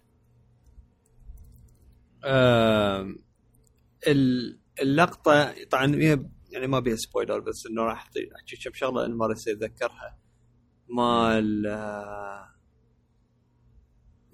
اللقطة 4.82 5.55
طبعا 5.70 5.95
هي 5.95 6.24
يعني 6.51 6.66
ما 6.66 6.81
بيها 6.81 6.97
سبويلر 6.97 7.39
بس 7.40 7.66
إنه 7.70 7.82
راح 7.82 8.03
أحكي 8.36 8.57
كم 8.65 8.70
شغلة 8.74 9.05
أنا 9.07 9.15
ما 9.15 9.27
راح 9.27 9.36
اتذكرها 9.49 10.19
مال 10.89 11.62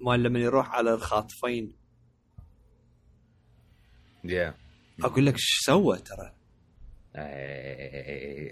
مال 0.01 0.23
لما 0.23 0.39
يروح 0.39 0.69
على 0.69 0.93
الخاطفين. 0.93 1.75
Yeah. 4.27 4.53
أقول 5.03 5.25
لك 5.25 5.33
إيش 5.33 5.59
سوى 5.65 5.97
ترى. 5.97 6.35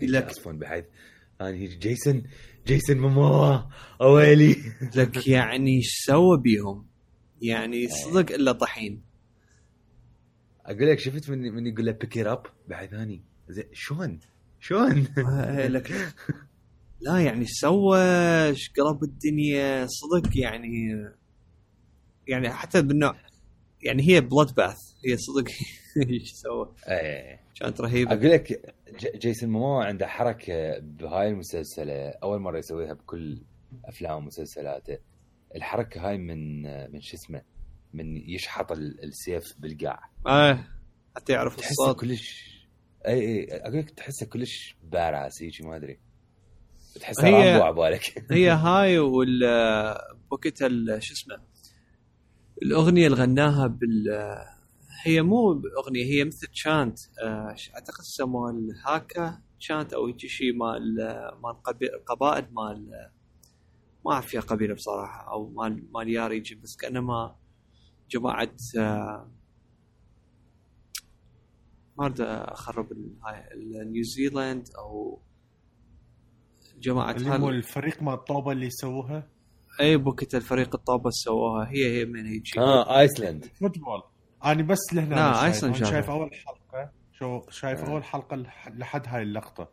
لك 0.01 0.23
لك- 0.23 0.29
يصفون 0.31 0.59
بحيث. 0.59 0.85
أنا 1.41 1.51
جيسون 1.51 2.23
جيسون 2.67 2.97
ماما 2.97 3.69
أويلي. 4.01 4.55
لك 4.95 5.27
يعني 5.27 5.71
إيش 5.77 5.87
سوى 6.05 6.41
بيهم؟ 6.41 6.87
يعني 7.41 7.87
صدق 7.87 8.31
إلا 8.35 8.51
طحين. 8.51 9.03
أقول 10.65 10.89
لك 10.89 10.99
شفت 10.99 11.29
من 11.29 11.53
من 11.53 11.67
يقول 11.67 11.85
له 11.85 11.91
بيك 11.91 12.17
اب 12.17 12.43
بعد 12.67 12.87
ثاني. 12.89 13.21
زين 13.49 13.65
شلون؟ 13.73 14.19
شلون؟ 14.59 15.07
آه، 15.17 15.67
لك. 15.67 15.91
لا 17.01 17.19
يعني 17.19 17.45
سوى 17.45 17.99
إيش 18.47 18.71
قلب 18.71 19.03
الدنيا 19.03 19.87
صدق 19.87 20.37
يعني 20.37 21.05
يعني 22.27 22.49
حتى 22.49 22.81
بالنوع 22.81 23.15
يعني 23.81 24.03
هي 24.09 24.21
بلاد 24.21 24.55
باث 24.55 24.77
هي 25.05 25.17
صدق 25.17 25.51
إيش 26.09 26.31
سوى. 26.31 26.73
إيه. 26.87 27.39
كانت 27.59 27.81
رهيبة. 27.81 28.13
أقول 28.13 28.31
لك 28.31 28.73
جيسون 29.15 29.49
موموا 29.49 29.81
عنده 29.81 30.07
حركة 30.07 30.79
بهاي 30.79 31.29
المسلسلة 31.29 32.09
أول 32.09 32.39
مرة 32.39 32.57
يسويها 32.57 32.93
بكل 32.93 33.41
أفلام 33.85 34.17
ومسلسلاته. 34.17 34.97
الحركة 35.55 36.09
هاي 36.09 36.17
من 36.17 36.61
من 36.91 37.01
شو 37.01 37.17
اسمه؟ 37.17 37.41
من 37.93 38.17
يشحط 38.29 38.71
ال- 38.71 39.03
السيف 39.03 39.53
بالقاع. 39.59 39.99
آه 40.27 40.63
حتى 41.15 41.33
يعرف 41.33 41.55
تحسه 41.55 41.71
الصوت 41.71 41.99
كلش 41.99 42.53
إي 43.07 43.13
إي 43.19 43.47
أقول 43.51 43.79
لك 43.79 43.89
تحسه 43.91 44.25
كلش 44.25 44.75
باراس 44.83 45.41
هيك 45.43 45.61
ما 45.61 45.75
أدري. 45.75 45.99
تحسه 47.01 47.27
هي- 47.27 47.31
رامبو 47.51 47.63
عبالك 47.63 48.01
هي 48.31 48.49
هاي 48.49 48.99
وال 48.99 49.39
بوكيت 50.31 50.57
شو 50.99 51.13
اسمه 51.13 51.37
الأغنية 52.63 53.05
اللي 53.07 53.17
غناها 53.17 53.67
بال 53.67 54.05
هي 55.05 55.21
مو 55.21 55.51
أغنية 55.77 56.05
هي 56.05 56.23
مثل 56.25 56.47
شانت 56.51 56.99
آه، 57.23 57.55
ش- 57.55 57.69
أعتقد 57.75 58.01
سموها 58.03 58.51
الهاكا 58.51 59.41
شانت 59.59 59.93
أو 59.93 60.05
هيك 60.07 60.17
شيء 60.17 60.53
مال 60.55 60.95
مال 61.43 61.63
قبي- 61.63 61.89
قبائل 62.07 62.45
مال 62.53 62.89
ما 64.05 64.11
أعرف 64.13 64.27
فيها 64.27 64.41
قبيلة 64.41 64.73
بصراحة 64.73 65.31
أو 65.31 65.49
مال 65.49 65.83
مال 65.93 66.09
ياريجن 66.09 66.59
بس 66.61 66.75
كانما 66.75 67.35
جماعة 68.13 68.49
آه، 68.79 69.29
ما 71.97 72.05
أريد 72.05 72.21
أخرب 72.21 72.87
نيوزيلاند 73.85 74.67
أو 74.77 75.19
جماعة 76.79 77.11
اللي 77.11 77.29
هو 77.29 77.49
الفريق 77.49 78.01
مال 78.03 78.13
الطوبه 78.13 78.51
اللي 78.51 78.69
سووها 78.69 79.27
أي 79.81 79.97
بوكيت 79.97 80.35
الفريق 80.35 80.75
الطابة 80.75 81.09
سووها 81.09 81.67
هي 81.69 81.99
هي 81.99 82.05
من 82.05 82.25
هيك 82.25 82.57
آه 82.57 82.99
ايسلند 82.99 83.45
فوتبول 83.45 84.03
أنا 84.45 84.63
بس 84.63 84.79
لهنا 84.93 85.15
لا، 85.15 85.41
أنا 85.45 85.51
شايف. 85.51 85.83
شايف. 85.89 86.09
أول 86.09 86.33
حلقة 86.33 86.91
شو 87.11 87.41
شايف 87.49 87.79
آه. 87.83 87.91
أول 87.91 88.03
حلقة 88.03 88.43
لح- 88.43 88.67
لحد 88.67 89.07
هاي 89.07 89.21
اللقطة 89.23 89.69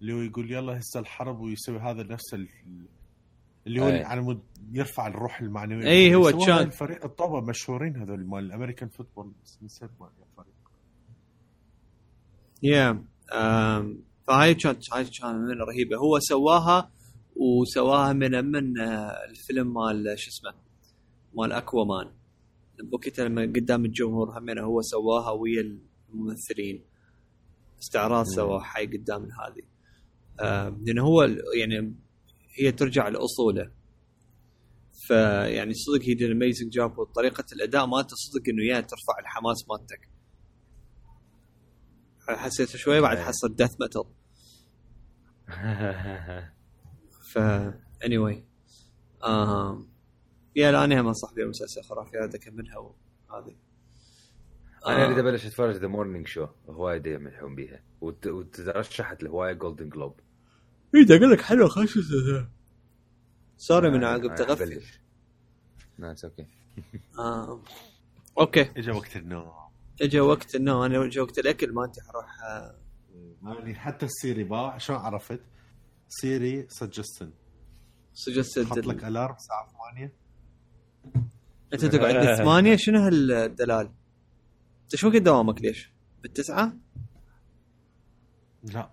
اللي 0.00 0.12
هو 0.12 0.20
يقول 0.20 0.50
يلا 0.52 0.78
هسه 0.78 1.00
الحرب 1.00 1.40
ويسوي 1.40 1.78
هذا 1.78 2.02
نفس 2.02 2.34
ال... 2.34 2.48
اللي 3.66 3.80
هو 3.82 3.88
أي. 3.88 4.04
على 4.04 4.20
مود 4.20 4.40
يرفع 4.72 5.06
الروح 5.06 5.40
المعنوية. 5.40 5.86
أي، 5.86 6.14
هو 6.14 6.32
كان- 6.32 6.58
الفريق 6.66 7.04
الطوبه 7.04 7.40
مشهورين 7.40 7.96
هذول 7.96 8.26
مال 8.26 8.44
الامريكان 8.44 8.88
فوتبول 8.88 9.32
نسيت 9.62 9.90
مال 10.00 10.08
الفريق 10.30 10.54
yeah 12.62 13.04
um، 13.32 13.98
فهاي 14.26 14.54
كانت 14.54 14.92
هاي 14.94 15.04
كانت 15.04 15.24
من 15.24 15.60
رهيبة. 15.62 15.96
هو 15.96 16.18
سواها 16.20 16.90
وسواها 17.36 18.12
من 18.12 18.44
من 18.44 18.80
آه، 18.80 19.24
الفيلم 19.30 19.74
مال 19.74 20.14
شو 20.18 20.30
اسمه 20.30 20.54
مال 21.34 21.52
Aquaman 21.52 22.10
بوكيت 22.90 23.20
لما 23.20 23.42
قدام 23.42 23.84
الجمهور 23.84 24.38
همين 24.38 24.58
هو 24.58 24.80
سواها 24.82 25.30
ويا 25.30 25.78
الممثلين. 26.14 26.84
استعراض 27.82 28.24
سوا 28.24 28.60
حي 28.60 28.86
قدام 28.86 29.22
هذه. 29.22 29.62
آم، 30.40 30.82
لأن 30.84 30.98
هو 30.98 31.22
يعني 31.58 31.94
هي 32.54 32.72
ترجع 32.72 33.08
لأصوله. 33.08 33.70
فيعني 35.06 35.74
صدق 35.74 36.02
هي 36.02 36.14
did 36.14 36.32
amazing 36.32 36.72
job 36.72 36.98
وطريقة 36.98 37.44
الأداء 37.52 37.86
مالته 37.86 38.16
صدق 38.16 38.42
إنه 38.48 38.64
يا 38.64 38.80
ترفع 38.80 39.18
الحماس 39.20 39.64
مالتك. 39.68 40.08
حسيت 42.28 42.68
شوي 42.76 43.00
بعد. 43.00 43.18
حصل 43.18 43.54
death 43.54 43.80
metal 43.80 44.04
ف 47.32 47.38
anyway 48.04 48.18
yeah 48.18 50.72
لا 50.72 50.84
أنا 50.84 51.00
هم 51.00 51.12
بها 51.36 51.46
مسلسل 51.46 51.82
خرافي 51.82 52.18
هذا 52.18 52.36
أكملها 52.36 52.78
وهذه. 52.78 53.56
أنا 54.86 55.02
آه. 55.02 55.06
اريد 55.06 55.18
أبلش 55.18 55.46
أتفرج 55.46 55.76
The 55.76 55.86
Morning 55.86 56.26
Show 56.26 56.46
هواية 56.68 57.14
يمدحون 57.14 57.54
بيها. 57.54 57.82
وت- 58.00 58.26
وترشحت 58.26 59.22
لهواية 59.22 59.52
Golden 59.52 59.88
Globe 59.88 60.20
اي 60.94 61.16
أقول 61.16 61.30
لك 61.32 61.40
حلوة 61.40 61.68
خوش 61.68 61.98
story 63.56 63.90
من 63.90 64.04
عقب 64.04 64.34
تغفل. 64.34 64.82
nice 65.98 66.24
okay 66.24 66.46
آه. 67.18 67.60
okay. 68.38 68.60
اجى 68.76 68.90
وقت 68.90 69.16
النوم. 69.16 69.52
اجى 70.02 70.20
وقت 70.20 70.54
انه 70.54 70.86
أنا 70.86 71.04
اجى 71.04 71.20
وقت 71.20 71.38
الأكل 71.38 71.72
ما 71.72 71.84
أنت 71.84 71.94
حروح 72.00 72.42
آه، 72.42 72.74
يعني 73.42 73.74
حتى 73.74 74.06
ال 74.06 74.14
Siri 74.14 74.44
باع. 74.44 74.78
شلون 74.78 74.98
عرفت؟ 74.98 75.40
Siri 76.08 76.66
suggestion 76.68 77.30
suggest 78.14 78.58
حط 78.66 78.78
لك 78.78 79.04
alarm 79.04 79.34
الساعة 79.34 79.68
8 79.94 80.12
أنت 81.72 81.84
تقعد 81.84 82.14
بالثمانية 82.14 82.76
شنو 82.82 82.98
هالدلال؟ 82.98 83.90
أنت 84.82 84.96
شو 84.96 85.08
وقت 85.08 85.16
دوامك؟ 85.16 85.62
ليش؟ 85.62 85.92
بالتسعة؟ 86.22 86.72
لا. 88.64 88.90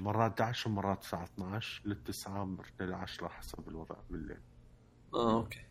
مرات 0.00 0.40
11 0.40 0.70
ومرات 0.70 1.02
الساعة 1.02 1.24
12 1.24 1.82
للتسعة 1.84 2.44
مرات 2.44 2.82
ل 2.82 2.92
10 2.92 3.28
حسب 3.28 3.68
الوضع 3.68 3.96
بالليل 4.10 4.40
آه 5.14 5.34
okay 5.34 5.64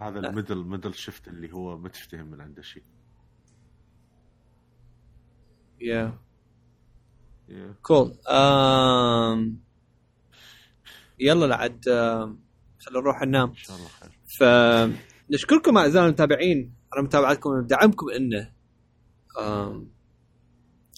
هذا 0.00 0.20
لا. 0.20 0.30
ال 0.30 0.35
middle 0.35 0.64
middle 0.64 0.94
shift 0.94 1.28
اللي 1.28 1.52
هو 1.52 1.78
ما 1.78 1.88
تفتهم 1.88 2.26
من 2.26 2.40
عنده 2.40 2.62
شيء 2.62 2.84
yeah. 7.48 7.74
cool. 7.82 8.16
يلا 11.18 11.46
لعد. 11.46 11.84
خلينا 12.78 13.00
نروح 13.00 13.22
ننام 13.22 13.48
إن 13.48 13.54
شاء 13.54 13.76
الله 13.76 13.88
خير 13.88 14.10
فنشكركم 15.28 15.78
اعزائنا 15.78 16.06
المتابعين 16.06 16.74
على 16.92 17.02
متابعتكم 17.02 17.50
ودعمكم 17.50 18.06
آم... 19.40 19.90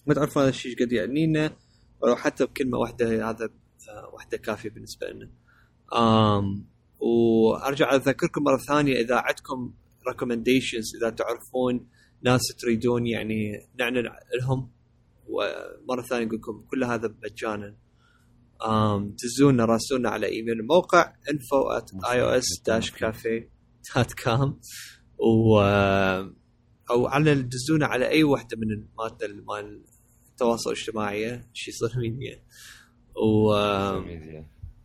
ما 0.07 0.15
تعرفون 0.15 0.43
هذا 0.43 0.51
الشيء 0.51 0.85
قد 0.85 0.93
يعني 0.93 1.27
لنا 1.27 1.57
ولو 2.03 2.17
حتى 2.17 2.47
بكلمة 2.47 2.79
واحدة 2.79 3.31
هذا 3.31 3.51
آه، 3.89 4.11
واحدة 4.13 4.37
كافية 4.37 4.71
بالنسبة 4.71 5.07
لنا. 5.07 5.31
آم 5.95 6.67
وأرجع 7.01 7.95
أذكركم 7.95 8.43
مرة 8.43 8.57
ثانية 8.57 9.01
إذا 9.01 9.17
عندكم 9.17 9.75
ريكومنديشنز 10.09 10.97
إذا 10.97 11.11
تعرفون 11.11 11.89
ناس 12.23 12.41
تريدون 12.61 13.07
يعني 13.07 13.69
نعلن 13.79 14.11
لهم 14.41 14.71
ومرة 15.27 16.03
ثانية 16.03 16.27
أقول 16.27 16.39
لكم 16.39 16.65
كل 16.71 16.85
هذا 16.85 17.15
مجانا. 17.25 17.77
آم 18.67 19.17
دزونا 19.25 19.65
راسلونا 19.65 20.11
على 20.11 20.27
إيميل 20.27 20.61
الموقع 20.61 21.13
info 21.29 21.79
at 21.79 21.93
ios-cafe.com 22.05 24.53
و 25.19 25.61
أو 26.91 27.07
على 27.07 27.35
دزونا 27.35 27.87
على 27.87 28.09
أي 28.09 28.25
وحده 28.25 28.57
من 28.57 28.87
مالتنا 28.99 29.43
مال 29.49 29.83
التواصل 30.43 30.71
الاجتماعي 30.71 31.45
شي 31.53 31.73
صار 31.73 31.91
ميديا 31.97 32.43
و 33.17 33.55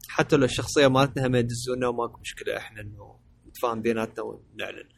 حتى 0.09 0.35
لو 0.35 0.45
الشخصية 0.45 0.87
مالتنا 0.87 1.27
هم 1.27 1.35
يدزونا 1.35 1.87
وماكو 1.87 2.19
مشكلة 2.19 2.57
إحنا 2.57 2.81
إنه 2.81 3.19
نتفاهم 3.47 3.81
بيناتنا 3.81 4.23
ونعلن. 4.23 4.89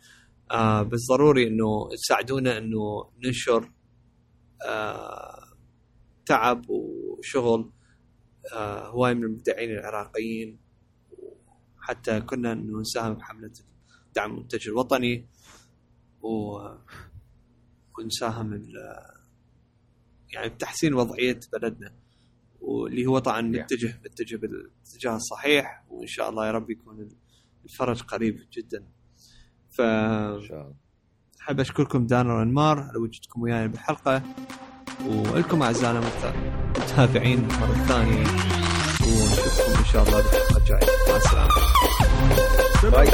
آه 0.52 0.82
بس 0.82 1.00
ضروري 1.10 1.48
إنه 1.48 1.90
تساعدونا 1.90 2.58
إنه 2.58 3.12
ننشر 3.26 3.72
آه 4.66 5.44
تعب 6.26 6.70
وشغل 6.70 7.72
آه 8.54 8.88
هواي 8.88 9.14
من 9.14 9.24
المبدعين 9.24 9.72
العراقيين. 9.72 10.60
حتى 11.78 12.22
كنا 12.22 12.52
إنه 12.52 12.80
نساهم 12.80 13.14
بحملة 13.14 13.52
دعم 14.16 14.32
المنتج 14.32 14.68
الوطني. 14.68 15.28
و 16.22 16.60
ونساهم 18.00 18.54
يعني 20.32 20.50
بتحسين 20.50 20.94
وضعية 20.94 21.40
بلدنا 21.54 21.94
واللي 22.62 23.06
هو 23.06 23.20
طبعا 23.20 23.42
نتجه 23.42 24.00
نتجه 24.06 24.36
بالاتجاه 24.36 25.16
الصحيح 25.16 25.84
وإن 25.90 26.08
شاء 26.08 26.30
الله 26.30 26.48
يا 26.48 26.52
رب 26.52 26.70
يكون 26.70 27.10
الفرج 27.66 28.02
قريب 28.02 28.40
جدا. 28.54 28.84
ف 29.72 29.82
إن 29.82 30.42
شاء 30.48 30.62
الله. 30.62 30.74
حاب 31.40 31.60
أشكركم 31.60 32.08
دانا 32.08 32.34
وانمار 32.34 32.80
على 32.80 32.98
وجودكم 32.98 33.42
وياي 33.42 33.68
بالحلقة 33.68 34.22
ولكم 35.06 35.62
أعزائنا 35.62 36.00
المت- 36.00 36.36
المتابعين 36.78 37.42
مرة 37.48 37.86
ثانية 37.88 38.24
ونشوفكم 39.02 39.80
إن 39.80 39.86
شاء 39.94 40.04
الله 40.04 40.18
بالحلقة 40.22 40.58
الجاية. 40.58 40.88
مع 41.10 41.18
السلامة. 41.18 41.54
باي 42.92 43.08